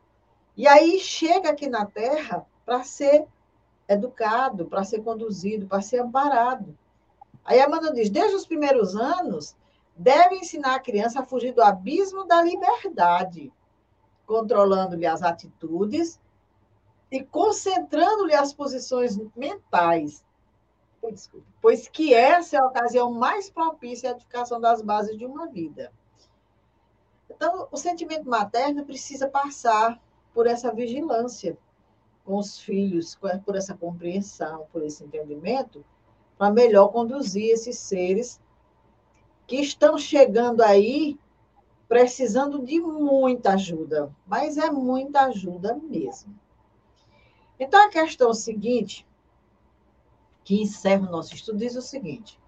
E 0.56 0.66
aí 0.66 0.98
chega 0.98 1.50
aqui 1.50 1.68
na 1.68 1.84
Terra 1.84 2.46
para 2.64 2.82
ser 2.82 3.26
educado, 3.86 4.66
para 4.66 4.84
ser 4.84 5.02
conduzido, 5.02 5.66
para 5.66 5.82
ser 5.82 6.00
amparado. 6.00 6.76
Aí 7.44 7.60
a 7.60 7.66
Amanda 7.66 7.92
diz: 7.92 8.08
desde 8.08 8.34
os 8.34 8.46
primeiros 8.46 8.96
anos, 8.96 9.54
deve 9.94 10.36
ensinar 10.36 10.74
a 10.74 10.80
criança 10.80 11.20
a 11.20 11.24
fugir 11.24 11.52
do 11.52 11.62
abismo 11.62 12.24
da 12.24 12.42
liberdade, 12.42 13.52
controlando-lhe 14.26 15.06
as 15.06 15.22
atitudes 15.22 16.18
e 17.10 17.22
concentrando-lhe 17.22 18.34
as 18.34 18.52
posições 18.52 19.16
mentais, 19.36 20.24
pois 21.60 21.86
que 21.86 22.12
essa 22.12 22.56
é 22.56 22.58
a 22.58 22.66
ocasião 22.66 23.12
mais 23.12 23.48
propícia 23.48 24.10
à 24.10 24.12
edificação 24.12 24.60
das 24.60 24.82
bases 24.82 25.16
de 25.16 25.24
uma 25.24 25.46
vida. 25.46 25.92
Então, 27.30 27.68
o 27.70 27.76
sentimento 27.76 28.28
materno 28.28 28.84
precisa 28.84 29.28
passar 29.28 30.00
por 30.36 30.46
essa 30.46 30.70
vigilância, 30.70 31.56
com 32.22 32.36
os 32.36 32.58
filhos, 32.58 33.14
por 33.14 33.56
essa 33.56 33.74
compreensão, 33.74 34.66
por 34.70 34.82
esse 34.82 35.02
entendimento, 35.02 35.82
para 36.36 36.52
melhor 36.52 36.88
conduzir 36.88 37.50
esses 37.50 37.78
seres 37.78 38.38
que 39.46 39.56
estão 39.56 39.96
chegando 39.96 40.60
aí 40.60 41.18
precisando 41.88 42.62
de 42.62 42.78
muita 42.78 43.54
ajuda, 43.54 44.14
mas 44.26 44.58
é 44.58 44.70
muita 44.70 45.22
ajuda 45.22 45.74
mesmo. 45.74 46.38
Então, 47.58 47.86
a 47.86 47.88
questão 47.88 48.34
seguinte, 48.34 49.06
que 50.44 50.60
encerra 50.60 51.08
o 51.08 51.10
nosso 51.10 51.34
estudo, 51.34 51.56
diz 51.56 51.76
o 51.76 51.80
seguinte: 51.80 52.38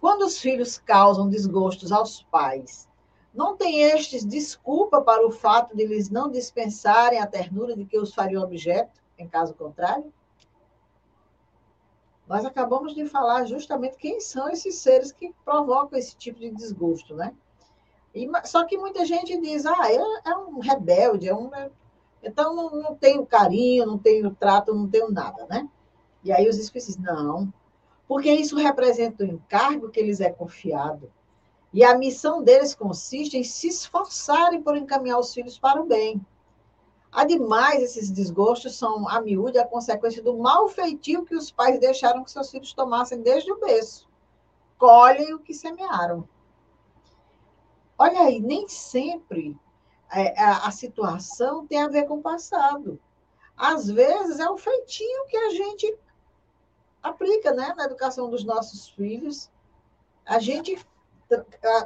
quando 0.00 0.22
os 0.22 0.38
filhos 0.38 0.76
causam 0.76 1.28
desgostos 1.28 1.92
aos 1.92 2.24
pais, 2.24 2.88
não 3.34 3.56
tem 3.56 3.82
estes 3.82 4.24
desculpa 4.24 5.00
para 5.00 5.26
o 5.26 5.30
fato 5.30 5.76
de 5.76 5.86
lhes 5.86 6.10
não 6.10 6.30
dispensarem 6.30 7.20
a 7.20 7.26
ternura 7.26 7.74
de 7.74 7.84
que 7.84 7.98
os 7.98 8.14
fariam 8.14 8.42
objeto? 8.42 9.02
em 9.22 9.28
caso 9.28 9.54
contrário? 9.54 10.12
Nós 12.26 12.44
acabamos 12.44 12.94
de 12.94 13.06
falar 13.06 13.44
justamente 13.44 13.96
quem 13.96 14.20
são 14.20 14.48
esses 14.48 14.76
seres 14.76 15.12
que 15.12 15.34
provocam 15.44 15.98
esse 15.98 16.16
tipo 16.16 16.40
de 16.40 16.50
desgosto, 16.50 17.14
né? 17.14 17.34
E, 18.14 18.28
só 18.44 18.64
que 18.64 18.76
muita 18.76 19.04
gente 19.04 19.38
diz, 19.40 19.64
ah, 19.66 19.90
é, 19.90 20.30
é 20.30 20.36
um 20.36 20.58
rebelde, 20.58 21.28
é 21.28 21.34
um, 21.34 21.54
é, 21.54 21.70
então 22.22 22.54
não, 22.54 22.70
não 22.70 22.94
tenho 22.94 23.26
carinho, 23.26 23.86
não 23.86 23.98
tenho 23.98 24.34
trato, 24.34 24.74
não 24.74 24.88
tenho 24.88 25.10
nada, 25.10 25.46
né? 25.46 25.68
E 26.22 26.30
aí 26.30 26.48
os 26.48 26.58
espíritos 26.58 26.94
dizem, 26.94 27.02
não, 27.02 27.52
porque 28.06 28.30
isso 28.30 28.56
representa 28.56 29.24
o 29.24 29.26
encargo 29.26 29.90
que 29.90 30.02
lhes 30.02 30.20
é 30.20 30.30
confiado. 30.30 31.10
E 31.72 31.82
a 31.84 31.96
missão 31.96 32.42
deles 32.42 32.74
consiste 32.74 33.36
em 33.36 33.44
se 33.44 33.68
esforçarem 33.68 34.62
por 34.62 34.76
encaminhar 34.76 35.18
os 35.18 35.32
filhos 35.32 35.58
para 35.58 35.80
o 35.80 35.86
bem. 35.86 36.24
Ademais, 37.10 37.82
esses 37.82 38.10
desgostos 38.10 38.76
são, 38.76 39.08
a 39.08 39.20
miúde, 39.20 39.58
a 39.58 39.66
consequência 39.66 40.22
do 40.22 40.36
mau 40.36 40.68
feitio 40.68 41.24
que 41.24 41.34
os 41.34 41.50
pais 41.50 41.78
deixaram 41.78 42.24
que 42.24 42.30
seus 42.30 42.50
filhos 42.50 42.72
tomassem 42.72 43.20
desde 43.20 43.52
o 43.52 43.58
berço. 43.58 44.08
Colhem 44.78 45.34
o 45.34 45.38
que 45.38 45.54
semearam. 45.54 46.28
Olha 47.98 48.22
aí, 48.22 48.40
nem 48.40 48.66
sempre 48.66 49.56
é, 50.10 50.38
a, 50.40 50.66
a 50.66 50.70
situação 50.70 51.66
tem 51.66 51.82
a 51.82 51.88
ver 51.88 52.06
com 52.06 52.18
o 52.18 52.22
passado. 52.22 53.00
Às 53.56 53.88
vezes 53.88 54.40
é 54.40 54.48
o 54.48 54.58
feitio 54.58 55.26
que 55.28 55.36
a 55.36 55.50
gente 55.50 55.98
aplica 57.02 57.52
né, 57.52 57.74
na 57.76 57.84
educação 57.84 58.28
dos 58.28 58.44
nossos 58.44 58.88
filhos. 58.88 59.50
A 60.24 60.38
gente, 60.38 60.78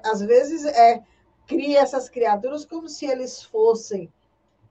às 0.05 0.21
vezes, 0.21 0.65
é, 0.65 1.03
cria 1.47 1.81
essas 1.81 2.09
criaturas 2.09 2.65
como 2.65 2.89
se 2.89 3.07
eles 3.07 3.43
fossem 3.43 4.13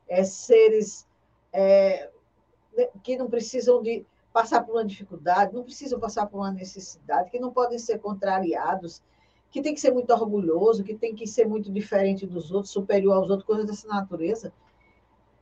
é, 0.07 0.23
seres 0.23 1.07
é, 1.51 2.09
né, 2.75 2.87
que 3.01 3.17
não 3.17 3.29
precisam 3.29 3.81
de 3.81 4.05
passar 4.33 4.61
por 4.61 4.75
uma 4.75 4.85
dificuldade, 4.85 5.53
não 5.53 5.63
precisam 5.63 5.99
passar 5.99 6.27
por 6.27 6.39
uma 6.39 6.51
necessidade, 6.51 7.31
que 7.31 7.39
não 7.39 7.51
podem 7.51 7.79
ser 7.79 7.99
contrariados, 7.99 9.01
que 9.49 9.61
tem 9.61 9.73
que 9.73 9.79
ser 9.79 9.93
muito 9.93 10.11
orgulhoso, 10.11 10.83
que 10.83 10.93
tem 10.93 11.15
que 11.15 11.25
ser 11.25 11.47
muito 11.47 11.71
diferente 11.71 12.27
dos 12.27 12.51
outros, 12.51 12.73
superior 12.73 13.13
aos 13.15 13.29
outros, 13.29 13.47
coisas 13.47 13.65
dessa 13.65 13.87
natureza. 13.87 14.51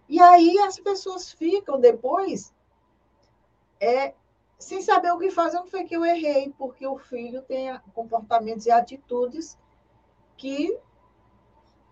E 0.07 0.21
aí 0.21 0.59
as 0.59 0.79
pessoas 0.79 1.31
ficam 1.31 1.79
depois 1.79 2.53
é, 3.79 4.13
sem 4.57 4.81
saber 4.81 5.11
o 5.11 5.19
que 5.19 5.29
fazer, 5.29 5.57
não 5.57 5.67
foi 5.67 5.83
que 5.83 5.95
eu 5.95 6.05
errei, 6.05 6.53
porque 6.57 6.85
o 6.87 6.97
filho 6.97 7.41
tem 7.41 7.77
comportamentos 7.93 8.65
e 8.65 8.71
atitudes 8.71 9.57
que 10.37 10.77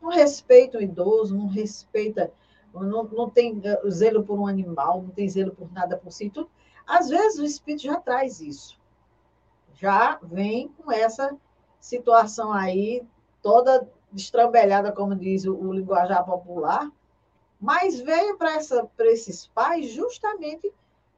não 0.02 0.10
respeitam 0.10 0.80
o 0.80 0.84
idoso, 0.84 1.38
não 1.38 1.48
respeita 1.48 2.34
não, 2.74 3.04
não 3.04 3.30
tem 3.30 3.62
zelo 3.90 4.24
por 4.24 4.40
um 4.40 4.48
animal, 4.48 5.02
não 5.02 5.10
tem 5.10 5.28
zelo 5.28 5.52
por 5.52 5.72
nada 5.72 5.98
por 5.98 6.12
si. 6.12 6.30
Tudo. 6.30 6.50
Às 6.88 7.10
vezes 7.10 7.40
o 7.40 7.46
espírito 7.46 7.84
já 7.84 8.00
traz 8.00 8.40
isso, 8.40 8.80
já 9.74 10.20
vem 10.24 10.70
com 10.70 10.92
essa 10.92 11.38
situação 11.80 12.52
aí 12.52 13.06
toda 13.42 13.88
destrambelhada, 14.12 14.92
como 14.92 15.16
diz 15.16 15.46
o, 15.46 15.56
o 15.56 15.74
linguajar 15.74 16.26
popular, 16.26 16.92
mas 17.60 18.00
veio 18.00 18.38
para 18.38 18.58
esses 18.58 19.48
pais 19.48 19.90
justamente 19.92 20.74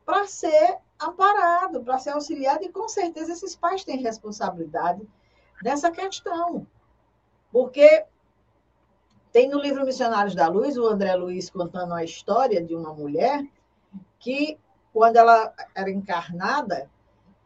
para 0.05 0.27
ser 0.27 0.77
amparado, 1.05 1.83
para 1.83 1.99
ser 1.99 2.11
auxiliado, 2.11 2.63
e 2.63 2.69
com 2.69 2.87
certeza 2.87 3.31
esses 3.31 3.55
pais 3.55 3.83
têm 3.83 4.01
responsabilidade 4.01 5.07
nessa 5.63 5.91
questão. 5.91 6.67
Porque 7.51 8.05
tem 9.31 9.49
no 9.49 9.59
livro 9.59 9.85
Missionários 9.85 10.35
da 10.35 10.47
Luz, 10.47 10.77
o 10.77 10.87
André 10.87 11.15
Luiz 11.15 11.49
contando 11.49 11.93
a 11.93 12.03
história 12.03 12.63
de 12.63 12.75
uma 12.75 12.93
mulher 12.93 13.43
que, 14.19 14.59
quando 14.91 15.17
ela 15.17 15.53
era 15.75 15.89
encarnada, 15.89 16.89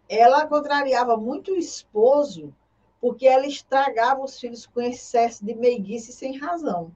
ela 0.10 0.48
contrariava 0.48 1.16
muito 1.18 1.52
o 1.52 1.58
esposo, 1.58 2.54
porque 3.00 3.28
ela 3.28 3.46
estragava 3.46 4.24
os 4.24 4.40
filhos 4.40 4.66
com 4.66 4.82
excesso 4.82 5.46
de 5.46 5.54
meiguice 5.54 6.12
sem 6.12 6.38
razão. 6.38 6.92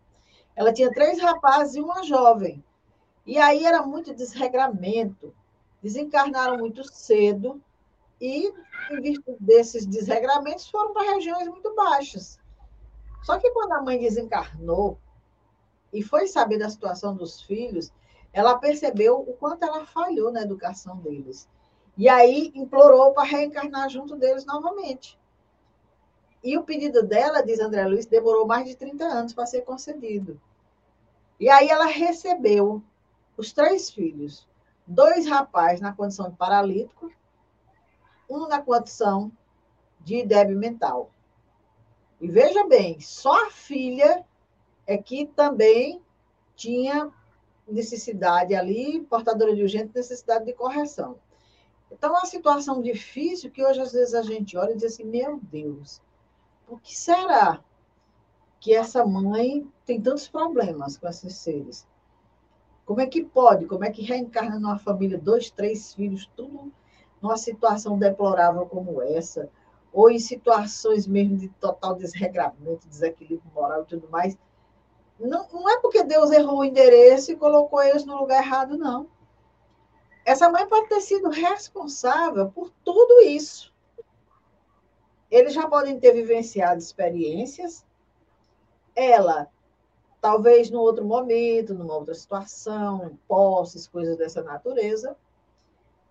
Ela 0.56 0.74
tinha 0.74 0.92
três 0.92 1.22
rapazes 1.22 1.76
e 1.76 1.82
uma 1.82 2.04
jovem. 2.04 2.64
E 3.26 3.38
aí 3.38 3.66
era 3.66 3.84
muito 3.84 4.14
desregramento. 4.14 5.34
Desencarnaram 5.82 6.58
muito 6.58 6.84
cedo 6.84 7.62
e, 8.20 8.54
em 8.92 9.02
virtude 9.02 9.38
desses 9.40 9.86
desregramentos, 9.86 10.70
foram 10.70 10.94
para 10.94 11.14
regiões 11.14 11.48
muito 11.48 11.74
baixas. 11.74 12.40
Só 13.24 13.38
que 13.40 13.50
quando 13.52 13.72
a 13.74 13.82
mãe 13.82 14.00
desencarnou 14.00 14.98
e 15.92 16.02
foi 16.04 16.28
saber 16.28 16.58
da 16.58 16.70
situação 16.70 17.16
dos 17.16 17.42
filhos, 17.42 17.92
ela 18.34 18.58
percebeu 18.58 19.20
o 19.20 19.34
quanto 19.34 19.64
ela 19.64 19.86
falhou 19.86 20.32
na 20.32 20.42
educação 20.42 20.98
deles. 20.98 21.50
E 21.98 22.08
aí 22.08 22.52
implorou 22.56 23.14
para 23.14 23.28
reencarnar 23.28 23.90
junto 23.90 24.16
deles 24.16 24.46
novamente. 24.46 25.20
E 26.44 26.58
o 26.58 26.64
pedido 26.64 27.04
dela, 27.04 27.42
diz 27.42 27.60
André 27.60 27.86
Luiz, 27.86 28.06
demorou 28.06 28.48
mais 28.48 28.68
de 28.68 28.76
30 28.76 29.06
anos 29.06 29.34
para 29.34 29.46
ser 29.46 29.62
concedido. 29.62 30.40
E 31.40 31.50
aí 31.50 31.70
ela 31.70 31.86
recebeu 31.86 32.82
os 33.38 33.52
três 33.52 33.92
filhos, 33.92 34.48
dois 34.92 35.26
rapazes 35.26 35.80
na 35.80 35.94
condição 35.94 36.30
de 36.30 36.36
paralítico, 36.36 37.12
um 38.30 38.48
na 38.48 38.62
condição 38.62 39.32
de 40.02 40.24
débil 40.24 40.58
mental. 40.58 41.12
E 42.20 42.28
veja 42.28 42.68
bem, 42.68 43.00
só 43.00 43.48
a 43.48 43.52
filha 43.52 44.26
é 44.86 44.98
que 44.98 45.26
também 45.28 46.02
tinha 46.56 47.12
necessidade 47.68 48.54
ali, 48.54 49.02
portadora 49.02 49.56
de 49.56 49.62
urgente 49.62 49.96
necessidade 49.96 50.46
de 50.46 50.54
correção. 50.54 51.18
Então, 51.90 52.10
é 52.10 52.20
uma 52.20 52.26
situação 52.26 52.82
difícil 52.82 53.50
que 53.50 53.64
hoje, 53.64 53.82
às 53.82 53.94
vezes, 53.94 54.14
a 54.14 54.22
gente 54.22 54.58
olha 54.58 54.72
e 54.72 54.76
diz 54.76 54.94
assim, 54.94 55.04
meu 55.04 55.40
Deus, 55.42 56.02
por 56.66 56.82
que 56.82 56.98
será 56.98 57.64
que 58.60 58.74
essa 58.74 59.06
mãe 59.06 59.70
tem 59.86 60.02
tantos 60.02 60.28
problemas 60.28 60.98
com 60.98 61.08
esses 61.08 61.36
seres? 61.36 61.88
Como 62.92 63.00
é 63.00 63.08
que 63.08 63.24
pode? 63.24 63.68
Como 63.68 63.86
é 63.86 63.90
que 63.90 64.02
reencarna 64.02 64.60
numa 64.60 64.78
família, 64.78 65.18
dois, 65.18 65.50
três 65.50 65.94
filhos, 65.94 66.30
tudo 66.36 66.74
numa 67.22 67.38
situação 67.38 67.98
deplorável 67.98 68.66
como 68.66 69.02
essa? 69.02 69.50
Ou 69.94 70.12
em 70.12 70.20
situações 70.20 71.08
mesmo 71.08 71.38
de 71.38 71.48
total 71.48 71.96
desregramento, 71.96 72.90
desequilíbrio 72.90 73.50
moral 73.56 73.84
e 73.84 73.86
tudo 73.86 74.10
mais? 74.10 74.38
Não, 75.18 75.48
não 75.54 75.70
é 75.70 75.80
porque 75.80 76.04
Deus 76.04 76.32
errou 76.32 76.60
o 76.60 76.66
endereço 76.66 77.32
e 77.32 77.38
colocou 77.38 77.82
eles 77.82 78.04
no 78.04 78.20
lugar 78.20 78.44
errado, 78.44 78.78
não. 78.78 79.08
Essa 80.26 80.50
mãe 80.50 80.68
pode 80.68 80.90
ter 80.90 81.00
sido 81.00 81.30
responsável 81.30 82.52
por 82.52 82.70
tudo 82.84 83.22
isso 83.22 83.72
eles 85.32 85.54
já 85.54 85.66
podem 85.66 85.98
ter 85.98 86.12
vivenciado 86.12 86.78
experiências, 86.78 87.86
ela, 88.94 89.48
talvez 90.22 90.70
no 90.70 90.80
outro 90.80 91.04
momento, 91.04 91.74
numa 91.74 91.96
outra 91.96 92.14
situação, 92.14 93.18
posses, 93.28 93.88
coisas 93.88 94.16
dessa 94.16 94.44
natureza, 94.44 95.18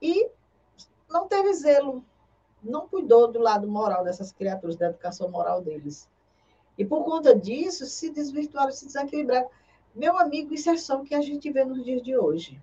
e 0.03 0.29
não 1.09 1.29
teve 1.29 1.55
zelo, 1.55 2.05
não 2.63 2.89
cuidou 2.89 3.31
do 3.31 3.39
lado 3.39 3.69
moral 3.69 4.05
dessas 4.05 4.33
criaturas, 4.33 4.77
da 4.77 4.87
educação 4.87 5.31
moral 5.31 5.63
deles. 5.63 6.09
E 6.77 6.85
por 6.85 7.05
conta 7.05 7.35
disso, 7.35 7.87
se 7.87 8.11
desvirtuaram, 8.11 8.73
se 8.73 8.87
desequilibraram. 8.87 9.49
Meu 9.95 10.19
amigo, 10.19 10.53
isso 10.53 10.71
é 10.71 11.05
que 11.05 11.15
a 11.15 11.21
gente 11.21 11.51
vê 11.51 11.65
nos 11.65 11.85
dias 11.85 12.03
de 12.03 12.17
hoje 12.17 12.63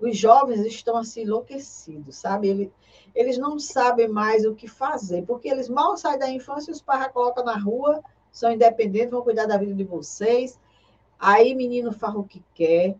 os 0.00 0.16
jovens 0.16 0.64
estão 0.64 0.96
assim 0.96 1.22
enlouquecidos, 1.22 2.16
sabe? 2.16 2.48
Eles, 2.48 2.70
eles 3.14 3.38
não 3.38 3.58
sabem 3.58 4.08
mais 4.08 4.46
o 4.46 4.54
que 4.54 4.66
fazer, 4.66 5.24
porque 5.26 5.48
eles 5.48 5.68
mal 5.68 5.96
saem 5.96 6.18
da 6.18 6.28
infância 6.28 6.70
e 6.70 6.74
os 6.74 6.80
pais 6.80 7.12
colocam 7.12 7.44
na 7.44 7.58
rua, 7.58 8.02
são 8.32 8.52
independentes, 8.52 9.10
vão 9.10 9.22
cuidar 9.22 9.46
da 9.46 9.56
vida 9.56 9.74
de 9.74 9.84
vocês. 9.84 10.58
Aí 11.18 11.54
menino 11.54 11.92
faz 11.92 12.14
o 12.14 12.24
que 12.24 12.42
quer, 12.54 12.96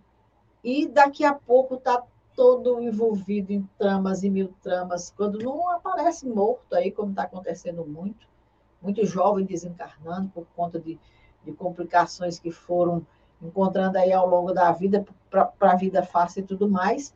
e 0.63 0.87
daqui 0.87 1.25
a 1.25 1.33
pouco 1.35 1.77
está 1.77 2.03
todo 2.35 2.81
envolvido 2.81 3.53
em 3.53 3.69
tramas 3.79 4.23
e 4.23 4.31
mil 4.31 4.55
tramas, 4.63 5.13
quando 5.17 5.39
não 5.39 5.69
aparece 5.71 6.27
morto 6.29 6.75
aí, 6.75 6.91
como 6.91 7.11
está 7.11 7.23
acontecendo 7.23 7.85
muito, 7.85 8.27
muito 8.81 9.05
jovem 9.05 9.45
desencarnando 9.45 10.29
por 10.31 10.47
conta 10.55 10.79
de, 10.79 10.99
de 11.45 11.53
complicações 11.53 12.39
que 12.39 12.51
foram 12.51 13.07
encontrando 13.43 13.99
aí 13.99 14.13
ao 14.13 14.29
longo 14.29 14.53
da 14.53 14.71
vida, 14.73 15.05
para 15.31 15.53
a 15.61 15.77
vida 15.77 16.03
fácil 16.03 16.41
e 16.41 16.47
tudo 16.47 16.69
mais. 16.69 17.15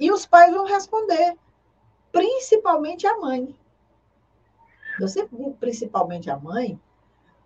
E 0.00 0.10
os 0.10 0.26
pais 0.26 0.52
vão 0.52 0.64
responder, 0.64 1.36
principalmente 2.10 3.06
a 3.06 3.18
mãe. 3.18 3.54
Eu 4.98 5.08
sempre 5.08 5.36
digo 5.36 5.54
principalmente 5.54 6.30
a 6.30 6.38
mãe, 6.38 6.78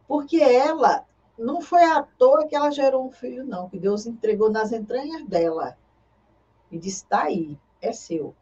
porque 0.07 0.39
ela 0.39 1.05
não 1.39 1.61
foi 1.61 1.85
à 1.85 2.03
toa 2.03 2.47
que 2.47 2.57
ela 2.57 2.71
gerou 2.71 3.07
um 3.07 3.11
filho, 3.11 3.45
não, 3.45 3.69
que 3.69 3.79
Deus 3.79 4.07
entregou 4.07 4.51
nas 4.51 4.73
entranhas 4.73 5.25
dela. 5.25 5.77
E 6.71 6.79
disse: 6.79 7.05
está 7.05 7.25
aí, 7.25 7.59
é 7.81 7.93
seu. 7.93 8.35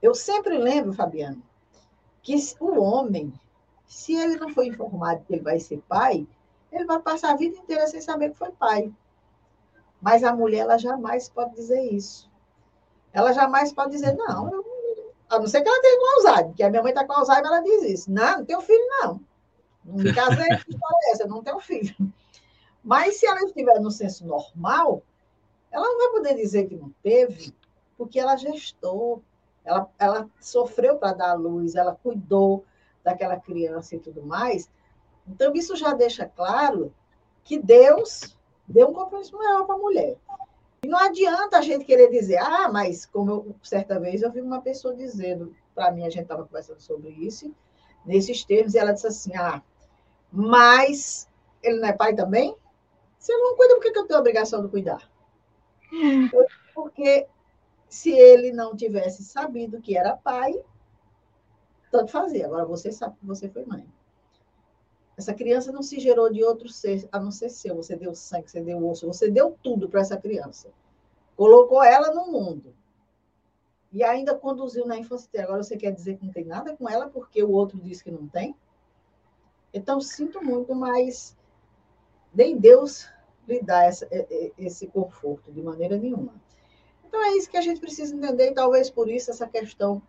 Eu 0.00 0.14
sempre 0.14 0.56
lembro, 0.56 0.92
Fabiano, 0.92 1.42
que 2.22 2.36
o 2.60 2.80
homem, 2.80 3.32
se 3.86 4.14
ele 4.14 4.36
não 4.36 4.50
for 4.50 4.64
informado 4.64 5.24
que 5.24 5.34
ele 5.34 5.42
vai 5.42 5.58
ser 5.58 5.82
pai, 5.88 6.26
ele 6.70 6.84
vai 6.84 7.00
passar 7.00 7.32
a 7.32 7.36
vida 7.36 7.56
inteira 7.56 7.86
sem 7.86 8.00
saber 8.00 8.30
que 8.30 8.38
foi 8.38 8.52
pai. 8.52 8.92
Mas 10.00 10.22
a 10.22 10.34
mulher, 10.34 10.60
ela 10.60 10.78
jamais 10.78 11.28
pode 11.28 11.54
dizer 11.54 11.80
isso. 11.92 12.30
Ela 13.12 13.32
jamais 13.32 13.72
pode 13.72 13.90
dizer, 13.90 14.14
não, 14.14 14.50
eu, 14.52 14.64
a 15.28 15.38
não 15.38 15.46
ser 15.46 15.62
que 15.62 15.68
ela 15.68 15.80
tenha 15.80 15.98
com 15.98 16.16
Alzheimer, 16.16 16.46
porque 16.46 16.62
a 16.62 16.70
minha 16.70 16.82
mãe 16.82 16.92
está 16.92 17.04
com 17.04 17.12
Alzheimer, 17.14 17.46
ela 17.46 17.60
diz 17.60 17.82
isso. 17.82 18.12
Não, 18.12 18.38
não 18.38 18.44
tenho 18.44 18.60
filho, 18.60 18.86
não. 19.02 19.20
Me 19.92 20.14
casei, 20.14 20.48
que 20.48 20.70
história 20.70 20.98
é 21.04 21.10
essa? 21.12 21.22
Eu 21.24 21.28
não 21.28 21.42
tenho 21.42 21.58
filho. 21.60 21.94
Mas 22.84 23.16
se 23.16 23.26
ela 23.26 23.40
estiver 23.40 23.80
no 23.80 23.90
senso 23.90 24.26
normal, 24.26 25.02
ela 25.70 25.86
não 25.86 25.98
vai 25.98 26.08
poder 26.08 26.34
dizer 26.34 26.68
que 26.68 26.76
não 26.76 26.90
teve, 27.02 27.54
porque 27.96 28.18
ela 28.18 28.36
gestou, 28.36 29.22
ela, 29.64 29.88
ela 29.98 30.30
sofreu 30.40 30.96
para 30.96 31.12
dar 31.12 31.30
a 31.30 31.34
luz, 31.34 31.74
ela 31.74 31.94
cuidou 31.94 32.64
daquela 33.02 33.38
criança 33.38 33.96
e 33.96 33.98
tudo 33.98 34.22
mais. 34.22 34.70
Então, 35.26 35.52
isso 35.54 35.76
já 35.76 35.92
deixa 35.92 36.26
claro 36.26 36.92
que 37.44 37.58
Deus 37.58 38.36
deu 38.66 38.88
um 38.88 38.92
compromisso 38.92 39.36
maior 39.36 39.64
para 39.64 39.74
a 39.74 39.78
mulher. 39.78 40.16
E 40.82 40.88
não 40.88 40.98
adianta 40.98 41.58
a 41.58 41.62
gente 41.62 41.84
querer 41.84 42.08
dizer, 42.10 42.38
ah, 42.38 42.68
mas 42.70 43.04
como 43.04 43.30
eu, 43.30 43.54
certa 43.62 43.98
vez 43.98 44.22
eu 44.22 44.30
vi 44.30 44.40
uma 44.40 44.60
pessoa 44.60 44.94
dizendo, 44.94 45.54
para 45.74 45.90
mim, 45.90 46.06
a 46.06 46.10
gente 46.10 46.22
estava 46.22 46.44
conversando 46.44 46.80
sobre 46.80 47.10
isso, 47.10 47.54
nesses 48.06 48.44
termos, 48.44 48.74
e 48.74 48.78
ela 48.78 48.92
disse 48.92 49.06
assim, 49.06 49.36
ah, 49.36 49.62
mas 50.30 51.28
ele 51.62 51.80
não 51.80 51.88
é 51.88 51.92
pai 51.92 52.14
também? 52.14 52.56
Se 53.18 53.32
ele 53.32 53.42
não 53.42 53.56
cuida, 53.56 53.74
por 53.74 53.82
que, 53.82 53.98
eu 53.98 54.06
tenho 54.06 54.18
a 54.18 54.20
obrigação 54.20 54.62
de 54.62 54.68
cuidar? 54.68 55.10
Porque 56.74 57.26
se 57.88 58.10
ele 58.10 58.52
não 58.52 58.76
tivesse 58.76 59.24
sabido 59.24 59.80
que 59.80 59.96
era 59.96 60.16
pai, 60.16 60.54
tanto 61.90 62.12
fazia. 62.12 62.46
Agora 62.46 62.64
você 62.64 62.92
sabe 62.92 63.16
que 63.18 63.26
você 63.26 63.48
foi 63.48 63.64
mãe. 63.64 63.86
Essa 65.16 65.34
criança 65.34 65.72
não 65.72 65.82
se 65.82 65.98
gerou 65.98 66.30
de 66.30 66.44
outro 66.44 66.68
ser, 66.68 67.08
a 67.10 67.18
não 67.18 67.32
ser 67.32 67.48
seu. 67.48 67.74
Você 67.74 67.96
deu 67.96 68.14
sangue, 68.14 68.48
você 68.48 68.60
deu 68.60 68.86
osso, 68.88 69.06
você 69.06 69.28
deu 69.28 69.58
tudo 69.62 69.88
para 69.88 70.00
essa 70.00 70.16
criança. 70.16 70.70
Colocou 71.34 71.82
ela 71.82 72.14
no 72.14 72.30
mundo. 72.30 72.72
E 73.90 74.04
ainda 74.04 74.34
conduziu 74.34 74.86
na 74.86 74.96
infância. 74.96 75.28
Agora 75.42 75.62
você 75.62 75.76
quer 75.76 75.90
dizer 75.90 76.18
que 76.18 76.24
não 76.24 76.32
tem 76.32 76.44
nada 76.44 76.76
com 76.76 76.88
ela 76.88 77.08
porque 77.08 77.42
o 77.42 77.50
outro 77.50 77.80
diz 77.80 78.00
que 78.00 78.10
não 78.10 78.28
tem? 78.28 78.54
Então, 79.72 80.00
sinto 80.00 80.42
muito, 80.42 80.74
mas 80.74 81.36
nem 82.32 82.58
Deus 82.58 83.08
lhe 83.46 83.62
dá 83.62 83.84
essa, 83.84 84.08
esse 84.56 84.86
conforto 84.86 85.52
de 85.52 85.62
maneira 85.62 85.96
nenhuma. 85.96 86.34
Então, 87.06 87.22
é 87.24 87.36
isso 87.36 87.50
que 87.50 87.56
a 87.56 87.62
gente 87.62 87.80
precisa 87.80 88.14
entender, 88.14 88.50
e 88.50 88.54
talvez 88.54 88.90
por 88.90 89.08
isso 89.08 89.30
essa 89.30 89.46
questão 89.46 90.02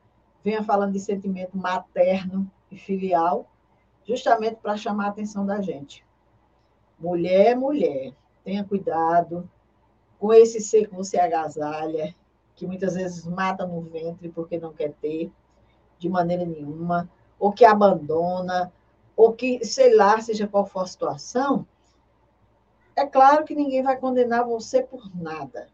venha 0.43 0.64
falando 0.64 0.93
de 0.93 0.99
sentimento 0.99 1.57
materno 1.57 2.49
e 2.72 2.78
filial, 2.78 3.49
justamente 4.05 4.55
para 4.55 4.78
chamar 4.78 5.05
a 5.05 5.10
atenção 5.10 5.45
da 5.45 5.62
gente. 5.62 6.05
Mulher, 6.99 7.55
mulher, 7.55 8.14
tenha 8.43 8.64
cuidado 8.64 9.49
com 10.18 10.34
esse 10.34 10.60
ser 10.60 10.88
que 10.88 10.95
você 10.95 11.20
agasalha, 11.20 12.14
que 12.55 12.68
muitas 12.68 12.95
vezes 12.95 13.26
mata 13.26 13.66
no 13.66 13.82
ventre 13.82 14.30
porque 14.30 14.60
não 14.60 14.74
quer 14.74 14.91
ter, 14.93 15.32
de 15.97 16.10
maneira 16.10 16.45
nenhuma, 16.45 17.10
ou 17.39 17.53
que 17.53 17.64
abandona, 17.64 18.72
ou 19.20 19.34
que, 19.34 19.65
sei 19.65 19.93
lá, 19.97 20.22
seja 20.22 20.47
qual 20.47 20.65
for 20.65 20.80
a 20.80 20.88
situação, 20.88 21.67
é 22.95 23.05
claro 23.05 23.43
que 23.43 23.53
ninguém 23.53 23.84
vai 23.84 23.97
condenar 23.97 24.45
você 24.45 24.82
por 24.82 25.13
nada, 25.13 25.67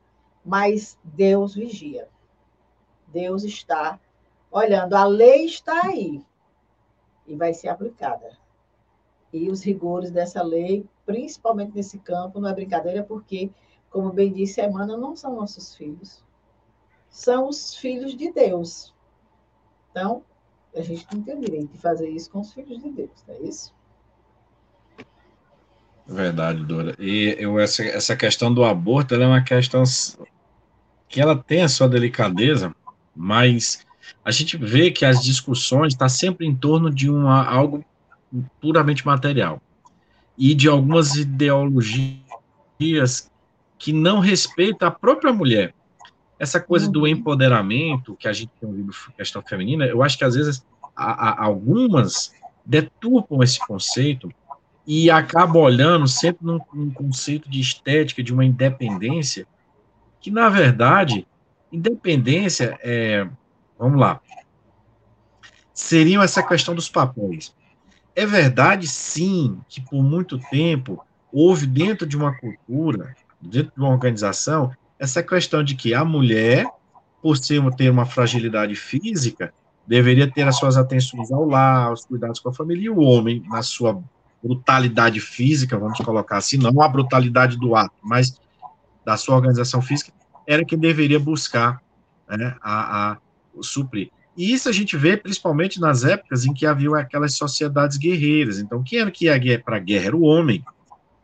mas 0.43 0.97
Deus 1.03 1.53
vigia. 1.53 2.09
Deus 3.05 3.43
está 3.43 3.99
olhando, 4.49 4.95
a 4.95 5.05
lei 5.05 5.45
está 5.45 5.79
aí 5.85 6.25
e 7.27 7.35
vai 7.35 7.53
ser 7.53 7.67
aplicada. 7.67 8.35
E 9.31 9.47
os 9.51 9.61
rigores 9.61 10.09
dessa 10.09 10.41
lei, 10.41 10.83
principalmente 11.05 11.75
nesse 11.75 11.99
campo, 11.99 12.39
não 12.39 12.49
é 12.49 12.53
brincadeira, 12.53 13.03
porque, 13.03 13.51
como 13.91 14.11
bem 14.11 14.33
disse 14.33 14.59
a 14.59 14.65
Emmanuel, 14.65 14.97
não 14.97 15.15
são 15.15 15.35
nossos 15.35 15.75
filhos, 15.75 16.23
são 17.11 17.47
os 17.47 17.75
filhos 17.75 18.17
de 18.17 18.31
Deus. 18.31 18.91
Então, 19.91 20.23
a 20.75 20.81
gente 20.81 21.05
não 21.13 21.21
tem 21.21 21.35
o 21.35 21.39
direito 21.39 21.71
de 21.71 21.77
fazer 21.77 22.09
isso 22.09 22.29
com 22.29 22.41
os 22.41 22.53
filhos 22.53 22.81
de 22.81 22.89
Deus, 22.89 23.09
não 23.27 23.35
é 23.35 23.39
isso? 23.39 23.73
Verdade, 26.07 26.63
Dora. 26.63 26.95
E 26.99 27.35
eu, 27.39 27.59
essa, 27.59 27.83
essa 27.83 28.15
questão 28.15 28.53
do 28.53 28.63
aborto 28.63 29.15
é 29.15 29.25
uma 29.25 29.41
questão 29.41 29.83
que 31.09 31.19
ela 31.19 31.35
tem 31.35 31.63
a 31.63 31.69
sua 31.69 31.89
delicadeza, 31.89 32.75
mas 33.15 33.85
a 34.23 34.31
gente 34.31 34.55
vê 34.57 34.91
que 34.91 35.03
as 35.05 35.23
discussões 35.23 35.93
estão 35.93 36.05
tá 36.05 36.09
sempre 36.09 36.45
em 36.45 36.55
torno 36.55 36.93
de 36.93 37.09
uma, 37.09 37.43
algo 37.43 37.83
puramente 38.61 39.05
material 39.05 39.61
e 40.37 40.53
de 40.53 40.67
algumas 40.67 41.15
ideologias 41.15 42.21
que 43.77 43.91
não 43.93 44.19
respeitam 44.19 44.87
a 44.87 44.91
própria 44.91 45.33
mulher. 45.33 45.74
Essa 46.37 46.59
coisa 46.59 46.89
do 46.89 47.01
uhum. 47.01 47.07
empoderamento 47.07 48.15
que 48.15 48.27
a 48.27 48.33
gente 48.33 48.51
tem 48.59 48.67
ouvido 48.67 48.91
questão 49.15 49.41
feminina, 49.41 49.85
eu 49.85 50.03
acho 50.03 50.17
que 50.17 50.23
às 50.23 50.35
vezes 50.35 50.65
a, 50.95 51.29
a, 51.29 51.45
algumas 51.45 52.33
deturpam 52.65 53.41
esse 53.43 53.59
conceito 53.59 54.29
e 54.85 55.09
acabam 55.09 55.61
olhando 55.61 56.07
sempre 56.07 56.45
num, 56.45 56.59
num 56.73 56.91
conceito 56.91 57.49
de 57.49 57.59
estética, 57.59 58.21
de 58.21 58.33
uma 58.33 58.45
independência, 58.45 59.47
que 60.19 60.29
na 60.29 60.49
verdade, 60.49 61.25
independência 61.71 62.77
é, 62.81 63.27
vamos 63.77 63.99
lá, 63.99 64.19
seriam 65.73 66.21
essa 66.21 66.43
questão 66.43 66.75
dos 66.75 66.89
papéis. 66.89 67.53
É 68.15 68.25
verdade, 68.25 68.87
sim, 68.87 69.59
que 69.67 69.81
por 69.81 70.01
muito 70.01 70.37
tempo 70.37 71.05
houve 71.31 71.67
dentro 71.67 72.07
de 72.07 72.15
uma 72.15 72.33
cultura, 72.37 73.13
dentro 73.41 73.73
de 73.73 73.79
uma 73.79 73.89
organização, 73.89 74.71
essa 74.99 75.21
questão 75.21 75.63
de 75.63 75.75
que 75.75 75.93
a 75.93 76.03
mulher, 76.05 76.65
por 77.21 77.37
ser, 77.37 77.61
ter 77.75 77.89
uma 77.89 78.05
fragilidade 78.05 78.75
física, 78.75 79.53
deveria 79.85 80.31
ter 80.31 80.47
as 80.47 80.57
suas 80.57 80.77
atenções 80.77 81.31
ao 81.31 81.45
lar, 81.45 81.93
os 81.93 82.05
cuidados 82.05 82.39
com 82.39 82.49
a 82.49 82.53
família, 82.53 82.85
e 82.85 82.89
o 82.89 82.99
homem, 82.99 83.43
na 83.47 83.61
sua 83.61 84.01
brutalidade 84.43 85.19
física, 85.19 85.77
vamos 85.77 85.99
colocar 85.99 86.37
assim, 86.37 86.57
não 86.57 86.81
a 86.81 86.87
brutalidade 86.87 87.57
do 87.57 87.75
ato, 87.75 87.95
mas 88.01 88.39
da 89.03 89.17
sua 89.17 89.35
organização 89.35 89.81
física, 89.81 90.11
era 90.47 90.65
quem 90.65 90.77
deveria 90.77 91.19
buscar 91.19 91.81
né, 92.27 92.55
a, 92.61 93.11
a 93.11 93.17
suprir. 93.61 94.11
E 94.37 94.51
isso 94.51 94.67
a 94.67 94.71
gente 94.71 94.97
vê 94.97 95.15
principalmente 95.15 95.79
nas 95.79 96.03
épocas 96.03 96.45
em 96.45 96.53
que 96.53 96.65
havia 96.65 96.95
aquelas 96.97 97.35
sociedades 97.35 97.97
guerreiras. 97.97 98.59
Então, 98.59 98.83
quem 98.83 98.99
era 98.99 99.09
que 99.09 99.25
ia 99.25 99.59
para 99.59 99.77
a 99.77 99.79
guerra? 99.79 100.07
Era 100.07 100.17
o 100.17 100.23
homem. 100.23 100.63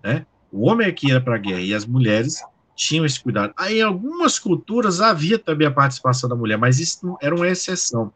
Né? 0.01 0.25
O 0.51 0.69
homem 0.69 0.87
é 0.87 0.91
que 0.91 1.07
ia 1.07 1.19
para 1.19 1.35
a 1.35 1.37
guerra 1.37 1.59
e 1.59 1.73
as 1.73 1.85
mulheres 1.85 2.41
tinham 2.81 3.05
esse 3.05 3.21
cuidado. 3.21 3.53
Aí, 3.55 3.77
em 3.77 3.83
algumas 3.83 4.39
culturas 4.39 5.01
havia 5.01 5.37
também 5.37 5.67
a 5.67 5.71
participação 5.71 6.27
da 6.27 6.35
mulher, 6.35 6.57
mas 6.57 6.79
isso 6.79 7.15
era 7.21 7.35
uma 7.35 7.47
exceção. 7.47 8.11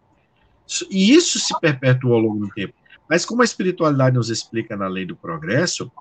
E 0.89 1.13
isso 1.13 1.38
se 1.38 1.53
perpetuou 1.59 2.16
ao 2.16 2.20
longo 2.22 2.47
do 2.47 2.51
tempo. 2.51 2.74
Mas 3.07 3.24
como 3.24 3.43
a 3.43 3.45
espiritualidade 3.45 4.16
nos 4.16 4.32
explica 4.32 4.76
na 4.76 4.88
lei 4.88 5.05
do 5.05 5.16
progresso, 5.16 5.91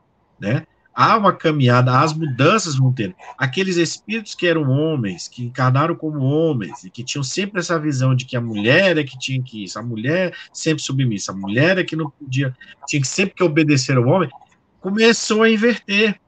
né, 0.40 0.66
há 0.94 1.14
uma 1.18 1.34
caminhada, 1.34 2.00
as 2.00 2.14
mudanças 2.14 2.76
vão 2.76 2.90
ter. 2.90 3.14
Aqueles 3.36 3.76
espíritos 3.76 4.34
que 4.34 4.46
eram 4.46 4.70
homens, 4.70 5.28
que 5.28 5.44
encarnaram 5.44 5.94
como 5.94 6.20
homens, 6.20 6.84
e 6.84 6.90
que 6.90 7.04
tinham 7.04 7.22
sempre 7.22 7.60
essa 7.60 7.78
visão 7.78 8.14
de 8.14 8.24
que 8.24 8.34
a 8.34 8.40
mulher 8.40 8.96
é 8.96 9.04
que 9.04 9.18
tinha 9.18 9.42
que 9.42 9.64
isso, 9.64 9.78
a 9.78 9.82
mulher 9.82 10.34
sempre 10.54 10.82
submissa, 10.82 11.32
a 11.32 11.34
mulher 11.34 11.76
é 11.76 11.84
que 11.84 11.94
não 11.94 12.08
podia, 12.08 12.56
tinha 12.86 13.02
que 13.02 13.08
sempre 13.08 13.34
que 13.34 13.44
obedecer 13.44 13.98
ao 13.98 14.06
homem, 14.06 14.30
começou 14.80 15.42
a 15.42 15.50
inverter. 15.50 16.18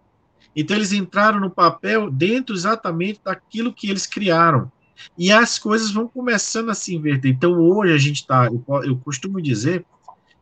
Então, 0.57 0.75
eles 0.75 0.93
entraram 0.93 1.39
no 1.39 1.51
papel 1.51 2.11
dentro 2.11 2.57
exatamente 2.57 3.21
daquilo 3.23 3.75
que 3.75 3.91
eles 3.91 4.07
criaram. 4.07 4.73
E 5.19 5.31
as 5.31 5.59
coisas 5.59 5.91
vão 5.91 6.09
começando 6.09 6.71
a 6.71 6.75
se 6.75 6.95
inverter. 6.95 7.31
Então, 7.31 7.61
hoje 7.61 7.93
a 7.93 7.99
gente 7.99 8.23
está, 8.23 8.47
eu, 8.47 8.65
eu, 8.83 8.97
costumo 8.97 9.43
dizer 9.43 9.85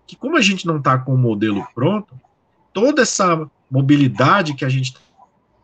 que, 0.07 0.15
como 0.15 0.37
a 0.37 0.41
gente 0.41 0.67
não 0.67 0.79
está 0.79 0.97
com 0.97 1.12
o 1.12 1.19
modelo 1.19 1.67
pronto, 1.75 2.15
toda 2.73 3.03
essa 3.03 3.51
mobilidade 3.69 4.55
que 4.55 4.65
a 4.65 4.69
gente 4.69 4.97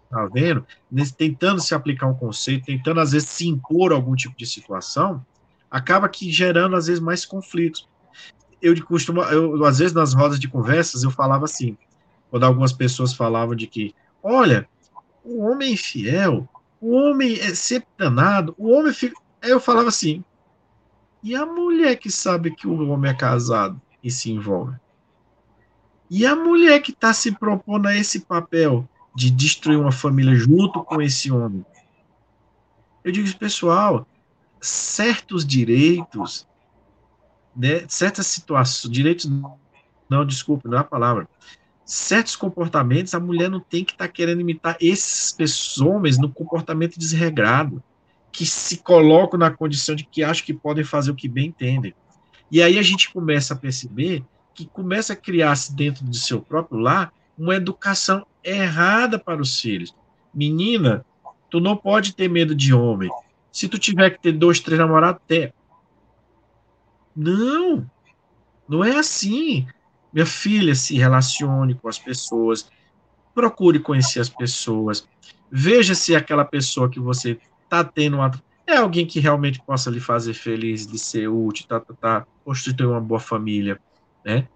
está 0.05 0.27
vendo, 0.27 0.67
tentando 1.17 1.61
se 1.61 1.73
aplicar 1.73 2.09
um 2.09 2.15
conceito, 2.15 2.67
tentando, 2.67 2.99
às 2.99 3.13
vezes, 3.13 3.29
se 3.29 3.47
impor 3.47 3.93
algum 3.93 4.17
tipo 4.17 4.37
de 4.37 4.47
situação, 4.47 5.25
acaba 5.71 6.09
que 6.09 6.33
gerando, 6.33 6.75
às 6.75 6.89
vezes, 6.89 7.01
mais 7.01 7.25
conflitos. 7.25 7.89
Eu 8.61 8.75
costumo, 8.85 9.23
eu, 9.23 9.65
às 9.65 9.79
vezes, 9.79 9.95
nas 9.95 10.13
rodas 10.13 10.41
de 10.41 10.49
conversas, 10.49 11.05
eu 11.05 11.11
falava 11.13 11.45
assim, 11.45 11.79
quando 12.29 12.45
algumas 12.45 12.73
pessoas 12.73 13.15
falavam 13.15 13.55
de 13.55 13.69
que 13.69 13.95
Olha, 14.23 14.69
o 15.25 15.41
homem 15.41 15.73
infiel, 15.73 16.49
o 16.81 16.93
homem 16.93 17.39
é 17.41 17.55
sempre 17.55 17.89
danado, 17.97 18.55
o 18.59 18.71
homem 18.71 18.93
fica. 18.93 19.21
Aí 19.43 19.51
eu 19.51 19.61
falava 19.61 19.89
assim, 19.89 20.23
e 21.23 21.35
a 21.35 21.45
mulher 21.45 21.97
que 21.97 22.11
sabe 22.11 22.55
que 22.55 22.67
o 22.67 22.89
homem 22.89 23.11
é 23.11 23.15
casado 23.15 23.81
e 24.03 24.11
se 24.11 24.31
envolve? 24.31 24.77
E 26.11 26.27
a 26.27 26.35
mulher 26.35 26.81
que 26.81 26.91
está 26.91 27.13
se 27.13 27.33
propondo 27.33 27.87
a 27.87 27.95
esse 27.95 28.21
papel 28.21 28.89
de 29.15 29.31
destruir 29.31 29.79
uma 29.79 29.93
família 29.93 30.35
junto 30.35 30.83
com 30.83 31.01
esse 31.01 31.31
homem? 31.31 31.65
Eu 33.05 33.13
digo, 33.13 33.39
pessoal, 33.39 34.07
certos 34.61 35.47
direitos, 35.47 36.47
né, 37.55 37.87
certas 37.89 38.27
situações, 38.27 38.93
direitos, 38.93 39.31
não, 40.09 40.27
desculpe, 40.27 40.69
não 40.69 40.79
é 40.79 40.81
a 40.81 40.85
palavra, 40.85 41.29
certos 41.91 42.37
comportamentos, 42.37 43.15
a 43.15 43.21
mulher 43.21 43.51
não 43.51 43.59
tem 43.59 43.85
que 43.85 43.91
estar 43.91 44.07
tá 44.07 44.13
querendo 44.13 44.41
imitar 44.41 44.77
esses 44.81 45.81
homens 45.81 46.19
no 46.19 46.31
comportamento 46.33 46.97
desregrado, 46.97 47.83
que 48.31 48.47
se 48.47 48.77
colocam 48.77 49.37
na 49.37 49.51
condição 49.51 49.97
de 49.97 50.05
que 50.05 50.23
acham 50.23 50.47
que 50.47 50.55
podem 50.55 50.85
fazer 50.85 51.11
o 51.11 51.17
que 51.17 51.27
bem 51.27 51.47
entendem. 51.47 51.93
E 52.49 52.63
aí 52.63 52.79
a 52.79 52.83
gente 52.83 53.13
começa 53.13 53.55
a 53.55 53.57
perceber 53.57 54.25
que 54.55 54.67
começa 54.67 55.15
a 55.15 55.17
criar-se 55.17 55.75
dentro 55.75 56.05
do 56.05 56.15
seu 56.15 56.41
próprio 56.41 56.79
lar 56.79 57.13
uma 57.37 57.57
educação 57.57 58.25
errada 58.45 59.19
para 59.19 59.43
os 59.43 59.61
filhos. 59.61 59.93
Menina, 60.33 61.05
tu 61.51 61.59
não 61.59 61.77
pode 61.77 62.15
ter 62.15 62.29
medo 62.29 62.55
de 62.55 62.73
homem. 62.73 63.11
Se 63.51 63.67
tu 63.67 63.81
tiver 63.81 64.11
que 64.11 64.23
ter 64.23 64.31
dois, 64.31 64.61
três 64.61 64.79
namorados, 64.79 65.21
até. 65.25 65.53
Não, 67.17 67.91
não 68.69 68.85
é 68.85 68.97
assim. 68.97 69.67
Minha 70.13 70.27
filha, 70.27 70.75
se 70.75 70.97
relacione 70.97 71.75
com 71.75 71.89
as 71.89 71.99
pessoas, 71.99 72.71
procure 73.35 73.79
conhecer 73.79 74.21
as 74.21 74.29
pessoas, 74.29 75.07
veja 75.51 75.95
se 75.95 76.15
aquela 76.15 76.45
pessoa 76.45 76.89
que 76.89 76.99
você 76.99 77.39
está 77.65 77.85
tendo 77.85 78.17
uma, 78.17 78.31
é 78.67 78.77
alguém 78.77 79.07
que 79.07 79.21
realmente 79.21 79.61
possa 79.63 79.91
lhe 79.91 80.01
fazer 80.01 80.35
feliz, 80.35 80.87
de 80.87 80.99
ser 80.99 81.29
útil, 81.29 81.67
tá, 81.69 81.81
tá, 81.81 81.95
tá, 81.95 82.27
constituir 82.45 82.87
uma 82.87 83.01
boa 83.01 83.21
família, 83.21 83.81
né? 84.25 84.47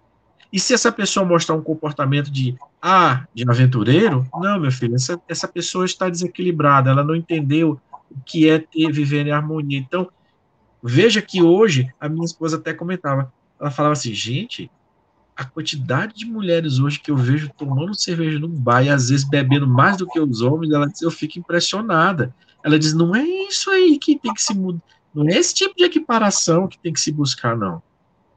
E 0.51 0.59
se 0.59 0.73
essa 0.73 0.91
pessoa 0.91 1.25
mostrar 1.25 1.55
um 1.55 1.61
comportamento 1.61 2.31
de 2.31 2.55
ah, 2.81 3.25
de 3.33 3.43
aventureiro, 3.49 4.27
não, 4.35 4.59
meu 4.59 4.71
filho, 4.71 4.95
essa, 4.95 5.19
essa 5.27 5.47
pessoa 5.47 5.85
está 5.85 6.07
desequilibrada, 6.07 6.91
ela 6.91 7.03
não 7.03 7.15
entendeu 7.15 7.81
o 8.11 8.19
que 8.23 8.47
é 8.47 8.59
ter, 8.59 8.91
viver 8.91 9.25
em 9.25 9.31
harmonia. 9.31 9.79
Então, 9.79 10.07
veja 10.83 11.19
que 11.19 11.41
hoje, 11.41 11.91
a 11.99 12.07
minha 12.07 12.23
esposa 12.23 12.57
até 12.57 12.73
comentava, 12.73 13.33
ela 13.59 13.71
falava 13.71 13.93
assim, 13.93 14.13
gente, 14.13 14.69
a 15.35 15.43
quantidade 15.43 16.15
de 16.15 16.25
mulheres 16.25 16.79
hoje 16.79 16.99
que 16.99 17.11
eu 17.11 17.17
vejo 17.17 17.51
tomando 17.57 17.99
cerveja 17.99 18.39
no 18.39 18.47
bar 18.47 18.83
e 18.83 18.89
às 18.89 19.09
vezes 19.09 19.27
bebendo 19.27 19.67
mais 19.67 19.97
do 19.97 20.07
que 20.07 20.19
os 20.19 20.41
homens, 20.41 20.71
ela 20.71 20.87
diz, 20.87 21.01
eu 21.01 21.11
fico 21.11 21.37
impressionada. 21.37 22.33
Ela 22.63 22.79
diz, 22.79 22.93
não 22.93 23.15
é 23.15 23.23
isso 23.23 23.69
aí 23.69 23.97
que 23.99 24.17
tem 24.17 24.33
que 24.33 24.41
se 24.41 24.53
mudar, 24.55 24.81
não 25.13 25.27
é 25.27 25.37
esse 25.37 25.53
tipo 25.53 25.75
de 25.75 25.83
equiparação 25.83 26.67
que 26.67 26.79
tem 26.79 26.91
que 26.91 26.99
se 26.99 27.11
buscar, 27.11 27.57
não. 27.57 27.81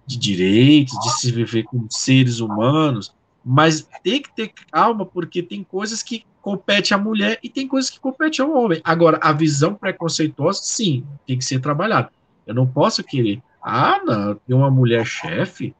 De 0.07 0.17
direitos, 0.17 0.99
de 1.01 1.21
se 1.21 1.31
viver 1.31 1.65
como 1.65 1.87
seres 1.91 2.41
humanos, 2.41 3.15
mas 3.45 3.89
tem 4.03 4.21
que 4.21 4.35
ter 4.35 4.53
calma, 4.71 5.07
porque 5.07 5.43
tem 5.43 5.63
coisas 5.65 6.03
que 6.03 6.25
compete 6.41 6.95
à 6.95 6.99
mulher 6.99 7.39
e 7.43 7.49
tem 7.49 7.67
coisas 7.67 7.91
que 7.91 8.01
compete 8.01 8.41
ao 8.41 8.53
homem. 8.53 8.81
Agora, 8.85 9.19
a 9.23 9.33
visão 9.33 9.75
preconceituosa, 9.75 10.61
sim, 10.63 11.05
tem 11.27 11.39
que 11.39 11.45
ser 11.45 11.61
trabalhada. 11.61 12.11
Eu 12.47 12.55
não 12.55 12.67
posso 12.67 13.03
querer, 13.05 13.43
ah, 13.63 14.01
não, 14.05 14.35
tem 14.35 14.57
uma 14.57 14.71
mulher 14.71 15.05
chefe, 15.05 15.75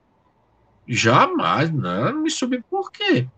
Jamais, 0.89 1.71
não, 1.71 2.23
me 2.23 2.31
subiu. 2.31 2.65
Por 2.71 2.91
quê? 2.91 3.29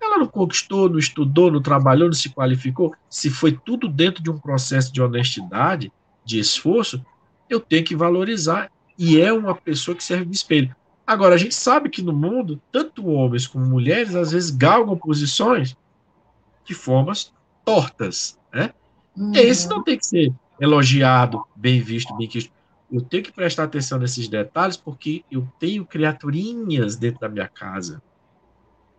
Ela 0.00 0.18
não 0.18 0.26
conquistou, 0.26 0.90
não 0.90 0.98
estudou, 0.98 1.50
não 1.50 1.62
trabalhou, 1.62 2.08
não 2.08 2.12
se 2.12 2.28
qualificou. 2.28 2.94
Se 3.08 3.30
foi 3.30 3.52
tudo 3.52 3.88
dentro 3.88 4.22
de 4.22 4.30
um 4.30 4.38
processo 4.38 4.92
de 4.92 5.00
honestidade, 5.00 5.90
de 6.24 6.38
esforço, 6.38 7.04
eu 7.48 7.58
tenho 7.58 7.84
que 7.84 7.96
valorizar. 7.96 8.70
E 8.98 9.18
é 9.20 9.32
uma 9.32 9.54
pessoa 9.54 9.96
que 9.96 10.04
serve 10.04 10.26
de 10.26 10.36
espelho. 10.36 10.74
Agora, 11.06 11.34
a 11.34 11.38
gente 11.38 11.54
sabe 11.54 11.88
que 11.88 12.02
no 12.02 12.12
mundo, 12.12 12.60
tanto 12.70 13.06
homens 13.06 13.46
como 13.46 13.64
mulheres, 13.64 14.14
às 14.14 14.32
vezes 14.32 14.50
galgam 14.50 14.96
posições 14.96 15.76
de 16.64 16.74
formas 16.74 17.32
tortas, 17.64 18.38
né? 18.52 18.70
Uhum. 19.16 19.32
Esse 19.34 19.68
não 19.68 19.82
tem 19.82 19.98
que 19.98 20.06
ser 20.06 20.32
elogiado, 20.60 21.44
bem 21.56 21.80
visto, 21.80 22.14
bem 22.16 22.28
quisto. 22.28 22.52
Eu 22.92 23.00
tenho 23.00 23.22
que 23.22 23.32
prestar 23.32 23.64
atenção 23.64 23.98
nesses 23.98 24.28
detalhes 24.28 24.76
porque 24.76 25.24
eu 25.30 25.48
tenho 25.58 25.86
criaturinhas 25.86 26.94
dentro 26.94 27.20
da 27.20 27.28
minha 27.28 27.48
casa 27.48 28.02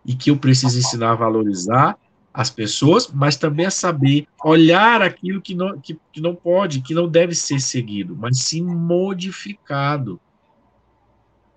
e 0.04 0.16
que 0.16 0.30
eu 0.30 0.36
preciso 0.36 0.76
ensinar 0.76 1.12
a 1.12 1.14
valorizar 1.14 1.96
as 2.32 2.50
pessoas, 2.50 3.06
mas 3.06 3.36
também 3.36 3.66
a 3.66 3.70
saber 3.70 4.26
olhar 4.44 5.00
aquilo 5.00 5.40
que 5.40 5.54
não, 5.54 5.78
que, 5.78 5.96
que 6.12 6.20
não 6.20 6.34
pode, 6.34 6.80
que 6.80 6.92
não 6.92 7.08
deve 7.08 7.36
ser 7.36 7.60
seguido, 7.60 8.16
mas 8.16 8.40
sim 8.40 8.60
modificado. 8.62 10.20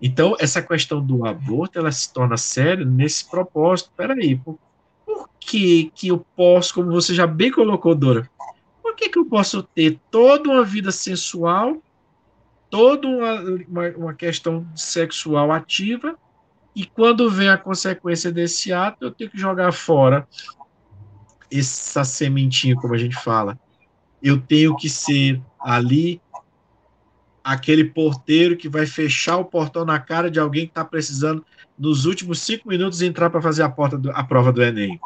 Então, 0.00 0.36
essa 0.38 0.62
questão 0.62 1.04
do 1.04 1.26
aborto, 1.26 1.76
ela 1.76 1.90
se 1.90 2.12
torna 2.12 2.36
séria 2.36 2.84
nesse 2.84 3.28
propósito. 3.28 3.90
Peraí, 3.96 4.36
por, 4.36 4.56
por 5.04 5.28
que 5.40 5.90
que 5.92 6.06
eu 6.06 6.24
posso, 6.36 6.74
como 6.74 6.92
você 6.92 7.12
já 7.12 7.26
bem 7.26 7.50
colocou, 7.50 7.96
Dora, 7.96 8.30
por 8.80 8.94
que 8.94 9.08
que 9.08 9.18
eu 9.18 9.26
posso 9.26 9.64
ter 9.64 9.98
toda 10.08 10.48
uma 10.48 10.62
vida 10.62 10.92
sensual, 10.92 11.82
toda 12.70 13.06
uma, 13.08 13.40
uma, 13.68 13.88
uma 13.96 14.14
questão 14.14 14.66
sexual 14.74 15.50
ativa, 15.52 16.16
e 16.74 16.84
quando 16.84 17.30
vem 17.30 17.48
a 17.48 17.58
consequência 17.58 18.30
desse 18.30 18.72
ato, 18.72 19.04
eu 19.04 19.10
tenho 19.10 19.30
que 19.30 19.38
jogar 19.38 19.72
fora 19.72 20.26
essa 21.50 22.04
sementinha, 22.04 22.76
como 22.76 22.94
a 22.94 22.98
gente 22.98 23.16
fala. 23.16 23.58
Eu 24.22 24.40
tenho 24.40 24.76
que 24.76 24.88
ser 24.88 25.40
ali 25.58 26.20
aquele 27.42 27.84
porteiro 27.84 28.56
que 28.56 28.68
vai 28.68 28.86
fechar 28.86 29.38
o 29.38 29.44
portão 29.44 29.84
na 29.84 29.98
cara 29.98 30.30
de 30.30 30.38
alguém 30.38 30.66
que 30.66 30.70
está 30.70 30.84
precisando, 30.84 31.44
nos 31.78 32.04
últimos 32.04 32.40
cinco 32.40 32.68
minutos, 32.68 33.00
entrar 33.00 33.30
para 33.30 33.40
fazer 33.40 33.62
a, 33.62 33.68
porta 33.68 33.96
do, 33.96 34.10
a 34.10 34.22
prova 34.22 34.52
do 34.52 34.62
Enem. 34.62 35.00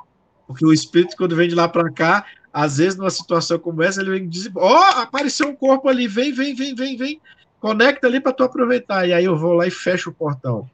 Porque 0.46 0.66
o 0.66 0.72
espírito, 0.72 1.16
quando 1.16 1.36
vem 1.36 1.48
de 1.48 1.54
lá 1.54 1.68
para 1.68 1.90
cá, 1.92 2.26
às 2.52 2.78
vezes, 2.78 2.98
numa 2.98 3.10
situação 3.10 3.58
como 3.58 3.82
essa, 3.82 4.00
ele 4.00 4.10
vem 4.10 4.28
dizer: 4.28 4.52
Ó, 4.56 4.78
oh, 4.78 5.00
apareceu 5.00 5.48
um 5.48 5.54
corpo 5.54 5.88
ali, 5.88 6.06
vem, 6.06 6.32
vem, 6.32 6.54
vem, 6.54 6.74
vem, 6.74 6.96
vem, 6.96 7.20
conecta 7.62 8.08
ali 8.08 8.20
para 8.20 8.32
tu 8.32 8.42
aproveitar. 8.42 9.08
E 9.08 9.12
aí 9.12 9.24
eu 9.24 9.38
vou 9.38 9.54
lá 9.54 9.66
e 9.68 9.70
fecho 9.70 10.10
o 10.10 10.12
portão. 10.12 10.68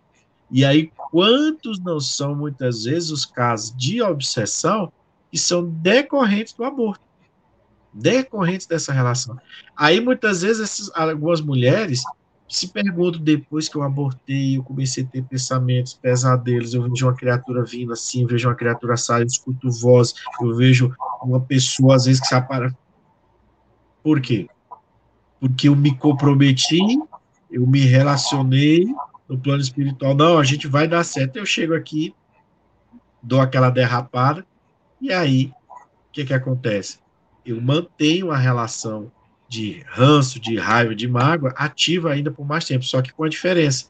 E 0.51 0.64
aí, 0.64 0.91
quantos 1.11 1.78
não 1.78 2.01
são, 2.01 2.34
muitas 2.34 2.84
vezes, 2.84 3.11
os 3.11 3.26
casos 3.26 3.76
de 3.76 4.01
obsessão 4.01 4.91
que 5.30 5.39
são 5.39 5.68
decorrentes 5.68 6.55
do 6.55 6.64
aborto, 6.64 7.05
decorrentes 7.93 8.66
dessa 8.66 8.91
relação. 8.91 9.39
Aí, 9.76 10.01
muitas 10.01 10.41
vezes, 10.41 10.62
essas, 10.62 10.91
algumas 10.95 11.43
mulheres 11.43 12.03
se 12.49 12.68
perguntam, 12.68 13.20
depois 13.20 13.68
que 13.68 13.76
eu 13.76 13.82
abortei, 13.82 14.57
eu 14.57 14.62
comecei 14.62 15.05
a 15.05 15.07
ter 15.07 15.22
pensamentos, 15.22 15.93
pesadelos, 15.93 16.72
eu 16.72 16.89
vejo 16.89 17.07
uma 17.07 17.14
criatura 17.14 17.62
vindo 17.62 17.93
assim, 17.93 18.22
eu 18.22 18.28
vejo 18.28 18.49
uma 18.49 18.55
criatura 18.55 18.97
sair, 18.97 19.20
eu 19.20 19.26
escuto 19.26 19.70
voz, 19.70 20.14
eu 20.41 20.57
vejo 20.57 20.95
uma 21.22 21.41
pessoa, 21.41 21.97
às 21.97 22.07
vezes, 22.07 22.22
que 22.22 22.26
se 22.26 22.34
apara. 22.34 22.74
Por 24.03 24.18
quê? 24.22 24.49
Porque 25.41 25.68
eu 25.68 25.76
me 25.76 25.95
comprometi, 25.95 26.80
eu 27.51 27.66
me 27.66 27.80
relacionei 27.80 28.84
no 29.28 29.39
plano 29.39 29.61
espiritual, 29.61 30.14
não, 30.14 30.39
a 30.39 30.45
gente 30.45 30.66
vai 30.66 30.89
dar 30.89 31.05
certo. 31.05 31.36
Eu 31.36 31.47
chego 31.47 31.74
aqui, 31.74 32.14
dou 33.22 33.41
aquela 33.41 33.70
derrapada, 33.70 34.45
e 35.01 35.12
aí, 35.12 35.53
o 35.68 36.12
que, 36.12 36.24
que 36.24 36.34
acontece? 36.34 36.99
Eu 37.45 37.61
mantenho 37.61 38.30
a 38.30 38.36
relação 38.36 39.12
de 39.49 39.82
ranço, 39.86 40.41
de 40.41 40.57
raiva, 40.59 40.95
de 40.95 41.09
mágoa 41.09 41.51
ativa 41.57 42.12
ainda 42.12 42.30
por 42.30 42.47
mais 42.47 42.64
tempo, 42.64 42.84
só 42.84 43.01
que 43.01 43.12
com 43.12 43.24
a 43.24 43.28
diferença. 43.28 43.86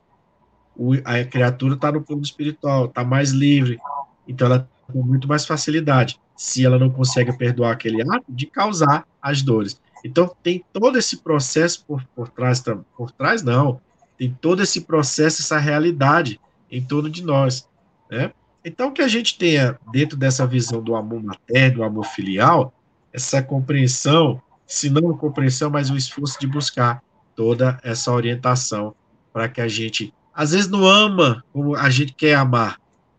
O, 0.76 0.92
a 1.04 1.24
criatura 1.24 1.74
está 1.74 1.90
no 1.90 2.02
plano 2.02 2.22
espiritual, 2.22 2.84
está 2.84 3.02
mais 3.02 3.30
livre, 3.30 3.78
então 4.26 4.46
ela 4.46 4.68
tem 4.92 5.02
muito 5.02 5.26
mais 5.26 5.44
facilidade, 5.44 6.20
se 6.36 6.64
ela 6.64 6.78
não 6.78 6.90
consegue 6.90 7.36
perdoar 7.36 7.72
aquele 7.72 8.02
ato, 8.02 8.24
de 8.28 8.46
causar 8.46 9.04
as 9.20 9.42
dores. 9.42 9.80
Então 10.04 10.34
tem 10.42 10.64
todo 10.72 10.98
esse 10.98 11.18
processo 11.18 11.84
por, 11.84 12.04
por 12.14 12.28
trás, 12.28 12.62
por 12.96 13.10
trás 13.10 13.42
não, 13.42 13.80
tem 14.16 14.36
todo 14.40 14.62
esse 14.62 14.80
processo, 14.82 15.42
essa 15.42 15.58
realidade 15.58 16.40
em 16.70 16.82
torno 16.82 17.08
de 17.08 17.22
nós, 17.22 17.68
né? 18.10 18.32
Então, 18.64 18.92
que 18.92 19.00
a 19.00 19.08
gente 19.08 19.38
tenha, 19.38 19.78
dentro 19.90 20.16
dessa 20.16 20.46
visão 20.46 20.82
do 20.82 20.94
amor 20.94 21.22
materno, 21.22 21.76
do 21.76 21.84
amor 21.84 22.04
filial, 22.04 22.74
essa 23.12 23.42
compreensão, 23.42 24.42
se 24.66 24.90
não 24.90 25.16
compreensão, 25.16 25.70
mas 25.70 25.90
o 25.90 25.96
esforço 25.96 26.38
de 26.38 26.46
buscar 26.46 27.02
toda 27.34 27.78
essa 27.82 28.12
orientação 28.12 28.94
para 29.32 29.48
que 29.48 29.60
a 29.60 29.68
gente, 29.68 30.12
às 30.34 30.50
vezes, 30.50 30.68
não 30.68 30.86
ama 30.86 31.44
como 31.52 31.76
a 31.76 31.88
gente 31.88 32.12
quer 32.12 32.34
amar, 32.34 32.78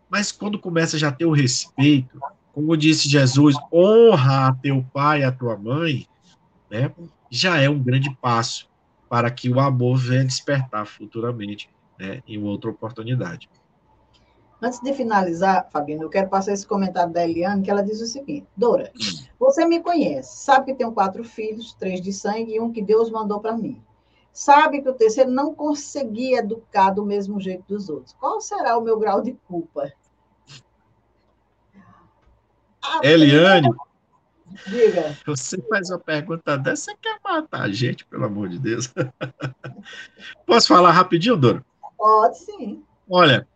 mas 0.10 0.32
quando 0.32 0.60
começa 0.60 0.98
já 0.98 1.08
a 1.08 1.12
ter 1.12 1.26
o 1.26 1.32
respeito, 1.32 2.20
como 2.54 2.76
disse 2.76 3.10
Jesus, 3.10 3.56
honra 3.72 4.48
a 4.48 4.54
teu 4.54 4.86
pai 4.94 5.22
e 5.22 5.24
a 5.24 5.32
tua 5.32 5.58
mãe, 5.58 6.06
né, 6.70 6.92
já 7.30 7.60
é 7.60 7.70
um 7.70 7.82
grande 7.82 8.16
passo 8.22 8.70
para 9.10 9.30
que 9.32 9.50
o 9.50 9.60
amor 9.60 9.98
venha 9.98 10.24
despertar 10.24 10.86
futuramente, 10.86 11.70
né, 11.98 12.22
em 12.28 12.42
outra 12.44 12.70
oportunidade. 12.70 13.50
Antes 14.62 14.82
de 14.82 14.94
finalizar, 14.94 15.70
Fabino, 15.72 16.04
eu 16.04 16.10
quero 16.10 16.30
passar 16.30 16.52
esse 16.52 16.68
comentário 16.68 17.14
da 17.14 17.24
Eliane, 17.24 17.64
que 17.64 17.72
ela 17.72 17.82
diz 17.82 18.02
o 18.02 18.06
seguinte: 18.06 18.46
Dora, 18.58 18.92
você 19.40 19.66
me 19.66 19.82
conhece, 19.82 20.44
sabe 20.44 20.66
que 20.66 20.78
tenho 20.78 20.92
quatro 20.92 21.24
filhos, 21.24 21.74
três 21.74 22.02
de 22.02 22.12
sangue 22.12 22.56
e 22.56 22.60
um 22.60 22.72
que 22.72 22.82
Deus 22.82 23.10
mandou 23.10 23.40
para 23.40 23.56
mim. 23.56 23.82
Sabe 24.34 24.82
que 24.82 24.90
o 24.90 24.94
terceiro 24.94 25.32
não 25.32 25.56
conseguia 25.56 26.40
educar 26.40 26.92
do 26.92 27.06
mesmo 27.06 27.40
jeito 27.40 27.64
dos 27.68 27.90
outros. 27.90 28.14
Qual 28.20 28.40
será 28.42 28.78
o 28.78 28.82
meu 28.82 29.00
grau 29.00 29.22
de 29.22 29.34
culpa? 29.48 29.92
A 32.82 33.06
Eliane, 33.06 33.70
diga. 34.68 35.18
Você 35.26 35.62
faz 35.70 35.90
uma 35.90 36.00
pergunta 36.00 36.58
dessa, 36.58 36.92
você 36.92 36.98
quer 37.02 37.20
matar 37.24 37.62
a 37.62 37.72
gente, 37.72 38.06
pelo 38.06 38.26
amor 38.26 38.50
de 38.50 38.60
Deus. 38.60 38.92
Posso 40.46 40.68
falar 40.68 40.92
rapidinho, 40.92 41.38
Dora? 41.38 41.64
Pode 41.98 42.40
sim. 42.40 42.84
Olha, 43.10 43.48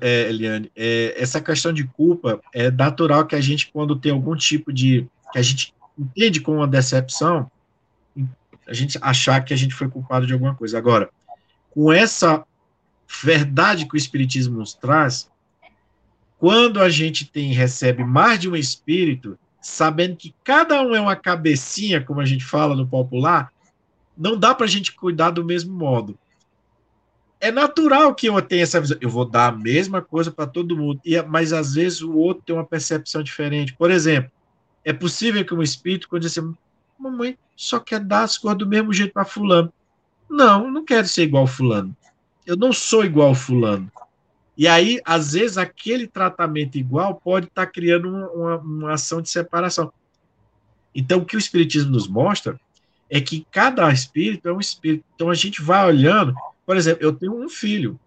é, 0.00 0.28
Eliane, 0.28 0.70
é, 0.74 1.14
essa 1.16 1.40
questão 1.40 1.72
de 1.72 1.84
culpa 1.84 2.40
é 2.52 2.70
natural 2.70 3.26
que 3.26 3.36
a 3.36 3.40
gente, 3.40 3.70
quando 3.72 3.96
tem 3.96 4.12
algum 4.12 4.34
tipo 4.34 4.72
de. 4.72 5.06
que 5.32 5.38
a 5.38 5.42
gente 5.42 5.74
entende 5.98 6.40
como 6.40 6.58
uma 6.58 6.68
decepção, 6.68 7.50
a 8.66 8.74
gente 8.74 8.98
achar 9.00 9.44
que 9.44 9.54
a 9.54 9.56
gente 9.56 9.74
foi 9.74 9.88
culpado 9.88 10.26
de 10.26 10.32
alguma 10.32 10.54
coisa. 10.54 10.76
Agora, 10.76 11.08
com 11.70 11.92
essa 11.92 12.44
verdade 13.22 13.86
que 13.86 13.94
o 13.94 13.96
Espiritismo 13.96 14.58
nos 14.58 14.74
traz, 14.74 15.30
quando 16.38 16.80
a 16.80 16.88
gente 16.88 17.24
tem 17.24 17.52
recebe 17.52 18.04
mais 18.04 18.40
de 18.40 18.48
um 18.48 18.56
espírito, 18.56 19.38
sabendo 19.66 20.16
que 20.16 20.34
cada 20.44 20.80
um 20.82 20.94
é 20.94 21.00
uma 21.00 21.16
cabecinha, 21.16 22.02
como 22.02 22.20
a 22.20 22.24
gente 22.24 22.44
fala 22.44 22.74
no 22.74 22.86
popular, 22.86 23.52
não 24.16 24.38
dá 24.38 24.54
para 24.54 24.66
a 24.66 24.68
gente 24.68 24.92
cuidar 24.92 25.30
do 25.30 25.44
mesmo 25.44 25.74
modo 25.74 26.18
é 27.40 27.50
natural 27.50 28.14
que 28.14 28.26
eu 28.28 28.42
tenha 28.42 28.62
essa 28.62 28.80
visão. 28.80 28.96
Eu 29.00 29.10
vou 29.10 29.24
dar 29.24 29.48
a 29.48 29.56
mesma 29.56 30.00
coisa 30.02 30.30
para 30.30 30.46
todo 30.46 30.76
mundo, 30.76 31.00
e, 31.04 31.20
mas 31.22 31.52
às 31.52 31.74
vezes 31.74 32.02
o 32.02 32.12
outro 32.14 32.42
tem 32.44 32.54
uma 32.54 32.64
percepção 32.64 33.22
diferente. 33.22 33.74
Por 33.74 33.90
exemplo, 33.90 34.30
é 34.84 34.92
possível 34.92 35.44
que 35.44 35.54
um 35.54 35.62
espírito, 35.62 36.08
quando 36.08 36.22
diz 36.22 36.36
assim, 36.36 36.54
mamãe 36.98 37.38
só 37.54 37.78
quer 37.78 38.00
dar 38.00 38.22
as 38.22 38.38
coisas 38.38 38.58
do 38.58 38.66
mesmo 38.66 38.92
jeito 38.92 39.12
para 39.12 39.24
fulano. 39.24 39.72
Não, 40.28 40.64
eu 40.64 40.70
não 40.72 40.84
quero 40.84 41.06
ser 41.06 41.22
igual 41.22 41.46
fulano. 41.46 41.96
Eu 42.44 42.56
não 42.56 42.72
sou 42.72 43.04
igual 43.04 43.34
fulano. 43.34 43.90
E 44.56 44.66
aí, 44.66 45.00
às 45.04 45.32
vezes, 45.32 45.58
aquele 45.58 46.06
tratamento 46.06 46.78
igual 46.78 47.14
pode 47.16 47.46
estar 47.46 47.66
tá 47.66 47.70
criando 47.70 48.08
uma, 48.08 48.56
uma, 48.56 48.92
ação 48.92 49.20
de 49.20 49.28
separação. 49.28 49.92
Então, 50.94 51.18
o 51.18 51.24
que 51.24 51.36
o 51.36 51.38
Espiritismo 51.38 51.92
nos 51.92 52.08
mostra 52.08 52.58
é 53.10 53.20
que 53.20 53.46
cada 53.50 53.90
espírito 53.92 54.48
é 54.48 54.52
um 54.52 54.60
espírito. 54.60 55.04
Então, 55.14 55.28
a 55.28 55.34
gente 55.34 55.60
vai 55.60 55.86
olhando 55.86 56.34
por 56.66 56.76
exemplo, 56.76 57.04
eu 57.04 57.12
tenho 57.12 57.32
um 57.32 57.48
filho. 57.48 57.98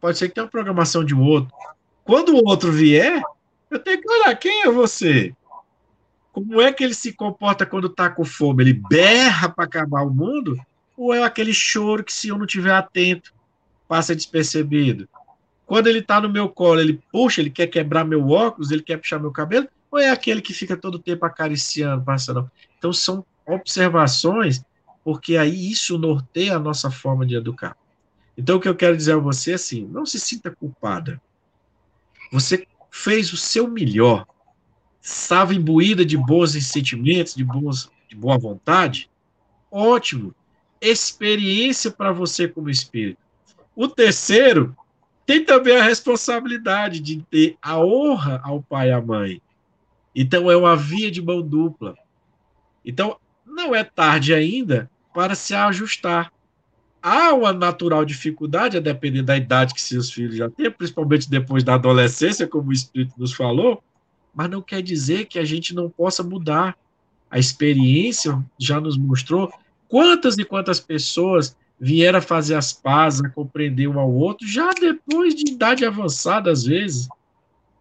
Pode 0.00 0.16
ser 0.16 0.28
que 0.28 0.34
tenha 0.34 0.44
uma 0.44 0.50
programação 0.50 1.04
de 1.04 1.14
um 1.14 1.20
outro. 1.20 1.54
Quando 2.02 2.34
o 2.34 2.48
outro 2.48 2.72
vier, 2.72 3.22
eu 3.70 3.78
tenho 3.78 4.00
que 4.00 4.10
olhar 4.10 4.34
quem 4.34 4.62
é 4.62 4.70
você. 4.70 5.34
Como 6.32 6.60
é 6.60 6.72
que 6.72 6.82
ele 6.82 6.94
se 6.94 7.12
comporta 7.12 7.66
quando 7.66 7.88
está 7.88 8.08
com 8.08 8.24
fome? 8.24 8.64
Ele 8.64 8.72
berra 8.72 9.50
para 9.50 9.64
acabar 9.64 10.02
o 10.02 10.10
mundo? 10.10 10.58
Ou 10.96 11.12
é 11.12 11.22
aquele 11.22 11.52
choro 11.52 12.02
que, 12.02 12.12
se 12.12 12.28
eu 12.28 12.38
não 12.38 12.46
estiver 12.46 12.72
atento, 12.72 13.34
passa 13.86 14.16
despercebido? 14.16 15.06
Quando 15.70 15.86
ele 15.86 16.00
está 16.00 16.20
no 16.20 16.28
meu 16.28 16.48
colo, 16.48 16.80
ele 16.80 17.00
puxa, 17.12 17.40
ele 17.40 17.48
quer 17.48 17.68
quebrar 17.68 18.04
meu 18.04 18.28
óculos, 18.28 18.72
ele 18.72 18.82
quer 18.82 18.96
puxar 18.96 19.20
meu 19.20 19.30
cabelo? 19.30 19.68
Ou 19.88 20.00
é 20.00 20.10
aquele 20.10 20.42
que 20.42 20.52
fica 20.52 20.76
todo 20.76 20.98
tempo 20.98 21.24
acariciando, 21.24 22.02
passando? 22.02 22.50
Então, 22.76 22.92
são 22.92 23.24
observações 23.46 24.64
porque 25.04 25.36
aí 25.36 25.70
isso 25.70 25.96
norteia 25.96 26.56
a 26.56 26.58
nossa 26.58 26.90
forma 26.90 27.24
de 27.24 27.36
educar. 27.36 27.76
Então, 28.36 28.56
o 28.56 28.60
que 28.60 28.68
eu 28.68 28.74
quero 28.74 28.96
dizer 28.96 29.12
a 29.12 29.18
você 29.18 29.52
é 29.52 29.54
assim: 29.54 29.86
não 29.86 30.04
se 30.04 30.18
sinta 30.18 30.50
culpada. 30.50 31.22
Você 32.32 32.66
fez 32.90 33.32
o 33.32 33.36
seu 33.36 33.68
melhor, 33.68 34.26
estava 35.00 35.54
imbuída 35.54 36.04
de 36.04 36.16
bons 36.16 36.50
sentimentos, 36.66 37.32
de, 37.32 37.44
bons, 37.44 37.88
de 38.08 38.16
boa 38.16 38.36
vontade, 38.36 39.08
Ótimo. 39.70 40.34
Experiência 40.80 41.92
para 41.92 42.10
você 42.10 42.48
como 42.48 42.68
espírito. 42.68 43.20
O 43.76 43.86
terceiro 43.86 44.76
tem 45.26 45.44
também 45.44 45.76
a 45.76 45.82
responsabilidade 45.82 47.00
de 47.00 47.22
ter 47.30 47.56
a 47.62 47.78
honra 47.78 48.40
ao 48.42 48.62
pai 48.62 48.88
e 48.88 48.92
à 48.92 49.00
mãe. 49.00 49.40
Então 50.14 50.50
é 50.50 50.56
uma 50.56 50.76
via 50.76 51.10
de 51.10 51.22
mão 51.22 51.40
dupla. 51.40 51.94
Então 52.84 53.16
não 53.46 53.74
é 53.74 53.84
tarde 53.84 54.34
ainda 54.34 54.90
para 55.14 55.34
se 55.34 55.54
ajustar. 55.54 56.32
Há 57.02 57.32
uma 57.32 57.52
natural 57.52 58.04
dificuldade, 58.04 58.76
a 58.76 58.80
depender 58.80 59.22
da 59.22 59.36
idade 59.36 59.72
que 59.72 59.80
seus 59.80 60.10
filhos 60.10 60.36
já 60.36 60.50
têm, 60.50 60.70
principalmente 60.70 61.30
depois 61.30 61.64
da 61.64 61.74
adolescência, 61.74 62.46
como 62.46 62.68
o 62.68 62.72
Espírito 62.72 63.14
nos 63.16 63.32
falou, 63.32 63.82
mas 64.34 64.50
não 64.50 64.60
quer 64.60 64.82
dizer 64.82 65.24
que 65.24 65.38
a 65.38 65.44
gente 65.44 65.74
não 65.74 65.88
possa 65.88 66.22
mudar. 66.22 66.76
A 67.30 67.38
experiência 67.38 68.42
já 68.58 68.80
nos 68.80 68.98
mostrou 68.98 69.50
quantas 69.88 70.36
e 70.36 70.44
quantas 70.44 70.78
pessoas 70.78 71.56
vieram 71.80 72.20
fazer 72.20 72.54
as 72.54 72.72
pazes, 72.72 73.24
a 73.24 73.30
compreender 73.30 73.88
um 73.88 73.98
ao 73.98 74.12
outro, 74.12 74.46
já 74.46 74.70
depois 74.72 75.34
de 75.34 75.52
idade 75.52 75.84
avançada, 75.84 76.50
às 76.50 76.64
vezes. 76.64 77.08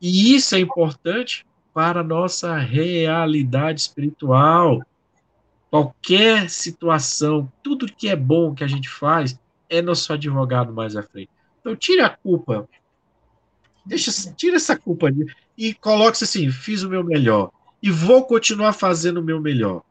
E 0.02 0.34
isso 0.34 0.56
é 0.56 0.60
importante 0.60 1.46
para 1.74 2.00
a 2.00 2.04
nossa 2.04 2.58
realidade 2.58 3.82
espiritual. 3.82 4.82
Qualquer 5.70 6.50
situação, 6.50 7.52
tudo 7.62 7.92
que 7.92 8.08
é 8.08 8.16
bom 8.16 8.56
que 8.56 8.64
a 8.64 8.68
gente 8.68 8.90
faz, 8.90 9.38
é 9.70 9.82
nosso 9.82 10.12
advogado 10.14 10.74
mais 10.74 10.96
à 10.96 11.04
frente. 11.04 11.30
Então, 11.60 11.76
tire 11.76 12.02
a 12.02 12.10
culpa. 12.10 12.68
Deixa, 13.86 14.12
tira 14.34 14.56
essa 14.56 14.78
culpa 14.78 15.08
e 15.58 15.74
coloque-se 15.74 16.24
assim: 16.24 16.50
fiz 16.50 16.84
o 16.84 16.90
meu 16.90 17.04
melhor. 17.04 17.52
E 17.84 17.92
vou 17.92 18.24
continuar 18.24 18.74
fazendo 18.74 19.20
o 19.20 19.24
meu 19.24 19.42
melhor. 19.42 19.82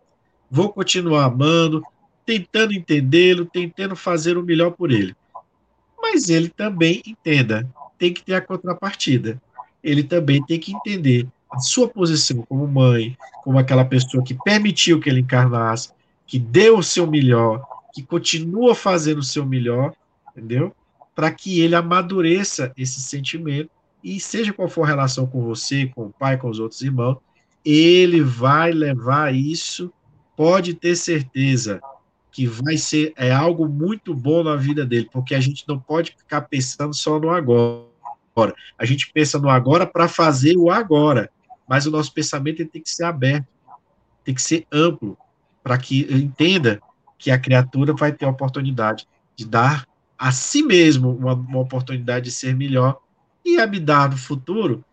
Vou 0.50 0.72
continuar 0.72 1.24
amando, 1.24 1.82
tentando 2.28 2.74
entendê-lo, 2.74 3.46
tentando 3.46 3.96
fazer 3.96 4.36
o 4.36 4.42
melhor 4.42 4.72
por 4.72 4.90
ele. 4.90 5.16
Mas 5.98 6.28
ele 6.28 6.50
também 6.50 7.02
entenda, 7.06 7.66
tem 7.96 8.12
que 8.12 8.22
ter 8.22 8.34
a 8.34 8.40
contrapartida. 8.42 9.40
Ele 9.82 10.02
também 10.02 10.44
tem 10.44 10.60
que 10.60 10.74
entender 10.74 11.26
a 11.50 11.58
sua 11.58 11.88
posição 11.88 12.42
como 12.42 12.68
mãe, 12.68 13.16
como 13.42 13.58
aquela 13.58 13.82
pessoa 13.82 14.22
que 14.22 14.34
permitiu 14.34 15.00
que 15.00 15.08
ele 15.08 15.20
encarnasse, 15.20 15.90
que 16.26 16.38
deu 16.38 16.76
o 16.76 16.82
seu 16.82 17.06
melhor, 17.06 17.66
que 17.94 18.02
continua 18.02 18.74
fazendo 18.74 19.20
o 19.20 19.24
seu 19.24 19.46
melhor, 19.46 19.94
entendeu? 20.30 20.76
Para 21.14 21.30
que 21.30 21.62
ele 21.62 21.74
amadureça 21.74 22.74
esse 22.76 23.00
sentimento 23.00 23.70
e 24.04 24.20
seja 24.20 24.52
qual 24.52 24.68
for 24.68 24.82
a 24.82 24.88
relação 24.88 25.26
com 25.26 25.42
você, 25.42 25.86
com 25.94 26.02
o 26.02 26.12
pai, 26.12 26.36
com 26.36 26.50
os 26.50 26.60
outros 26.60 26.82
irmãos, 26.82 27.16
ele 27.64 28.20
vai 28.20 28.70
levar 28.70 29.34
isso, 29.34 29.90
pode 30.36 30.74
ter 30.74 30.94
certeza, 30.94 31.80
que 32.38 32.46
vai 32.46 32.76
ser 32.76 33.12
é 33.16 33.32
algo 33.32 33.66
muito 33.66 34.14
bom 34.14 34.44
na 34.44 34.54
vida 34.54 34.86
dele, 34.86 35.08
porque 35.12 35.34
a 35.34 35.40
gente 35.40 35.64
não 35.66 35.76
pode 35.76 36.14
ficar 36.16 36.42
pensando 36.42 36.94
só 36.94 37.18
no 37.18 37.30
agora. 37.30 38.54
A 38.78 38.84
gente 38.84 39.10
pensa 39.12 39.40
no 39.40 39.50
agora 39.50 39.84
para 39.84 40.06
fazer 40.06 40.56
o 40.56 40.70
agora, 40.70 41.32
mas 41.68 41.84
o 41.84 41.90
nosso 41.90 42.14
pensamento 42.14 42.64
tem 42.64 42.80
que 42.80 42.88
ser 42.88 43.02
aberto, 43.02 43.48
tem 44.22 44.36
que 44.36 44.40
ser 44.40 44.64
amplo, 44.70 45.18
para 45.64 45.76
que 45.78 46.06
entenda 46.14 46.80
que 47.18 47.32
a 47.32 47.38
criatura 47.40 47.92
vai 47.92 48.12
ter 48.12 48.24
a 48.24 48.30
oportunidade 48.30 49.08
de 49.34 49.44
dar 49.44 49.84
a 50.16 50.30
si 50.30 50.62
mesmo 50.62 51.10
uma, 51.10 51.34
uma 51.34 51.58
oportunidade 51.58 52.26
de 52.26 52.30
ser 52.30 52.54
melhor 52.54 53.00
e 53.44 53.56
dar 53.80 54.10
no 54.10 54.16
futuro 54.16 54.84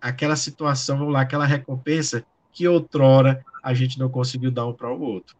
aquela 0.00 0.36
situação, 0.36 0.98
vamos 0.98 1.12
lá, 1.12 1.22
aquela 1.22 1.44
recompensa 1.44 2.24
que 2.52 2.68
outrora 2.68 3.44
a 3.60 3.74
gente 3.74 3.98
não 3.98 4.08
conseguiu 4.08 4.52
dar 4.52 4.64
um 4.64 4.72
para 4.72 4.94
o 4.94 5.00
outro. 5.00 5.34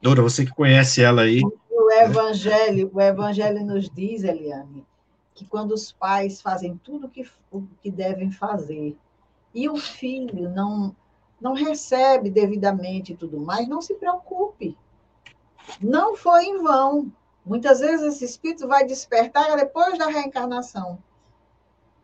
Dora, 0.00 0.22
você 0.22 0.44
que 0.44 0.54
conhece 0.54 1.02
ela 1.02 1.22
aí. 1.22 1.42
O 1.70 1.92
evangelho, 1.92 2.90
o 2.92 3.00
evangelho 3.00 3.64
nos 3.64 3.90
diz, 3.90 4.24
Eliane, 4.24 4.86
que 5.34 5.44
quando 5.44 5.72
os 5.72 5.92
pais 5.92 6.40
fazem 6.40 6.76
tudo 6.82 7.08
que, 7.08 7.28
o 7.50 7.62
que 7.82 7.90
devem 7.90 8.30
fazer 8.30 8.96
e 9.54 9.68
o 9.68 9.76
filho 9.76 10.48
não 10.48 10.94
não 11.40 11.54
recebe 11.54 12.28
devidamente 12.28 13.16
tudo 13.16 13.40
mais, 13.40 13.66
não 13.66 13.80
se 13.80 13.94
preocupe. 13.94 14.76
Não 15.80 16.14
foi 16.14 16.44
em 16.44 16.62
vão. 16.62 17.10
Muitas 17.44 17.80
vezes 17.80 18.14
esse 18.14 18.24
espírito 18.26 18.68
vai 18.68 18.84
despertar 18.84 19.56
depois 19.56 19.96
da 19.98 20.06
reencarnação. 20.06 21.02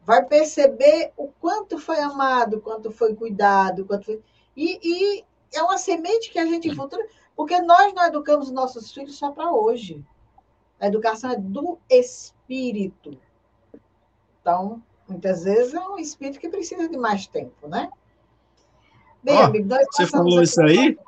Vai 0.03 0.25
perceber 0.25 1.13
o 1.17 1.29
quanto 1.29 1.79
foi 1.79 2.01
amado, 2.01 2.61
quanto 2.61 2.91
foi 2.91 3.15
cuidado, 3.15 3.85
quanto 3.85 4.07
foi... 4.07 4.23
E, 4.57 4.79
e 4.83 5.25
é 5.55 5.63
uma 5.63 5.77
semente 5.77 6.31
que 6.31 6.39
a 6.39 6.47
gente 6.47 6.75
futura. 6.75 7.07
Porque 7.37 7.61
nós 7.61 7.93
não 7.93 8.07
educamos 8.07 8.51
nossos 8.51 8.91
filhos 8.91 9.19
só 9.19 9.31
para 9.31 9.53
hoje. 9.53 10.03
A 10.81 10.87
educação 10.87 11.31
é 11.31 11.37
do 11.37 11.79
espírito. 11.89 13.17
Então, 14.41 14.83
muitas 15.07 15.45
vezes 15.45 15.75
é 15.75 15.81
um 15.81 15.99
espírito 15.99 16.41
que 16.41 16.49
precisa 16.49 16.89
de 16.89 16.97
mais 16.97 17.27
tempo, 17.27 17.69
né? 17.69 17.91
Bem, 19.23 19.39
oh, 19.39 19.43
amigo, 19.45 19.69
você 19.91 20.07
falou 20.07 20.41
isso 20.41 20.61
aí, 20.63 20.99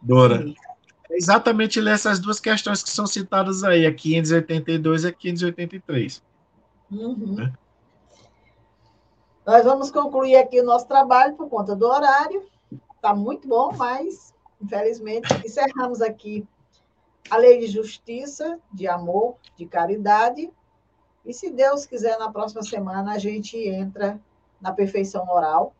Dora? 0.00 0.42
Sim. 0.42 0.54
É 1.10 1.16
exatamente 1.16 1.86
essas 1.88 2.18
duas 2.18 2.40
questões 2.40 2.82
que 2.82 2.90
são 2.90 3.06
citadas 3.06 3.62
aí, 3.62 3.86
a 3.86 3.94
582 3.94 5.04
e 5.04 5.08
a 5.08 5.12
583. 5.12 6.22
Uhum. 6.90 7.34
Né? 7.34 7.52
Nós 9.46 9.64
vamos 9.64 9.90
concluir 9.90 10.36
aqui 10.36 10.60
o 10.60 10.64
nosso 10.64 10.86
trabalho 10.86 11.34
por 11.36 11.48
conta 11.48 11.76
do 11.76 11.86
horário. 11.86 12.44
Está 12.96 13.14
muito 13.14 13.46
bom, 13.46 13.72
mas 13.76 14.33
Infelizmente, 14.64 15.28
encerramos 15.44 16.00
aqui 16.00 16.46
a 17.28 17.36
lei 17.36 17.58
de 17.58 17.66
justiça, 17.66 18.58
de 18.72 18.88
amor, 18.88 19.36
de 19.56 19.66
caridade. 19.66 20.50
E 21.24 21.34
se 21.34 21.50
Deus 21.50 21.84
quiser, 21.84 22.18
na 22.18 22.32
próxima 22.32 22.62
semana 22.62 23.12
a 23.12 23.18
gente 23.18 23.58
entra 23.58 24.18
na 24.60 24.72
perfeição 24.72 25.26
moral. 25.26 25.74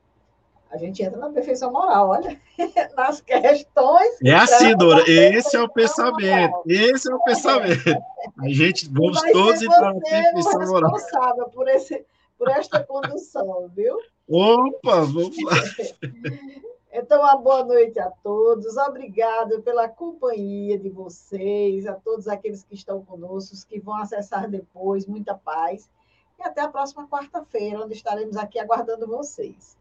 A 0.71 0.77
gente 0.77 1.03
entra 1.03 1.19
na 1.19 1.31
perfeição 1.31 1.73
moral, 1.73 2.09
olha, 2.11 2.39
nas 2.97 3.21
questões. 3.21 4.19
É 4.23 4.35
assim, 4.35 4.77
Dora, 4.77 5.03
esse 5.09 5.57
é 5.57 5.63
o 5.63 5.69
pensamento. 5.69 6.51
Moral. 6.51 6.65
Esse 6.67 7.11
é 7.11 7.15
o 7.15 7.23
pensamento. 7.23 8.03
A 8.41 8.49
gente, 8.49 8.91
vamos 8.91 9.23
todos 9.33 9.63
entrar 9.63 9.95
na 9.95 10.01
perfeição 10.01 10.61
moral. 10.67 10.93
responsável 10.93 11.49
por, 11.51 11.69
esse, 11.69 12.05
por 12.37 12.49
esta 12.49 12.83
condução, 12.83 13.71
viu? 13.75 13.97
Opa, 14.29 15.03
vamos 15.03 15.43
lá. 15.43 15.55
Então, 16.97 17.23
uma 17.23 17.37
boa 17.37 17.65
noite 17.65 17.99
a 17.99 18.09
todos. 18.09 18.77
Obrigada 18.77 19.61
pela 19.63 19.89
companhia 19.89 20.79
de 20.79 20.89
vocês, 20.89 21.89
a 21.89 21.95
todos 21.95 22.29
aqueles 22.29 22.63
que 22.63 22.77
estão 22.77 23.05
conosco, 23.05 23.57
que 23.69 23.81
vão 23.81 23.97
acessar 23.97 24.49
depois. 24.49 25.05
Muita 25.05 25.35
paz. 25.35 25.91
E 26.39 26.43
até 26.45 26.61
a 26.61 26.69
próxima 26.69 27.09
quarta-feira, 27.09 27.81
onde 27.85 27.95
estaremos 27.95 28.37
aqui 28.37 28.61
aguardando 28.61 29.09
vocês. 29.09 29.77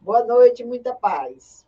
Boa 0.00 0.24
noite, 0.24 0.64
muita 0.64 0.92
paz. 0.92 1.64